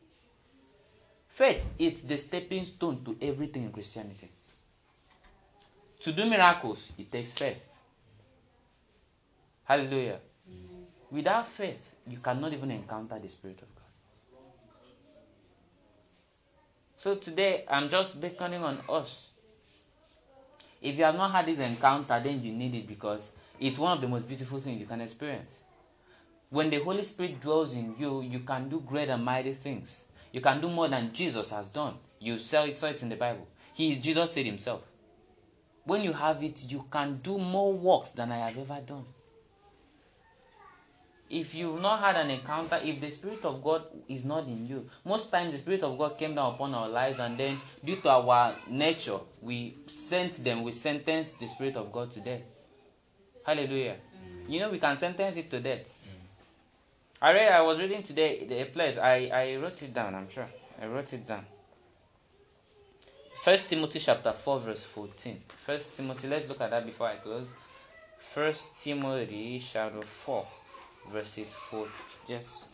Faith 1.30 1.74
is 1.80 2.04
the 2.04 2.18
stepping 2.18 2.66
stone 2.66 3.04
to 3.04 3.18
everything 3.20 3.64
in 3.64 3.72
Christianity. 3.72 4.30
To 6.02 6.12
do 6.12 6.30
miracles, 6.30 6.94
it 7.00 7.12
takes 7.12 7.34
faith. 7.34 7.70
Hallelujah. 9.64 10.20
Without 11.10 11.48
faith, 11.48 11.96
you 12.08 12.20
cannot 12.20 12.54
even 12.54 12.70
encounter 12.70 13.18
the 13.18 13.30
Spirit 13.30 13.62
of 13.64 13.74
God. 13.74 13.84
So 17.04 17.16
today, 17.16 17.66
I'm 17.68 17.90
just 17.90 18.22
beckoning 18.22 18.64
on 18.64 18.78
us. 18.88 19.34
If 20.82 20.98
you 20.98 21.04
have 21.04 21.18
not 21.18 21.32
had 21.32 21.46
this 21.46 21.60
encounter, 21.60 22.18
then 22.18 22.42
you 22.42 22.54
need 22.54 22.74
it 22.76 22.88
because 22.88 23.34
it's 23.60 23.78
one 23.78 23.92
of 23.92 24.00
the 24.00 24.08
most 24.08 24.26
beautiful 24.26 24.58
things 24.60 24.80
you 24.80 24.86
can 24.86 25.02
experience. 25.02 25.64
When 26.50 26.70
the 26.70 26.82
Holy 26.82 27.04
Spirit 27.04 27.42
dwells 27.42 27.76
in 27.76 27.94
you, 28.00 28.22
you 28.22 28.40
can 28.40 28.70
do 28.70 28.80
great 28.80 29.10
and 29.10 29.22
mighty 29.26 29.52
things. 29.52 30.06
You 30.32 30.40
can 30.40 30.62
do 30.62 30.70
more 30.70 30.88
than 30.88 31.12
Jesus 31.12 31.52
has 31.52 31.74
done. 31.74 31.96
You 32.22 32.38
saw 32.38 32.64
it, 32.64 32.78
saw 32.78 32.88
it 32.88 33.04
in 33.04 33.10
the 33.10 33.18
Bible. 33.18 33.50
He, 33.74 33.98
Jesus 33.98 34.32
said 34.32 34.46
himself. 34.46 34.82
When 35.84 36.04
you 36.04 36.14
have 36.14 36.42
it, 36.42 36.72
you 36.72 36.86
can 36.90 37.18
do 37.18 37.38
more 37.38 37.74
works 37.74 38.12
than 38.12 38.32
I 38.32 38.38
have 38.38 38.58
ever 38.58 38.80
done 38.80 39.04
if 41.34 41.56
you've 41.56 41.82
not 41.82 42.00
had 42.00 42.16
an 42.16 42.30
encounter, 42.30 42.80
if 42.84 43.02
the 43.02 43.10
Spirit 43.10 43.44
of 43.44 43.64
God 43.64 43.84
is 44.08 44.26
not 44.26 44.46
in 44.46 44.68
you, 44.68 44.88
most 45.04 45.32
times 45.32 45.54
the 45.54 45.58
Spirit 45.58 45.82
of 45.82 45.98
God 45.98 46.18
came 46.18 46.36
down 46.36 46.54
upon 46.54 46.76
our 46.76 46.88
lives, 46.88 47.20
and 47.20 47.36
then 47.36 47.60
due 47.84 47.96
to 47.96 48.10
our 48.10 48.54
nature, 48.70 49.18
we 49.42 49.74
sent 49.88 50.32
them, 50.44 50.64
we 50.64 50.72
sentenced 50.72 51.40
the 51.40 51.48
Spirit 51.48 51.76
of 51.76 51.92
God 51.92 52.12
to 52.12 52.20
death. 52.22 52.44
Hallelujah. 53.46 53.96
Mm. 53.96 54.50
You 54.50 54.60
know, 54.60 54.70
we 54.70 54.78
can 54.78 54.96
sentence 54.96 55.38
it 55.38 55.50
to 55.50 55.60
death. 55.60 56.08
Mm. 56.08 57.26
I 57.26 57.34
read, 57.34 57.52
I 57.52 57.62
was 57.62 57.80
reading 57.80 58.04
today 58.04 58.46
the 58.46 58.66
place, 58.66 59.00
I, 59.00 59.32
I 59.34 59.56
wrote 59.56 59.82
it 59.82 59.94
down, 59.94 60.14
I'm 60.14 60.30
sure. 60.30 60.48
I 60.82 60.86
wrote 60.86 61.12
it 61.14 61.28
down. 61.28 61.46
First 63.44 63.72
Timothy 63.72 64.00
chapter 64.00 64.32
4, 64.32 64.60
verse 64.60 64.86
14. 64.86 65.38
First 65.48 65.98
Timothy, 65.98 66.28
let's 66.28 66.48
look 66.48 66.62
at 66.62 66.70
that 66.70 66.86
before 66.86 67.08
I 67.08 67.16
close. 67.16 67.54
First 68.20 68.84
Timothy 68.84 69.60
chapter 69.60 70.02
4 70.02 70.48
verses 71.12 71.54
4. 71.54 71.88
Yes. 72.28 72.66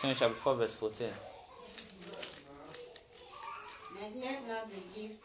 Timothy 0.00 0.20
chapter 0.20 0.34
4, 0.34 0.54
verse 0.54 0.74
14. 0.74 1.08
Neglect 4.00 4.48
not 4.48 4.66
the 4.68 5.00
gift 5.00 5.24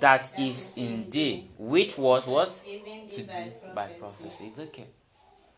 that 0.00 0.38
is 0.38 0.76
in 0.76 1.10
thee, 1.10 1.46
which 1.58 1.98
was 1.98 2.26
what? 2.26 2.48
To 2.48 3.22
by 3.24 3.52
by 3.74 3.86
prophecy. 3.86 3.98
prophecy. 4.00 4.46
It's 4.46 4.60
okay. 4.60 4.86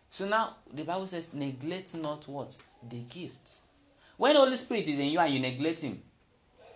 So 0.09 0.29
now 0.29 0.57
the 0.73 0.83
Bible 0.85 1.07
says, 1.07 1.35
neglect 1.35 1.97
not 1.97 2.27
what? 2.29 2.57
The 2.89 3.01
gift. 3.09 3.61
When 4.17 4.35
the 4.35 4.41
Holy 4.41 4.57
Spirit 4.57 4.89
is 4.89 4.99
in 4.99 5.07
you 5.09 5.21
and 5.21 5.33
you 5.33 5.41
neglect 5.41 5.81
him, 5.83 6.01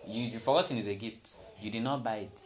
you 0.07 0.23
you 0.23 0.39
forgotten 0.39 0.77
is 0.77 0.87
a 0.87 0.95
gift. 0.95 1.35
You 1.61 1.71
did 1.71 1.83
not 1.83 2.03
buy 2.03 2.17
it. 2.17 2.39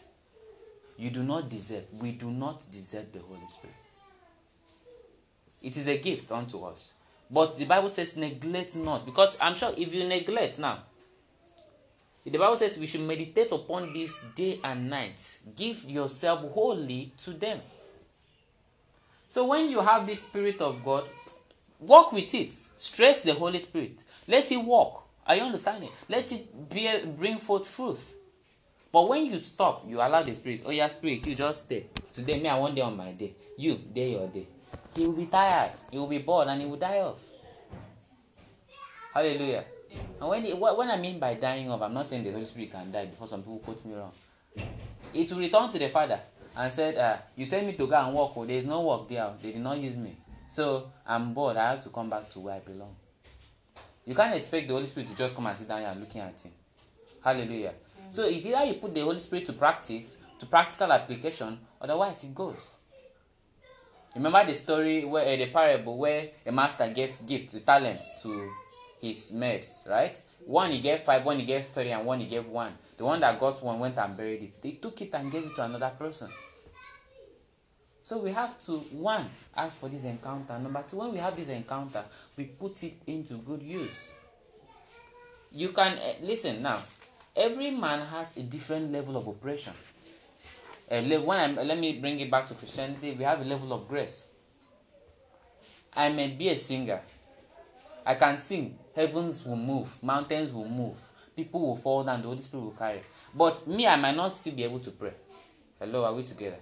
You 0.97 1.11
do 1.11 1.23
not 1.23 1.49
deserve. 1.49 1.85
We 2.01 2.13
do 2.13 2.31
not 2.31 2.59
deserve 2.71 3.11
the 3.13 3.19
Holy 3.19 3.47
Spirit. 3.47 3.75
It 5.61 5.77
is 5.77 5.87
a 5.87 5.97
gift 5.97 6.31
unto 6.31 6.63
us. 6.63 6.93
But 7.31 7.57
the 7.57 7.65
Bible 7.65 7.89
says, 7.89 8.17
neglect 8.17 8.75
not. 8.75 9.05
Because 9.05 9.37
I'm 9.41 9.55
sure 9.55 9.71
if 9.77 9.93
you 9.93 10.07
neglect 10.07 10.59
now, 10.59 10.79
the 12.25 12.37
Bible 12.37 12.57
says 12.57 12.79
we 12.79 12.87
should 12.87 13.01
meditate 13.07 13.51
upon 13.51 13.93
this 13.93 14.25
day 14.35 14.59
and 14.63 14.89
night. 14.89 15.39
Give 15.55 15.83
yourself 15.85 16.41
wholly 16.51 17.11
to 17.19 17.31
them. 17.31 17.59
So 19.29 19.47
when 19.47 19.69
you 19.69 19.79
have 19.79 20.05
this 20.05 20.27
Spirit 20.27 20.59
of 20.61 20.83
God, 20.83 21.03
walk 21.79 22.11
with 22.11 22.33
it. 22.33 22.53
Stress 22.53 23.23
the 23.23 23.33
Holy 23.33 23.59
Spirit. 23.59 23.97
Let 24.27 24.51
it 24.51 24.57
walk. 24.57 25.07
Are 25.25 25.35
you 25.35 25.43
understanding? 25.43 25.89
Let 26.07 26.31
it 26.31 26.69
bear, 26.69 27.05
bring 27.05 27.37
forth 27.37 27.67
fruit. 27.67 27.99
But 28.91 29.07
when 29.07 29.27
you 29.27 29.37
stop, 29.37 29.85
you 29.87 29.97
allow 29.97 30.23
the 30.23 30.33
Spirit. 30.33 30.63
Oh, 30.65 30.71
yeah, 30.71 30.87
Spirit, 30.87 31.25
you 31.27 31.35
just 31.35 31.65
stay. 31.65 31.85
Today, 32.11 32.41
me, 32.41 32.49
I 32.49 32.57
want 32.57 32.75
day 32.75 32.81
on 32.81 32.97
my 32.97 33.11
day. 33.11 33.33
You, 33.57 33.75
day 33.93 34.13
your 34.13 34.27
day. 34.27 34.47
He 34.95 35.05
will 35.05 35.13
be 35.13 35.25
tired. 35.27 35.71
He 35.91 35.97
will 35.97 36.07
be 36.07 36.19
bored 36.19 36.47
and 36.47 36.61
he 36.61 36.67
will 36.67 36.77
die 36.77 36.99
off. 36.99 37.23
Hallelujah. 39.13 39.63
And 40.19 40.29
when, 40.29 40.45
it, 40.45 40.57
what, 40.57 40.77
when 40.77 40.89
I 40.89 40.97
mean 40.97 41.19
by 41.19 41.33
dying 41.35 41.69
off, 41.71 41.81
I'm 41.81 41.93
not 41.93 42.07
saying 42.07 42.23
the 42.23 42.31
Holy 42.31 42.45
Spirit 42.45 42.71
can 42.71 42.91
die 42.91 43.05
before 43.05 43.27
some 43.27 43.41
people 43.41 43.59
quote 43.59 43.83
me 43.85 43.93
wrong. 43.93 44.11
It 45.13 45.31
will 45.31 45.39
return 45.39 45.69
to 45.69 45.79
the 45.79 45.89
Father 45.89 46.19
and 46.57 46.71
said, 46.71 46.97
uh, 46.97 47.17
You 47.35 47.45
sent 47.45 47.65
me 47.65 47.73
to 47.73 47.87
go 47.87 47.95
and 47.95 48.15
work. 48.15 48.31
Oh, 48.35 48.45
there 48.45 48.57
is 48.57 48.67
no 48.67 48.81
work 48.81 49.07
there. 49.07 49.29
They 49.41 49.53
did 49.53 49.61
not 49.61 49.77
use 49.77 49.97
me. 49.97 50.15
So 50.47 50.89
I'm 51.05 51.33
bored. 51.33 51.57
I 51.57 51.71
have 51.71 51.81
to 51.81 51.89
come 51.89 52.09
back 52.09 52.29
to 52.31 52.39
where 52.39 52.55
I 52.55 52.59
belong. 52.59 52.95
You 54.05 54.15
can't 54.15 54.33
expect 54.33 54.67
the 54.67 54.73
Holy 54.73 54.87
Spirit 54.87 55.09
to 55.09 55.15
just 55.15 55.35
come 55.35 55.45
and 55.45 55.57
sit 55.57 55.67
down 55.67 55.81
here 55.81 55.95
looking 55.99 56.21
at 56.21 56.39
him. 56.39 56.51
Hallelujah. 57.23 57.73
So 58.11 58.23
it's 58.25 58.45
either 58.45 58.65
you 58.65 58.73
put 58.75 58.93
the 58.93 59.01
Holy 59.01 59.19
Spirit 59.19 59.45
to 59.45 59.53
practice, 59.53 60.17
to 60.39 60.45
practical 60.45 60.91
application, 60.91 61.59
otherwise 61.79 62.23
it 62.23 62.33
goes. 62.33 62.78
Remember 64.15 64.43
the 64.43 64.53
story 64.53 65.05
where 65.05 65.23
uh, 65.23 65.35
the 65.37 65.45
parable 65.47 65.97
where 65.97 66.29
a 66.45 66.51
master 66.51 66.89
gave 66.89 67.15
gifts, 67.27 67.59
talents 67.61 68.21
to 68.23 68.49
his 69.01 69.33
mates, 69.33 69.87
right? 69.89 70.19
One 70.45 70.71
he 70.71 70.79
gave 70.81 71.01
five, 71.01 71.23
one 71.25 71.39
he 71.39 71.45
gave 71.45 71.65
three, 71.65 71.91
and 71.91 72.05
one 72.05 72.19
he 72.19 72.27
gave 72.27 72.47
one. 72.47 72.73
The 72.97 73.05
one 73.05 73.19
that 73.19 73.39
got 73.39 73.63
one 73.63 73.79
went 73.79 73.97
and 73.97 74.17
buried 74.17 74.43
it. 74.43 74.57
They 74.61 74.71
took 74.71 74.99
it 75.01 75.13
and 75.13 75.31
gave 75.31 75.43
it 75.43 75.55
to 75.55 75.63
another 75.63 75.91
person. 75.97 76.29
So 78.01 78.17
we 78.17 78.31
have 78.31 78.59
to 78.61 78.71
one 78.97 79.25
ask 79.55 79.79
for 79.79 79.87
this 79.87 80.05
encounter. 80.05 80.57
Number 80.57 80.83
two, 80.87 80.97
when 80.97 81.11
we 81.11 81.19
have 81.19 81.35
this 81.35 81.49
encounter, 81.49 82.03
we 82.35 82.45
put 82.45 82.81
it 82.83 82.93
into 83.05 83.35
good 83.35 83.61
use. 83.61 84.11
You 85.51 85.69
can 85.69 85.93
uh, 85.93 86.13
listen 86.21 86.63
now. 86.63 86.79
Every 87.35 87.69
man 87.71 88.05
has 88.07 88.35
a 88.37 88.43
different 88.43 88.91
level 88.91 89.15
of 89.15 89.27
operation. 89.27 89.73
Uh, 90.91 91.01
le- 91.05 91.21
when 91.21 91.39
I'm, 91.39 91.67
let 91.67 91.77
me 91.77 91.99
bring 91.99 92.19
it 92.19 92.31
back 92.31 92.47
to 92.47 92.55
Christianity. 92.55 93.11
We 93.11 93.23
have 93.23 93.41
a 93.41 93.45
level 93.45 93.73
of 93.73 93.87
grace. 93.87 94.31
I 95.93 96.09
may 96.09 96.29
be 96.29 96.49
a 96.49 96.57
singer. 96.57 97.01
I 98.05 98.15
can 98.15 98.37
sing. 98.37 98.77
Heavens 98.95 99.45
will 99.45 99.55
move. 99.55 100.01
Mountains 100.03 100.51
will 100.51 100.67
move. 100.67 100.97
People 101.35 101.61
will 101.61 101.75
fall 101.75 102.03
down. 102.03 102.21
The 102.21 102.27
Holy 102.27 102.41
Spirit 102.41 102.63
will 102.63 102.71
carry. 102.71 103.01
But 103.35 103.67
me, 103.67 103.85
I 103.85 103.95
might 103.95 104.15
not 104.15 104.35
still 104.35 104.55
be 104.55 104.63
able 104.63 104.79
to 104.79 104.91
pray. 104.91 105.13
Hello, 105.79 106.05
are 106.05 106.13
we 106.13 106.23
together? 106.23 106.57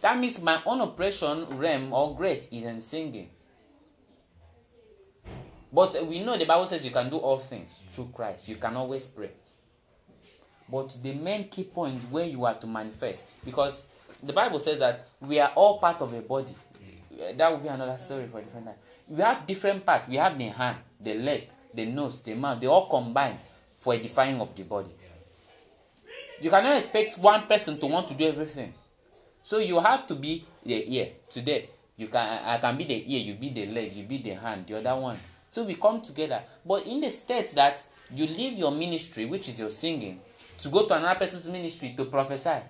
That 0.00 0.18
means 0.18 0.42
my 0.42 0.60
own 0.66 0.82
operation 0.82 1.44
realm 1.56 1.92
or 1.92 2.14
grace 2.14 2.52
is 2.52 2.64
in 2.64 2.82
singing. 2.82 3.30
But 5.72 6.06
we 6.06 6.22
know 6.22 6.36
the 6.36 6.44
Bible 6.44 6.66
says 6.66 6.84
you 6.84 6.92
can 6.92 7.08
do 7.10 7.16
all 7.16 7.38
things 7.38 7.82
through 7.90 8.10
Christ. 8.14 8.48
You 8.48 8.56
can 8.56 8.76
always 8.76 9.06
pray. 9.08 9.30
But 10.68 10.96
the 11.02 11.14
main 11.14 11.48
key 11.48 11.64
point 11.64 12.02
where 12.10 12.26
you 12.26 12.44
are 12.44 12.54
to 12.54 12.66
manifest, 12.66 13.44
because 13.44 13.88
the 14.22 14.32
Bible 14.32 14.58
says 14.58 14.78
that 14.78 15.06
we 15.20 15.38
are 15.38 15.52
all 15.54 15.78
part 15.78 16.00
of 16.00 16.12
a 16.12 16.20
body. 16.22 16.54
That 17.36 17.50
will 17.50 17.58
be 17.58 17.68
another 17.68 17.98
story 17.98 18.26
for 18.26 18.40
different 18.40 18.66
time. 18.66 18.76
We 19.08 19.22
have 19.22 19.46
different 19.46 19.84
parts. 19.84 20.08
We 20.08 20.16
have 20.16 20.36
the 20.36 20.44
hand, 20.44 20.78
the 21.00 21.14
leg, 21.14 21.48
the 21.72 21.86
nose, 21.86 22.22
the 22.22 22.34
mouth. 22.34 22.60
They 22.60 22.66
all 22.66 22.88
combine 22.88 23.36
for 23.76 23.94
a 23.94 23.98
defining 23.98 24.40
of 24.40 24.54
the 24.56 24.64
body. 24.64 24.90
You 26.40 26.50
cannot 26.50 26.76
expect 26.76 27.18
one 27.18 27.42
person 27.46 27.78
to 27.78 27.86
want 27.86 28.08
to 28.08 28.14
do 28.14 28.26
everything. 28.26 28.72
So 29.42 29.58
you 29.58 29.78
have 29.78 30.06
to 30.06 30.14
be 30.14 30.42
the 30.64 30.96
ear. 30.96 31.08
Today, 31.28 31.68
you 31.96 32.08
can 32.08 32.44
I 32.44 32.58
can 32.58 32.76
be 32.76 32.84
the 32.84 33.14
ear, 33.14 33.20
you 33.20 33.34
be 33.34 33.50
the 33.50 33.66
leg, 33.66 33.92
you 33.92 34.04
be 34.04 34.18
the 34.18 34.30
hand, 34.30 34.66
the 34.66 34.78
other 34.78 35.00
one. 35.00 35.18
So 35.50 35.64
we 35.64 35.74
come 35.74 36.00
together. 36.00 36.42
But 36.64 36.86
in 36.86 37.00
the 37.00 37.10
state 37.10 37.52
that 37.54 37.82
you 38.12 38.26
leave 38.26 38.54
your 38.58 38.72
ministry, 38.72 39.26
which 39.26 39.48
is 39.48 39.60
your 39.60 39.70
singing, 39.70 40.20
to 40.58 40.68
go 40.68 40.86
to 40.86 40.94
another 40.94 41.18
person's 41.18 41.50
ministry 41.50 41.94
to 41.96 42.04
prophesy, 42.06 42.60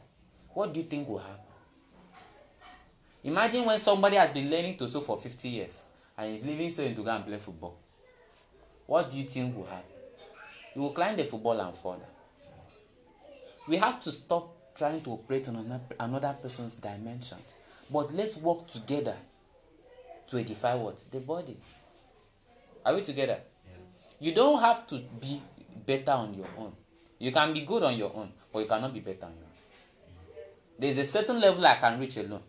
what 0.53 0.73
do 0.73 0.81
you 0.81 0.87
think 0.87 1.09
will 1.09 1.19
happen? 1.19 1.45
Imagine 3.25 3.65
when 3.65 3.79
somebody 3.79 4.17
has 4.17 4.33
been 4.33 4.51
learning 4.51 4.77
to 4.77 4.89
sew 4.89 5.01
for 5.01 5.17
50 5.17 5.49
years 5.49 5.83
and 6.17 6.35
is 6.35 6.47
leaving 6.47 6.71
sewing 6.71 6.95
to 6.95 7.03
go 7.03 7.11
and 7.11 7.25
play 7.25 7.39
football. 7.39 7.77
What 8.87 9.11
do 9.11 9.17
you 9.17 9.25
think 9.25 9.57
will 9.57 9.65
happen? 9.65 9.91
He 10.75 10.79
will 10.79 10.91
climb 10.91 11.17
the 11.17 11.25
football 11.25 11.59
and 11.59 11.75
fall 11.75 11.93
down. 11.93 12.09
We 13.67 13.77
have 13.79 14.01
to 14.03 14.13
stop 14.13 14.55
trying 14.77 15.01
to 15.03 15.11
operate 15.11 15.49
on 15.49 15.57
another, 15.57 15.85
another 15.99 16.37
person's 16.41 16.77
dimension. 16.77 17.39
But 17.93 18.13
let's 18.13 18.39
work 18.39 18.67
together 18.67 19.15
to 20.29 20.39
edify 20.39 20.75
what? 20.75 20.99
The 21.11 21.21
body. 21.21 21.57
Are 22.85 22.95
we 22.95 23.03
together? 23.03 23.39
You 24.21 24.35
don't 24.35 24.61
have 24.61 24.87
to 24.89 25.01
be 25.21 25.41
better 25.87 26.13
on 26.13 26.35
your 26.35 26.49
own. 26.59 26.73
You 27.25 27.33
can 27.33 27.55
be 27.55 27.63
good 27.63 27.83
on 27.83 27.97
your 27.97 28.13
own, 28.15 28.31
but 28.53 28.59
you 28.59 28.67
cannot 28.67 28.93
be 28.93 29.01
better 29.01 29.25
on 29.25 29.33
your 29.33 29.45
own. 29.45 29.57
There's 30.79 30.99
a 30.99 31.07
certain 31.07 31.41
level 31.41 31.65
I 31.65 31.77
can 31.77 31.99
reach 31.99 32.19
alone, 32.19 32.43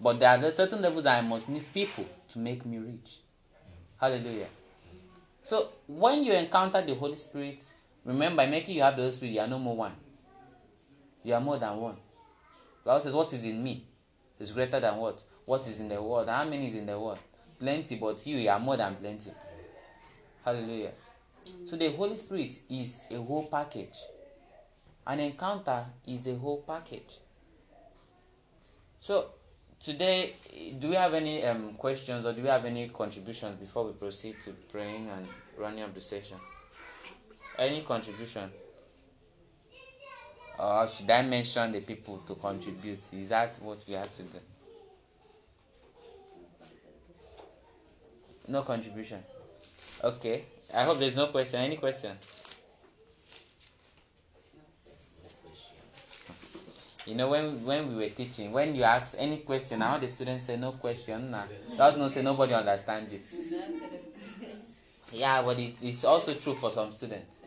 but 0.00 0.20
there 0.20 0.28
are 0.28 0.50
certain 0.52 0.80
levels 0.80 1.06
I 1.06 1.22
must 1.22 1.50
need 1.50 1.64
people 1.74 2.06
to 2.28 2.38
make 2.38 2.64
me 2.64 2.78
reach. 2.78 3.16
Hallelujah. 4.00 4.46
So 5.42 5.70
when 5.88 6.22
you 6.22 6.34
encounter 6.34 6.80
the 6.82 6.94
Holy 6.94 7.16
Spirit, 7.16 7.64
remember, 8.04 8.46
making 8.46 8.76
you 8.76 8.82
have 8.82 8.94
the 8.94 9.02
Holy 9.02 9.10
Spirit, 9.10 9.32
you 9.32 9.40
are 9.40 9.48
no 9.48 9.58
more 9.58 9.74
one. 9.74 9.92
You 11.24 11.34
are 11.34 11.40
more 11.40 11.58
than 11.58 11.76
one. 11.78 11.96
The 12.84 12.90
Bible 12.90 13.00
says, 13.00 13.14
What 13.14 13.32
is 13.32 13.44
in 13.44 13.60
me 13.60 13.82
is 14.38 14.52
greater 14.52 14.78
than 14.78 14.98
what? 14.98 15.20
What 15.46 15.62
is 15.62 15.80
in 15.80 15.88
the 15.88 16.00
world? 16.00 16.28
How 16.28 16.44
many 16.44 16.68
is 16.68 16.76
in 16.76 16.86
the 16.86 16.96
world? 16.96 17.18
Plenty, 17.58 17.96
but 17.96 18.24
you, 18.24 18.36
you 18.36 18.50
are 18.50 18.60
more 18.60 18.76
than 18.76 18.94
plenty. 18.94 19.32
Hallelujah. 20.44 20.92
So 21.64 21.74
the 21.74 21.90
Holy 21.90 22.14
Spirit 22.14 22.54
is 22.70 23.02
a 23.10 23.16
whole 23.16 23.48
package. 23.50 23.96
An 25.06 25.20
encounter 25.20 25.86
is 26.06 26.28
a 26.28 26.36
whole 26.36 26.62
package. 26.62 27.18
So 29.00 29.26
today, 29.80 30.32
do 30.78 30.90
we 30.90 30.94
have 30.94 31.12
any 31.14 31.42
um, 31.44 31.74
questions 31.74 32.24
or 32.24 32.32
do 32.32 32.42
we 32.42 32.48
have 32.48 32.64
any 32.64 32.88
contributions 32.88 33.56
before 33.58 33.86
we 33.86 33.92
proceed 33.92 34.36
to 34.44 34.52
praying 34.70 35.08
and 35.08 35.26
running 35.58 35.82
up 35.82 35.92
the 35.92 36.00
session? 36.00 36.36
Any 37.58 37.80
contribution? 37.80 38.48
Or 40.58 40.86
should 40.86 41.10
I 41.10 41.22
mention 41.22 41.72
the 41.72 41.80
people 41.80 42.18
to 42.18 42.36
contribute? 42.36 42.98
Is 43.12 43.28
that 43.30 43.58
what 43.62 43.84
we 43.88 43.94
have 43.94 44.14
to 44.16 44.22
do? 44.22 44.38
No 48.48 48.62
contribution. 48.62 49.18
Okay. 50.04 50.44
I 50.76 50.84
hope 50.84 50.98
there's 50.98 51.16
no 51.16 51.26
question. 51.26 51.60
Any 51.60 51.76
question? 51.76 52.12
You 57.06 57.16
know, 57.16 57.28
when 57.30 57.64
when 57.64 57.88
we 57.88 57.94
were 58.04 58.08
teaching, 58.08 58.52
when 58.52 58.74
you 58.76 58.84
ask 58.84 59.16
any 59.18 59.38
question, 59.38 59.80
now 59.80 59.98
the 59.98 60.06
students 60.08 60.46
say 60.46 60.56
no 60.56 60.72
question. 60.72 61.30
Nah, 61.32 61.44
that 61.76 61.98
not 61.98 62.10
say 62.12 62.22
nobody 62.22 62.54
understands 62.54 63.12
it. 63.12 63.22
Yeah, 65.12 65.42
but 65.42 65.58
it, 65.58 65.74
it's 65.82 66.04
also 66.04 66.34
true 66.34 66.54
for 66.54 66.70
some 66.70 66.90
students. 66.90 67.42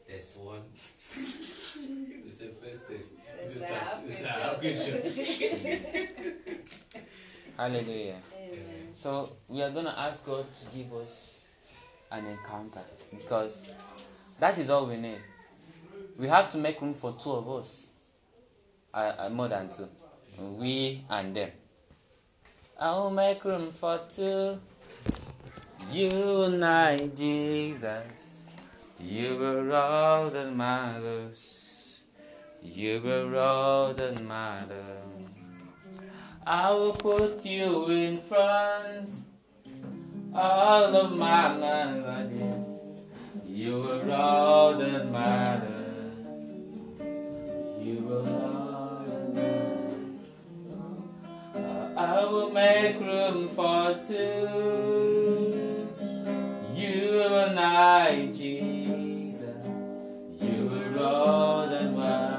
There's, 0.07 0.37
There's 0.37 0.37
one. 0.45 0.63
It's 0.75 2.39
the 2.39 2.49
first 2.49 2.89
test. 2.89 3.17
This 3.39 3.57
is 3.57 3.63
a- 3.71 4.03
this 4.05 4.21
is 4.21 4.27
a 4.27 4.33
application. 4.47 5.79
Hallelujah. 7.57 8.17
So 8.95 9.29
we 9.49 9.63
are 9.63 9.71
gonna 9.71 9.95
ask 9.97 10.25
God 10.27 10.45
to 10.45 10.77
give 10.77 10.93
us 10.95 11.38
an 12.11 12.25
encounter 12.27 12.81
because 13.11 13.75
that 14.41 14.59
is 14.59 14.71
all 14.71 14.87
we 14.87 14.97
need. 14.97 15.19
We 16.19 16.29
have 16.29 16.51
to 16.51 16.59
make 16.59 16.81
room 16.81 16.95
for 16.95 17.13
two 17.13 17.31
of 17.33 17.49
us, 17.49 17.91
uh, 18.93 19.13
uh, 19.19 19.29
more 19.29 19.49
than 19.49 19.69
two, 19.69 19.89
we 20.41 21.03
and 21.11 21.35
them. 21.35 21.51
I 22.81 22.93
will 22.93 23.11
make 23.11 23.45
room 23.45 23.71
for 23.71 24.01
two. 24.09 24.59
You 25.93 26.43
and 26.45 26.65
I, 26.65 27.09
Jesus. 27.09 28.47
You 29.01 29.37
were 29.37 29.73
all 29.75 30.29
that 30.31 30.55
matters. 30.55 32.01
You 32.63 33.01
were 33.01 33.39
all 33.39 33.95
that 33.95 34.23
matters. 34.25 35.09
I 36.47 36.71
will 36.73 36.93
put 36.93 37.45
you 37.45 37.89
in 37.91 38.19
front. 38.19 39.11
All 40.35 40.97
of 40.97 41.19
my 41.19 41.57
melodies. 41.57 42.95
You 43.47 43.83
were 43.83 44.13
all 44.13 44.75
that 44.75 45.11
matters. 45.11 46.49
You 47.81 48.05
were 48.07 48.29
all 48.29 49.01
that 49.07 49.35
matters. 49.35 50.19
I 51.97 52.25
will 52.25 52.51
make 52.51 53.01
room 53.01 53.49
for 53.49 53.95
two. 54.07 55.89
You 56.75 57.23
and 57.25 57.59
I, 57.59 58.27
Jesus. 58.27 59.67
You 60.41 60.69
were 60.69 60.99
all 61.03 61.67
that 61.67 61.93
matters. 61.97 62.38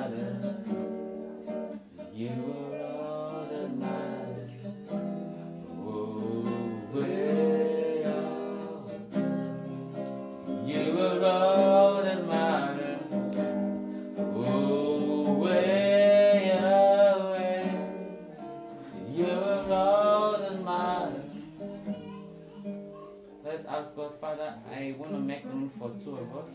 Ask 23.71 23.95
God, 23.95 24.11
Father, 24.19 24.55
I 24.75 24.95
want 24.97 25.11
to 25.11 25.19
make 25.19 25.45
room 25.45 25.69
for 25.69 25.91
two 26.03 26.15
of 26.15 26.35
us. 26.37 26.49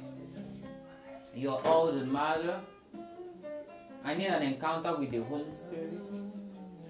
You're 1.33 1.61
all 1.65 1.93
that 1.93 2.09
matter. 2.09 2.59
I 4.05 4.15
need 4.17 4.27
an 4.27 4.43
encounter 4.43 4.97
with 4.97 5.13
the 5.13 5.23
Holy 5.23 5.53
Spirit. 5.53 6.01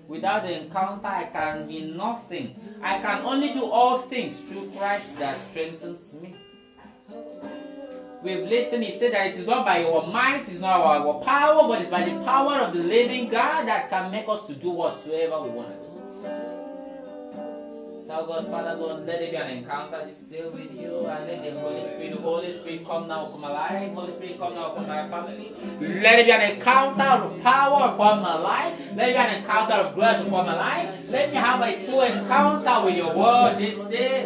Without 0.08 0.44
the 0.44 0.62
encounter, 0.62 1.06
I 1.06 1.24
can 1.24 1.68
be 1.68 1.92
nothing. 1.94 2.54
I 2.82 3.00
can 3.00 3.22
only 3.26 3.52
do 3.52 3.66
all 3.66 3.98
things 3.98 4.50
through 4.50 4.70
Christ 4.70 5.18
that 5.18 5.38
strengthens 5.38 6.14
me. 6.14 6.34
We've 8.22 8.44
listened, 8.44 8.82
he 8.82 8.90
said 8.90 9.12
that 9.12 9.26
it 9.26 9.32
is 9.32 9.46
not 9.46 9.66
by 9.66 9.84
our 9.84 10.06
might, 10.06 10.40
it's 10.40 10.60
not 10.60 10.82
by 10.82 10.96
our 10.96 11.20
power, 11.20 11.68
but 11.68 11.82
it's 11.82 11.90
by 11.90 12.02
the 12.02 12.18
power 12.24 12.60
of 12.60 12.72
the 12.72 12.82
living 12.82 13.28
God 13.28 13.68
that 13.68 13.90
can 13.90 14.10
make 14.10 14.26
us 14.30 14.46
to 14.46 14.54
do 14.54 14.70
whatsoever 14.70 15.42
we 15.42 15.50
want 15.50 15.68
to 15.68 15.74
do. 15.74 15.83
Tell 18.14 18.26
God, 18.26 18.46
Father, 18.46 18.76
Lord, 18.76 19.06
let 19.08 19.22
it 19.22 19.32
be 19.32 19.36
an 19.36 19.58
encounter 19.58 20.00
this 20.06 20.22
day 20.30 20.44
with 20.44 20.70
you, 20.80 21.04
and 21.04 21.26
let 21.26 21.42
the 21.42 21.50
Holy 21.58 21.82
Spirit, 21.82 22.12
Holy 22.12 22.52
Spirit 22.52 22.86
come 22.86 23.08
now 23.08 23.26
upon 23.26 23.40
my 23.40 23.50
life, 23.50 23.92
Holy 23.92 24.12
Spirit 24.12 24.38
come 24.38 24.54
now 24.54 24.70
upon 24.70 24.86
my 24.86 25.08
family. 25.08 25.52
Let 25.80 26.20
it 26.20 26.26
be 26.26 26.30
an 26.30 26.52
encounter 26.52 27.02
of 27.02 27.42
power 27.42 27.92
upon 27.92 28.22
my 28.22 28.38
life. 28.38 28.94
Let 28.94 29.08
it 29.08 29.12
be 29.14 29.18
an 29.18 29.38
encounter 29.40 29.74
of 29.74 29.94
grace 29.96 30.20
upon 30.20 30.46
my 30.46 30.54
life. 30.54 31.10
Let 31.10 31.30
me 31.30 31.34
have 31.34 31.60
a 31.60 31.84
true 31.84 32.02
encounter 32.02 32.84
with 32.84 32.96
your 32.96 33.16
word 33.18 33.58
this 33.58 33.84
day. 33.86 34.22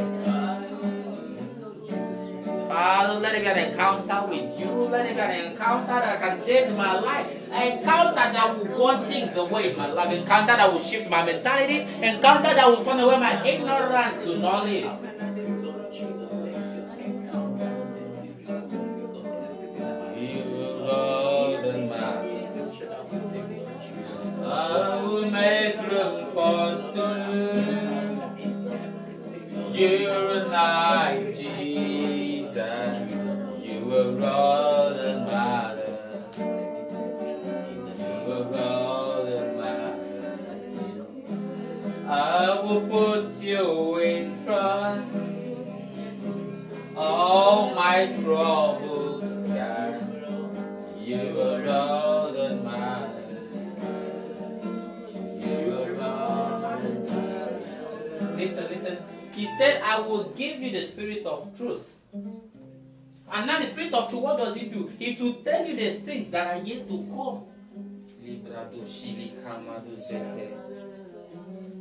Ah, 2.80 3.02
Father, 3.02 3.18
let 3.18 3.34
it 3.34 3.42
be 3.42 3.48
an 3.48 3.58
encounter 3.58 4.26
with 4.28 4.54
you. 4.60 4.70
Let 4.70 5.06
it 5.06 5.14
be 5.14 5.20
an 5.20 5.50
encounter 5.50 5.98
that 5.98 6.20
can 6.20 6.40
change 6.40 6.70
my 6.76 6.94
life. 7.00 7.50
An 7.50 7.78
encounter 7.78 8.14
that 8.14 8.56
will 8.56 8.66
burn 8.78 9.04
things 9.10 9.36
away 9.36 9.70
in 9.72 9.76
my 9.76 9.90
life. 9.90 10.12
Encounter 10.12 10.54
that 10.54 10.70
will 10.70 10.78
shift 10.78 11.10
my 11.10 11.24
mentality. 11.24 11.80
Encounter 12.00 12.54
that 12.54 12.68
will 12.68 12.84
turn 12.84 13.00
away 13.00 13.18
my 13.18 13.34
ignorance 13.44 14.20
to 14.22 14.38
knowledge. 14.38 14.86
I 24.50 25.02
will 25.02 25.30
make 25.32 25.76
room 25.90 26.26
for 26.32 26.78
two. 26.94 27.88
You 29.78 30.10
and 30.10 30.54
I, 30.54 31.37
Jesus. 32.58 33.14
You 33.62 33.94
are 33.94 34.18
all 34.26 34.90
that 34.90 35.26
matters. 35.26 35.98
You 36.38 38.32
are 38.32 38.58
all 38.58 39.24
that 39.24 39.56
matters. 39.56 40.42
I 42.08 42.60
will 42.62 42.84
put 42.88 43.42
you 43.42 43.98
in 43.98 44.34
front. 44.34 45.06
All 46.96 47.74
my 47.76 48.12
troubles, 48.24 49.44
God. 49.48 50.02
You 51.00 51.40
are 51.40 51.68
all 51.68 52.32
that 52.32 52.64
matters. 52.64 53.14
Listen, 58.36 58.66
listen. 58.70 58.98
He 59.32 59.46
said, 59.46 59.80
I 59.82 60.00
will 60.00 60.30
give 60.30 60.60
you 60.60 60.72
the 60.72 60.82
spirit 60.82 61.24
of 61.24 61.56
truth. 61.56 61.98
And 63.32 63.46
now 63.46 63.58
the 63.60 63.66
spirit 63.66 63.94
of 63.94 64.08
truth, 64.08 64.22
what 64.22 64.38
does 64.38 64.56
it 64.56 64.72
do? 64.72 64.90
It 64.98 65.20
will 65.20 65.34
tell 65.44 65.66
you 65.66 65.76
the 65.76 65.90
things 66.00 66.30
that 66.30 66.46
are 66.46 66.62
yet 66.62 66.88
to 66.88 67.06
come. 67.10 67.44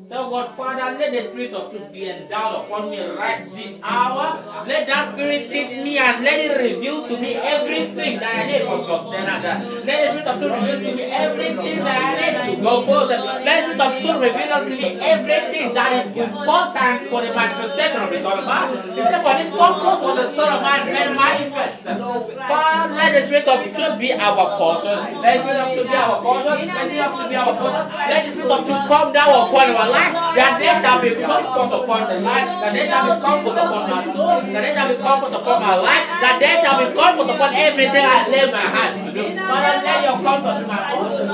Tell 0.07 0.29
God, 0.31 0.55
Father, 0.55 0.97
let 0.97 1.11
the 1.11 1.19
spirit 1.19 1.51
of 1.51 1.67
truth 1.69 1.91
be 1.91 2.07
endowed 2.07 2.63
upon 2.63 2.89
me 2.89 3.03
right 3.11 3.35
this 3.35 3.75
hour. 3.83 4.39
Let 4.63 4.87
that 4.87 5.11
spirit 5.11 5.51
teach 5.51 5.83
me 5.83 5.99
and 5.99 6.23
let 6.23 6.39
it 6.39 6.55
reveal 6.55 7.03
to 7.11 7.19
me 7.19 7.35
everything 7.35 8.15
that 8.23 8.31
I 8.31 8.47
need 8.47 8.63
for 8.63 8.79
sustenance. 8.79 9.43
Let 9.83 9.99
the 9.99 10.07
spirit 10.15 10.27
of 10.31 10.39
truth 10.39 10.55
reveal 10.63 10.79
to 10.79 10.95
me 10.95 11.03
everything 11.11 11.79
that 11.83 11.99
I 11.99 12.11
need 12.23 12.55
to 12.55 12.63
go 12.63 12.87
forward. 12.87 13.19
Let 13.19 13.67
the 13.67 13.75
spirit 13.75 13.83
of 13.83 13.91
truth 13.99 14.19
reveal 14.31 14.55
to 14.63 14.73
me 14.79 14.89
everything 14.95 15.67
that 15.75 15.91
is 15.99 16.07
important 16.15 16.97
for 17.11 17.19
the 17.27 17.31
manifestation 17.35 17.99
of 17.99 18.07
the 18.07 18.19
Son 18.23 18.39
of 18.39 18.47
Man. 18.47 18.65
He 18.95 19.03
said, 19.03 19.19
For 19.27 19.35
this 19.35 19.51
purpose 19.51 19.99
was 20.07 20.15
the 20.23 20.27
Son 20.31 20.49
of 20.55 20.63
Man 20.63 20.87
made 20.87 21.11
manifest. 21.19 21.83
Father, 21.83 22.95
let 22.95 23.11
the 23.11 23.27
spirit 23.27 23.47
of 23.51 23.59
truth 23.75 23.99
be 23.99 24.15
our 24.15 24.55
portion. 24.55 24.95
Let 25.19 25.43
the 25.43 25.51
spirit 25.51 25.67
of 25.67 25.67
truth 25.75 25.91
be 25.91 25.99
our 25.99 26.15
portion. 26.23 26.55
Let 26.63 26.87
the 26.87 26.95
spirit 26.95 27.03
of 27.03 27.11
truth 27.19 27.27
be 27.27 27.35
our 27.35 27.51
portion. 27.59 27.83
Let 27.91 28.23
the 28.23 28.31
spirit 28.31 28.51
of 28.55 28.61
truth 28.63 28.83
come 28.87 29.11
down 29.11 29.35
upon 29.51 29.67
our 29.75 29.89
life. 29.91 29.96
That 29.97 30.59
there 30.59 30.77
shall 30.81 31.01
be 31.01 31.11
comfort 31.17 31.71
upon 31.73 32.01
the 32.09 32.19
life. 32.21 32.47
That 32.47 32.71
there 32.73 32.87
shall 32.87 33.05
be 33.09 33.21
comfort 33.21 33.57
upon 33.57 33.89
my 33.89 34.03
soul. 34.05 34.41
That 34.41 34.61
there 34.61 34.73
shall 34.73 34.89
be 34.89 34.97
comfort 35.01 35.33
upon 35.33 35.57
my 35.61 35.75
life. 35.75 36.07
That 36.21 36.35
there 36.39 36.57
shall 36.61 36.77
be 36.77 36.87
comfort 36.93 37.29
upon 37.33 37.51
everything 37.53 38.05
I 38.05 38.29
lay 38.29 38.51
my 38.51 38.65
hands 38.69 39.05
to 39.05 39.11
do. 39.11 39.23
Father, 39.33 39.81
let 39.81 40.03
your 40.05 40.17
comfort 40.21 40.61
be 40.61 40.65
my 40.67 40.79
portion. 40.93 41.27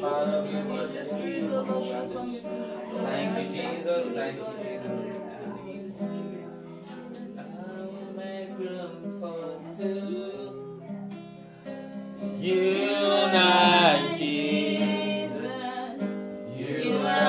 Father, 0.00 0.42
we 0.42 0.56
worship 0.72 1.12
you. 1.22 1.50
Thank 3.04 3.36
you, 3.36 3.44
Jesus. 3.44 4.12
Thank 4.12 4.36
you, 4.38 4.44
Jesus. 4.64 5.19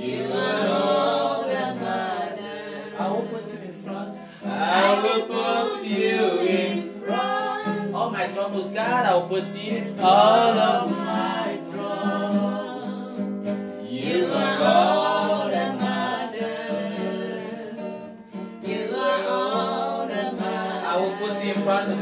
You 0.00 0.32
are 0.32 0.68
all 0.68 1.42
that 1.42 1.76
matters. 1.80 2.94
I 2.98 3.10
will 3.10 3.26
put 3.26 3.52
you 3.52 3.58
in 3.58 3.72
front. 3.72 4.18
I 4.44 5.02
will 5.02 5.26
put 5.26 5.86
you 5.86 6.40
in 6.40 6.88
front. 6.88 7.94
All 7.94 8.10
my 8.10 8.26
troubles, 8.28 8.70
God, 8.70 9.06
I 9.06 9.14
will 9.14 9.28
put 9.28 9.56
you 9.56 9.94
all 10.00 10.58
of 10.58 10.90
my 10.90 11.58
troubles. 11.70 13.18
You 13.90 14.26
are 14.32 14.62
all 14.62 15.01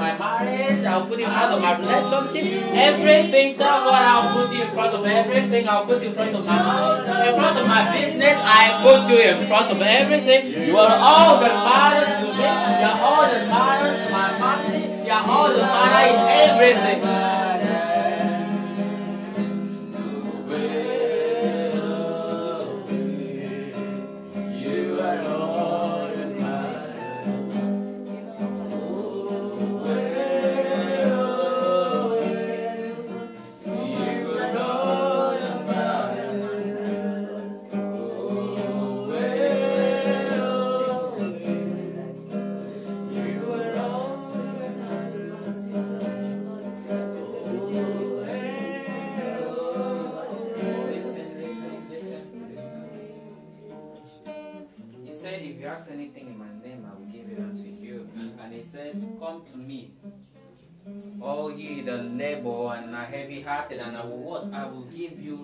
my 0.01 0.17
marriage. 0.17 0.85
I 0.85 0.97
will 0.97 1.07
put 1.07 1.21
in 1.21 1.29
front 1.29 1.53
of 1.53 1.61
my 1.61 1.77
relationship. 1.77 2.45
Everything, 2.73 3.57
that 3.61 3.85
God, 3.85 4.01
I 4.01 4.17
will 4.25 4.33
put 4.41 4.51
in 4.57 4.67
front 4.73 4.93
of 4.97 5.05
everything. 5.05 5.69
I 5.69 5.81
will 5.81 5.87
put 5.87 6.03
in 6.03 6.13
front 6.13 6.35
of 6.35 6.43
my 6.47 6.57
money, 6.57 7.29
in 7.29 7.35
front 7.37 7.57
of 7.61 7.67
my 7.69 7.83
business. 7.93 8.37
I 8.41 8.81
put 8.81 9.05
you 9.13 9.21
in 9.21 9.47
front 9.47 9.69
of 9.71 9.81
everything. 9.83 10.41
You 10.69 10.77
are 10.79 10.97
all 10.97 11.39
that 11.45 11.57
matters 11.69 12.17
to 12.25 12.27
me. 12.33 12.49
You 12.81 12.89
are 12.89 13.01
all 13.05 13.25
that 13.29 13.45
matters 13.47 13.97
to 14.01 14.09
my 14.11 14.29
family. 14.41 15.05
You 15.05 15.13
are 15.13 15.25
all 15.29 15.49
that 15.53 15.69
matter 15.69 16.09
in 16.09 16.19
everything. 16.49 17.30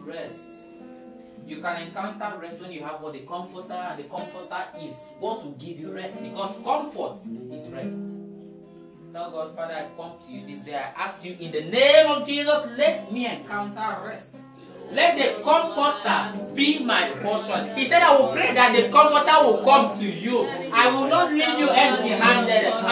Rest. 0.07 0.65
You 1.47 1.61
can 1.61 1.83
encounter 1.83 2.39
rest 2.41 2.61
when 2.63 2.73
you 2.73 2.83
have 2.83 3.03
what 3.03 3.13
the 3.13 3.21
comforter, 3.21 3.75
and 3.75 3.99
the 3.99 4.05
comforter 4.05 4.65
is 4.83 5.15
what 5.21 5.45
will 5.45 5.53
give 5.53 5.79
you 5.79 5.93
rest 5.93 6.23
because 6.23 6.61
comfort 6.63 7.19
is 7.53 7.69
rest. 7.71 8.19
Tell 9.13 9.31
God, 9.31 9.55
Father, 9.55 9.75
I 9.75 9.87
come 9.97 10.13
to 10.27 10.33
you 10.33 10.47
this 10.47 10.65
day. 10.65 10.75
I 10.75 11.07
ask 11.07 11.25
you 11.25 11.37
in 11.41 11.51
the 11.53 11.71
name 11.71 12.07
of 12.09 12.27
Jesus, 12.27 12.77
let 12.77 13.13
me 13.13 13.27
encounter 13.27 14.05
rest. 14.05 14.37
Let 14.93 15.17
the 15.17 15.43
comforter 15.43 16.55
be 16.55 16.85
my 16.85 17.09
portion. 17.23 17.67
He 17.75 17.85
said, 17.87 18.03
I 18.03 18.19
will 18.19 18.33
pray 18.33 18.55
that 18.55 18.75
the 18.75 18.89
comforter 18.91 19.35
will 19.43 19.65
come 19.65 19.97
to 19.97 20.07
you. 20.07 20.47
I 20.73 20.93
will 20.95 21.09
not 21.09 21.33
leave 21.33 21.59
you. 21.59 21.69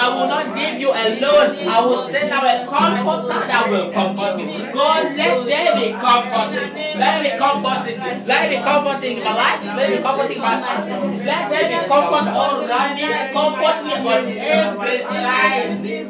I 0.05 0.13
will 0.13 0.29
not 0.29 0.53
leave 0.53 0.77
you 0.79 0.93
alone. 0.93 1.57
I 1.65 1.81
will 1.81 1.97
send 1.97 2.29
out 2.29 2.45
a 2.45 2.69
comforter 2.69 3.41
that 3.41 3.65
will 3.73 3.89
comfort 3.91 4.37
you. 4.37 4.53
God, 4.69 5.17
let 5.17 5.49
there 5.49 5.73
be 5.81 5.97
comforting. 5.97 6.77
Let 7.01 7.25
me 7.25 7.33
comforting. 7.41 7.97
Let 8.29 8.53
me 8.53 8.61
comforting 8.61 9.17
in 9.17 9.25
my 9.25 9.33
life. 9.33 9.65
Let 9.65 9.89
me 9.89 9.97
comforting 10.05 10.45
my 10.45 10.61
family. 10.61 11.25
Let 11.25 11.49
there 11.49 11.73
be 11.73 11.89
comfort 11.89 12.29
all 12.37 12.69
around 12.69 13.01
me. 13.01 13.09
Comfort 13.33 13.81
me 13.81 13.97
on 14.05 14.29
every 14.29 15.01
side. 15.01 15.73
There 15.73 15.81
be 15.81 16.05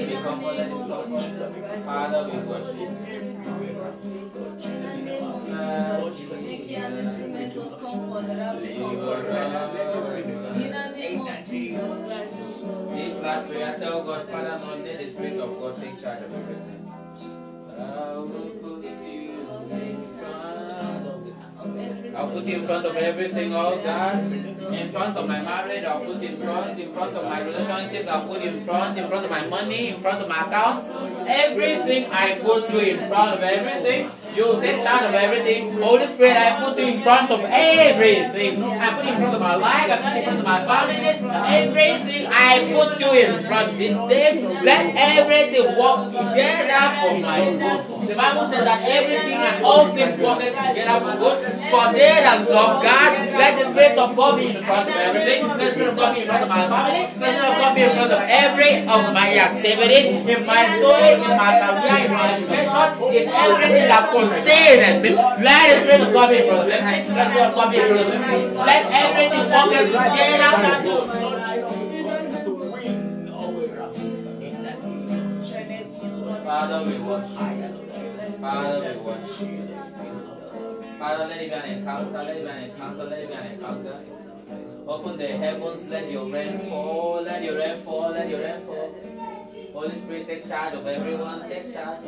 be 0.00 0.16
be. 0.16 0.64
Father, 1.84 2.24
we 2.24 2.40
worship 2.48 2.80
you. 2.80 2.88
This 12.96 13.22
last 13.22 13.48
prayer, 13.48 13.78
tell 13.78 14.04
God, 14.04 14.28
Father, 14.28 14.60
Lord, 14.64 14.84
let 14.84 14.98
the 14.98 15.04
Spirit 15.04 15.40
of 15.40 15.58
God 15.60 15.78
take 15.80 16.00
charge 16.00 16.22
of 16.22 16.32
everything. 16.32 16.90
I'll 22.16 22.30
put 22.30 22.46
in 22.46 22.62
front 22.62 22.86
of 22.86 22.96
everything, 22.96 23.52
oh 23.54 23.76
God. 23.82 24.32
In 24.72 24.88
front 24.88 25.16
of 25.16 25.28
my 25.28 25.42
marriage, 25.42 25.84
I'll 25.84 26.04
put 26.04 26.22
in 26.22 26.36
front, 26.36 26.78
in 26.78 26.92
front 26.92 27.14
of 27.16 27.24
my 27.24 27.42
relationships, 27.42 28.08
I'll 28.08 28.26
put 28.26 28.42
in 28.42 28.64
front, 28.64 28.96
in 28.96 29.08
front 29.08 29.24
of 29.24 29.30
my 29.30 29.46
money, 29.46 29.88
in 29.88 29.96
front 29.96 30.22
of 30.22 30.28
my 30.28 30.40
accounts. 30.42 30.88
Everything 31.26 32.08
I 32.10 32.38
put 32.42 32.72
you 32.72 32.80
in 32.80 32.98
front 33.08 33.34
of 33.34 33.42
everything. 33.42 34.10
You 34.36 34.60
take 34.60 34.84
charge 34.84 35.04
of 35.08 35.14
everything. 35.14 35.72
Holy 35.80 36.06
Spirit, 36.06 36.36
I 36.36 36.60
put 36.60 36.76
you 36.76 36.92
in 36.92 37.00
front 37.00 37.30
of 37.30 37.40
everything. 37.40 38.62
I 38.62 38.92
put 38.92 39.04
you 39.08 39.12
in 39.12 39.16
front 39.16 39.34
of 39.34 39.40
my 39.40 39.56
life, 39.56 39.88
I 39.88 39.96
put 39.96 40.12
you 40.12 40.18
in 40.20 40.24
front 40.28 40.40
of 40.40 40.44
my 40.44 40.60
family. 40.60 40.96
Everything 41.00 42.26
I 42.28 42.68
put 42.68 43.00
you 43.00 43.10
in 43.16 43.32
front 43.48 43.78
this 43.80 43.96
day. 44.12 44.44
Let 44.60 44.92
everything 44.92 45.64
work 45.80 46.12
together 46.12 46.84
for 47.00 47.16
my 47.24 47.48
good. 47.48 47.80
The 48.12 48.14
Bible 48.14 48.44
says 48.44 48.64
that 48.68 48.80
everything 48.84 49.40
and 49.40 49.64
all 49.64 49.88
things 49.88 50.20
work 50.20 50.36
together 50.44 51.00
for 51.00 51.16
good. 51.16 51.36
For 51.72 51.84
they 51.96 52.20
that 52.20 52.44
love 52.44 52.84
God, 52.84 53.12
let 53.40 53.56
the 53.56 53.64
Spirit 53.72 53.96
of 53.96 54.14
God 54.14 54.36
be 54.36 54.52
in 54.52 54.62
front 54.62 54.84
of 54.84 54.96
everything. 55.00 55.48
Let 55.48 55.58
the 55.64 55.70
Spirit 55.72 55.90
of 55.90 55.96
God 55.96 56.12
be 56.12 56.20
in 56.20 56.28
front 56.28 56.44
of 56.44 56.50
my 56.52 56.60
family. 56.68 57.08
Let 57.08 57.24
the 57.24 57.24
Spirit 57.24 57.40
of 57.40 57.56
God 57.56 57.72
be 57.72 57.80
in 57.88 57.92
front 57.96 58.12
of 58.12 58.20
every 58.20 58.72
of 58.84 59.02
my 59.16 59.28
activities, 59.32 60.06
in 60.28 60.44
my 60.44 60.68
soul, 60.76 60.92
in 60.92 61.24
my 61.24 61.52
career, 61.56 62.04
in 62.04 62.12
my 62.12 62.36
education, 62.36 62.88
in 63.16 63.24
everything 63.32 63.88
that 63.88 64.04
concerns 64.12 64.25
me. 64.28 65.10
Let 65.42 65.70
the 65.70 65.76
Spirit 65.80 66.00
of 66.02 66.12
God 66.12 66.28
be 66.30 66.36
in 66.36 66.44
front 66.46 66.62
of 66.62 66.66
me. 66.66 66.72
Let 66.72 66.82
the 66.82 67.02
Spirit 67.02 67.46
of 67.46 67.56
of 67.56 67.70
me. 67.70 67.78
Let 68.56 68.82
everything 68.92 69.46
work 69.50 69.70
together. 69.86 70.52
Father, 76.46 76.78
we 76.86 76.94
worship. 76.98 77.74
Father, 78.40 78.78
we 78.80 78.92
worship. 79.02 79.66
Father, 80.98 81.24
let 81.26 81.42
it 81.42 81.50
be 81.50 81.54
an 81.54 81.78
encounter, 81.78 82.10
let 82.12 82.36
it 82.36 82.42
be 82.42 82.48
an 82.48 82.70
encounter, 82.70 83.04
let 83.04 83.18
it 83.20 83.28
be 83.28 83.34
an 83.34 83.52
encounter. 83.52 83.94
Open 84.86 85.18
the 85.18 85.26
heavens, 85.26 85.90
let 85.90 86.10
your 86.10 86.26
rain 86.26 86.58
fall, 86.60 87.22
let 87.22 87.42
your 87.42 87.58
rain 87.58 87.76
fall, 87.76 88.10
let 88.12 88.28
your 88.30 88.40
rain 88.40 88.58
fall. 88.58 88.94
Holy 89.72 89.96
Spirit, 89.96 90.26
take 90.26 90.48
charge 90.48 90.74
of 90.74 90.86
everyone, 90.86 91.48
take 91.48 91.72
charge. 91.74 92.00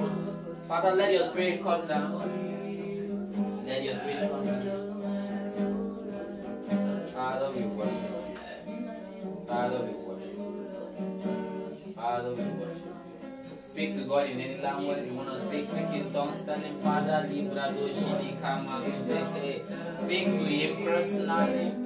Father, 0.68 0.92
let 0.96 1.12
your 1.14 1.22
spirit 1.22 1.62
come 1.62 1.86
down. 1.86 2.12
Let 3.64 3.82
your 3.82 3.94
spirit 3.94 4.30
come 4.30 4.44
down. 4.44 5.00
Father, 7.14 7.50
we 7.52 7.62
worship 7.68 8.10
you. 8.68 9.46
Father, 9.48 9.78
we 9.78 9.92
worship 9.92 10.36
you. 10.36 11.92
Father, 11.96 12.34
we 12.34 12.44
worship 12.44 12.84
you. 12.84 13.07
Speak 13.68 13.92
to 14.00 14.04
God 14.08 14.24
in 14.30 14.40
any 14.40 14.62
language 14.62 15.04
you 15.06 15.12
want 15.12 15.28
to 15.28 15.38
speak. 15.44 15.62
Speak 15.68 15.92
in 16.00 16.10
tongues, 16.10 16.40
telling 16.40 16.74
Father, 16.80 17.20
Libra, 17.28 17.68
Doshini, 17.76 18.40
Kama. 18.40 18.80
Speak 19.92 20.24
to 20.24 20.44
Him 20.48 20.84
personally. 20.84 21.76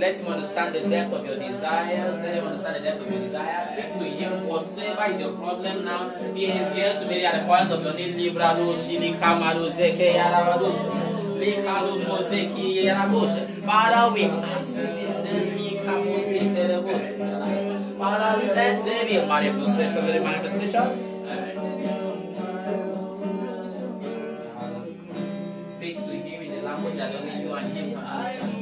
Let 0.00 0.16
Him 0.16 0.26
understand 0.32 0.74
the 0.74 0.88
depth 0.88 1.12
of 1.12 1.26
your 1.26 1.36
desires. 1.36 2.22
Let 2.22 2.34
Him 2.36 2.44
understand 2.46 2.76
the 2.76 2.80
depth 2.80 3.04
of 3.04 3.12
your 3.12 3.20
desires. 3.20 3.66
Speak 3.68 3.92
to 4.00 4.04
Him. 4.16 4.46
Whatsoever 4.48 5.04
is 5.12 5.20
your 5.20 5.32
problem 5.32 5.84
now, 5.84 6.08
He 6.34 6.46
is 6.46 6.72
here 6.74 6.94
to 6.96 7.04
you 7.14 7.24
at 7.26 7.38
the 7.38 7.46
point 7.46 7.70
of 7.70 7.84
your 7.84 7.92
need. 7.94 8.16
Libra, 8.16 8.56
Doshini, 8.56 9.20
Kama, 9.20 9.70
Zeke, 9.70 10.16
Yarabados. 10.16 11.18
Likalu, 11.38 12.02
Mozeki, 12.02 12.82
Yarabos. 12.82 13.38
Father, 13.62 14.12
we 14.12 14.24
ask 14.24 14.76
you 14.76 14.82
this 14.82 15.16
day. 15.22 15.48
Let 17.98 18.84
there 18.84 19.06
be 19.06 19.16
a 19.16 19.26
manifestation, 19.26 20.06
let 20.06 20.16
a 20.16 20.20
manifestation. 20.22 20.82
Speak 25.68 25.96
to 25.96 26.10
him 26.10 26.42
in 26.42 26.50
the 26.52 26.62
language 26.62 26.94
that 26.94 27.14
only 27.16 27.42
you 27.42 27.52
and 27.54 27.76
him 27.76 27.90
can 27.90 28.04
understand. 28.04 28.52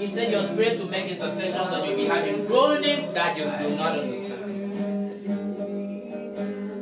He 0.00 0.06
said 0.06 0.30
your 0.30 0.42
spirit 0.42 0.78
will 0.78 0.88
make 0.88 1.10
intercessions 1.10 1.72
and 1.72 1.86
you'll 1.86 1.96
be 1.96 2.04
having 2.04 2.46
groanings 2.46 3.12
that 3.12 3.36
you 3.36 3.44
do 3.44 3.76
not 3.76 3.98
understand. 3.98 4.42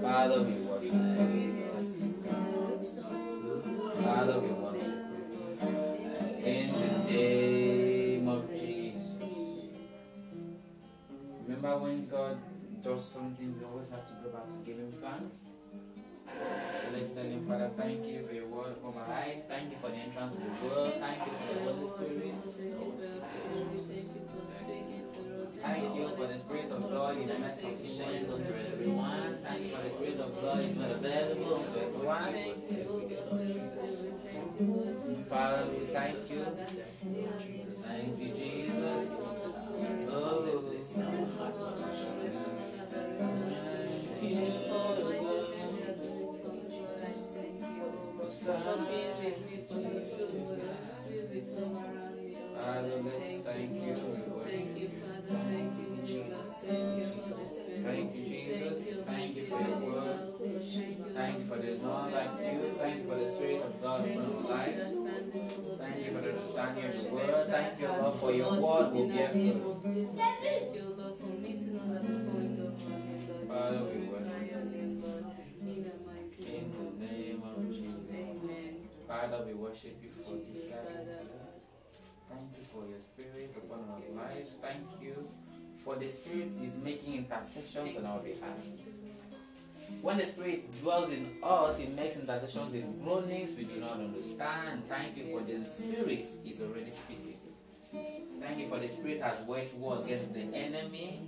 Father, 0.03 0.43
we 0.43 0.53
worship. 0.53 0.93
Father, 4.05 4.41
we 4.41 4.54
Remember 11.75 11.91
when 11.91 12.07
God 12.07 12.39
does 12.85 13.03
something, 13.03 13.59
we 13.59 13.65
always 13.67 13.91
have 13.91 14.07
to 14.07 14.15
go 14.23 14.31
back 14.31 14.47
to 14.47 14.71
Him 14.71 14.95
thanks? 14.95 15.51
So 16.31 16.87
let's 16.95 17.11
tell 17.11 17.25
Him, 17.25 17.43
Father, 17.43 17.67
thank 17.75 18.07
you 18.07 18.23
for 18.23 18.35
your 18.35 18.47
word 18.47 18.75
for 18.79 18.95
my 18.95 19.03
life. 19.03 19.43
Thank 19.51 19.75
you 19.75 19.79
for 19.83 19.91
the 19.91 19.99
entrance 19.99 20.35
of 20.35 20.41
the 20.47 20.55
word. 20.71 20.87
Thank 21.03 21.19
you 21.19 21.35
for 21.35 21.51
the 21.51 21.67
Holy 21.67 21.83
Spirit. 21.83 22.31
Thank 25.67 25.99
you 25.99 26.07
for 26.15 26.27
the 26.31 26.39
Spirit 26.39 26.71
of 26.71 26.83
God 26.95 27.19
is 27.19 27.39
made 27.43 27.59
sufficient 27.59 28.31
unto 28.31 28.55
everyone. 28.55 29.35
Thank 29.35 29.61
you 29.67 29.75
for 29.75 29.83
the 29.83 29.91
Spirit 29.91 30.21
of 30.23 30.31
God 30.43 30.59
is 30.63 30.79
made 30.79 30.95
available 30.95 31.59
unto 31.59 31.75
everyone. 31.75 32.39
Father, 35.27 35.67
we 35.67 35.79
thank 35.91 36.23
you. 36.31 36.39
Thank 37.75 38.15
you, 38.23 38.31
Jesus. 38.31 39.24
Father, 39.75 40.55
of 66.79 66.93
the 66.93 67.15
word. 67.15 67.47
Thank 67.47 67.81
you, 67.81 67.89
Lord, 67.89 68.15
for 68.15 68.33
your 68.33 68.55
word 68.61 68.93
will 68.93 69.09
bear 69.09 69.29
fruit. 69.29 69.45
You. 69.45 69.77
Father, 73.49 73.83
we 73.85 73.99
worship 74.09 74.51
your 74.51 74.63
Lord. 75.03 75.25
In 76.45 76.73
the 76.73 77.07
name 77.07 77.43
of 77.43 77.69
Jesus. 77.69 77.95
Father, 79.07 79.45
we 79.47 79.53
worship 79.55 79.97
you 80.03 80.11
for 80.11 80.37
this 80.37 80.65
gathering. 80.65 81.29
Thank 82.29 82.59
you 82.59 82.65
for 82.65 82.85
your 82.89 82.99
spirit 83.01 83.55
upon 83.57 83.81
our 83.89 84.25
lives. 84.25 84.51
Thank 84.61 84.87
you 85.01 85.29
for 85.85 85.97
the 85.97 86.09
spirit 86.09 86.49
is 86.49 86.81
making 86.83 87.15
intercessions 87.17 87.99
on 87.99 88.07
our 88.07 88.19
behalf. 88.21 88.59
When 90.03 90.19
the 90.19 90.25
spirit 90.25 90.65
dwells 90.81 91.13
in 91.13 91.31
us, 91.43 91.81
it 91.81 91.95
makes 91.95 92.19
intercessions 92.19 92.75
in 92.75 93.01
groanings 93.03 93.55
we 93.57 93.65
do 93.65 93.81
not 93.81 93.99
understand. 93.99 94.83
Thank 94.89 95.17
you 95.17 95.25
for 95.33 95.43
the 95.43 95.65
spirit 95.73 96.27
is 96.47 96.63
already 96.63 96.91
speaking. 96.91 97.39
Thank 98.41 98.59
you 98.59 98.69
for 98.69 98.79
the 98.79 98.89
spirit 98.89 99.23
has 99.23 99.43
waged 99.47 99.79
war 99.79 100.03
against 100.05 100.35
the 100.35 100.43
enemy. 100.55 101.21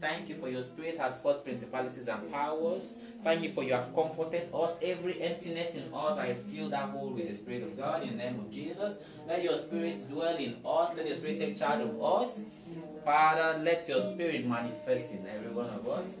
Thank 0.00 0.30
you 0.30 0.34
for 0.36 0.48
your 0.48 0.62
spirit 0.62 0.96
has 0.98 1.20
fought 1.20 1.44
principalities 1.44 2.08
and 2.08 2.32
powers. 2.32 2.96
Thank 3.22 3.42
you 3.42 3.50
for 3.50 3.62
you 3.62 3.74
have 3.74 3.94
comforted 3.94 4.48
us. 4.54 4.80
Every 4.82 5.20
emptiness 5.20 5.74
in 5.76 5.92
us, 5.92 6.18
I 6.18 6.32
fill 6.32 6.70
that 6.70 6.88
hole 6.88 7.10
with 7.10 7.28
the 7.28 7.34
Spirit 7.34 7.64
of 7.64 7.76
God 7.76 8.02
in 8.02 8.10
the 8.10 8.16
name 8.16 8.40
of 8.40 8.50
Jesus. 8.50 8.98
Let 9.28 9.42
your 9.42 9.58
spirit 9.58 10.02
dwell 10.08 10.36
in 10.36 10.56
us. 10.64 10.96
Let 10.96 11.06
your 11.06 11.16
spirit 11.16 11.38
take 11.38 11.58
charge 11.58 11.82
of 11.82 12.02
us. 12.02 12.44
Father, 13.04 13.60
let 13.62 13.86
your 13.88 14.00
spirit 14.00 14.46
manifest 14.46 15.16
in 15.16 15.26
every 15.26 15.50
one 15.50 15.68
of 15.68 15.86
us. 15.86 16.20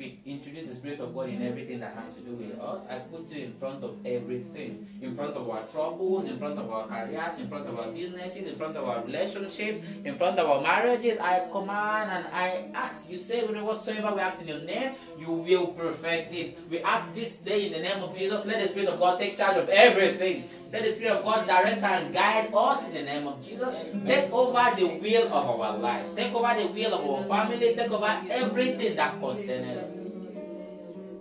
We 0.00 0.18
introduce 0.24 0.66
the 0.68 0.74
Spirit 0.74 0.98
of 1.00 1.14
God 1.14 1.28
in 1.28 1.42
everything 1.42 1.78
that 1.80 1.92
has 1.92 2.16
to 2.16 2.22
do 2.24 2.32
with 2.32 2.58
us. 2.58 2.80
I 2.88 3.00
put 3.00 3.30
you 3.36 3.44
in 3.44 3.52
front 3.52 3.84
of 3.84 3.98
everything. 4.06 4.86
In 5.02 5.14
front 5.14 5.36
of 5.36 5.46
our 5.46 5.60
troubles, 5.70 6.24
in 6.24 6.38
front 6.38 6.58
of 6.58 6.70
our 6.70 6.86
careers, 6.86 7.38
in 7.38 7.48
front 7.48 7.68
of 7.68 7.78
our 7.78 7.92
businesses, 7.92 8.48
in 8.48 8.54
front 8.54 8.76
of 8.76 8.88
our 8.88 9.04
relationships, 9.04 9.84
in 10.02 10.16
front 10.16 10.38
of 10.38 10.48
our 10.48 10.62
marriages. 10.62 11.18
I 11.18 11.46
command 11.52 12.10
and 12.12 12.24
I 12.32 12.70
ask. 12.72 13.10
You 13.10 13.18
say 13.18 13.44
whatsoever 13.44 14.14
we 14.14 14.22
ask 14.22 14.40
in 14.40 14.48
your 14.48 14.60
name, 14.60 14.94
you 15.18 15.32
will 15.32 15.66
perfect 15.66 16.32
it. 16.32 16.56
We 16.70 16.80
ask 16.80 17.12
this 17.12 17.36
day 17.44 17.66
in 17.66 17.72
the 17.74 17.80
name 17.80 18.02
of 18.02 18.16
Jesus. 18.16 18.46
Let 18.46 18.62
the 18.62 18.68
Spirit 18.68 18.88
of 18.88 18.98
God 18.98 19.18
take 19.18 19.36
charge 19.36 19.58
of 19.58 19.68
everything. 19.68 20.44
Let 20.72 20.82
the 20.82 20.92
Spirit 20.94 21.18
of 21.18 21.24
God 21.24 21.46
direct 21.46 21.82
and 21.82 22.14
guide 22.14 22.48
us 22.54 22.88
in 22.88 22.94
the 22.94 23.02
name 23.02 23.26
of 23.26 23.44
Jesus. 23.44 23.74
Take 24.06 24.32
over 24.32 24.64
the 24.76 24.86
wheel 24.96 25.26
of 25.26 25.60
our 25.60 25.76
life. 25.76 26.16
Take 26.16 26.32
over 26.32 26.54
the 26.58 26.68
wheel 26.68 26.94
of 26.94 27.04
our 27.04 27.22
family. 27.24 27.74
Take 27.74 27.92
over 27.92 28.22
everything 28.30 28.96
that 28.96 29.20
concerns 29.20 29.76
us. 29.76 29.89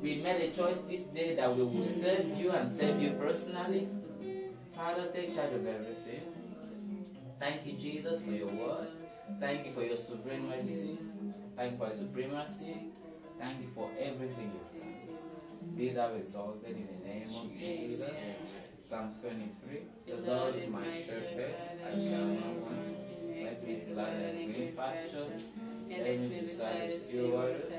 We 0.02 0.16
made 0.16 0.50
a 0.50 0.54
choice 0.54 0.82
this 0.82 1.08
day 1.08 1.36
that 1.36 1.54
we 1.54 1.64
will 1.64 1.84
serve 1.84 2.26
you 2.38 2.52
and 2.52 2.74
serve 2.74 3.02
you 3.02 3.12
personally. 3.20 3.86
Father, 4.72 5.08
take 5.14 5.36
charge 5.36 5.54
of 5.54 5.68
everything. 5.68 6.22
Thank 7.38 7.66
you, 7.66 7.74
Jesus, 7.74 8.24
for 8.24 8.32
your 8.32 8.48
word. 8.48 8.88
Thank 9.40 9.66
you 9.66 9.72
for 9.74 9.84
your 9.84 9.98
sovereign 9.98 10.48
majesty. 10.48 10.98
Thank 11.56 11.74
you 11.74 11.78
for 11.78 11.86
your 11.86 11.94
supremacy. 11.94 12.78
Thank 13.38 13.62
you 13.62 13.68
for 13.76 13.90
everything 14.00 14.52
you've 14.54 14.82
done. 14.82 15.76
Be 15.76 15.90
thou 15.90 16.14
exalted 16.14 16.76
in 16.76 16.88
the 16.88 17.08
name 17.08 17.28
of 17.28 17.60
Jesus. 17.60 18.10
Psalm 18.88 19.14
23. 19.22 19.82
The 20.08 20.32
Lord 20.32 20.56
is 20.56 20.70
my 20.70 20.84
shepherd, 20.92 21.54
I 21.86 21.92
shall 21.92 22.26
not 22.26 22.56
want. 22.56 22.90
Let 23.44 23.68
me 23.68 23.94
lie 23.94 24.10
in 24.10 24.52
green 24.52 24.74
pastures. 24.76 25.44
Let 25.90 26.20
me 26.20 26.40
beside 26.40 26.90
the 26.90 26.96
still 26.96 27.32
waters. 27.32 27.72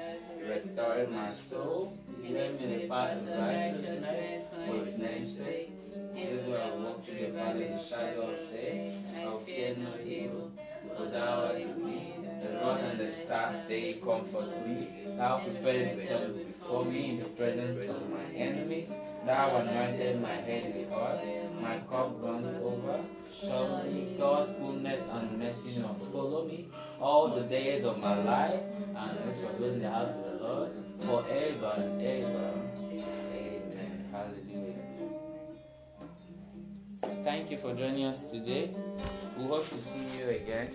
Restore 0.49 1.07
my 1.11 1.31
soul. 1.31 1.99
Let 2.29 2.61
me 2.61 2.65
in 2.65 2.81
the 2.81 2.89
path 2.89 3.23
of 3.23 3.39
righteousness 3.39 4.49
for 4.49 4.75
his 4.75 4.99
name's 4.99 5.39
sake. 5.39 5.71
Even 6.17 6.51
though 6.51 6.57
I 6.57 6.77
walk 6.77 7.05
through 7.05 7.27
the 7.27 7.33
valley 7.33 7.69
of 7.69 7.73
the 7.73 7.79
shadow 7.79 8.23
of 8.23 8.51
death, 8.53 9.15
I 9.17 9.25
will 9.27 9.39
fear 9.41 9.75
no 9.77 9.93
evil. 10.05 10.51
For 10.97 11.07
thou 11.07 11.45
art 11.45 11.55
with 11.55 11.77
me, 11.79 12.15
the 12.43 12.59
rod 12.59 12.81
and 12.81 12.99
the 12.99 13.11
staff, 13.11 13.69
they 13.69 13.93
comfort 13.93 14.53
me. 14.67 14.89
Thou 15.17 15.39
preparest 15.39 15.97
the 15.97 16.07
table 16.07 16.45
before 16.47 16.85
me 16.85 17.11
in 17.11 17.19
the 17.19 17.25
presence 17.27 17.89
of 17.89 18.11
my 18.11 18.25
enemies. 18.35 18.95
Thou 19.25 19.57
anointed 19.57 20.21
my 20.23 20.29
head 20.29 20.75
with 20.75 20.93
oil, 20.93 21.50
my 21.63 21.79
cup 21.79 22.17
runs 22.21 22.47
over. 22.65 23.01
Surely 23.31 24.15
God's 24.19 24.53
goodness 24.53 25.11
and 25.13 25.39
mercy 25.39 25.81
must 25.83 26.13
follow 26.13 26.45
me 26.47 26.69
all 27.01 27.29
the 27.29 27.43
days 27.43 27.85
of 27.85 27.99
my 27.99 28.23
life, 28.23 28.61
and 28.89 28.99
I 28.99 29.35
shall 29.35 29.53
dwell 29.57 29.71
in 29.71 29.81
the 29.83 29.91
house 29.91 30.25
of 30.25 30.39
the 30.39 30.45
Lord 30.45 30.73
forever 31.01 31.73
and 31.77 32.03
ever. 32.03 32.53
Amen. 32.93 34.05
Hallelujah. 34.11 34.91
Thank 37.25 37.51
you 37.51 37.59
for 37.59 37.75
joining 37.75 38.05
us 38.05 38.31
today. 38.31 38.71
We 39.39 39.45
hope 39.47 39.65
to 39.65 39.75
see 39.75 40.23
you 40.23 40.31
again. 40.31 40.71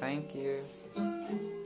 Thank 0.00 0.34
you. 0.34 1.57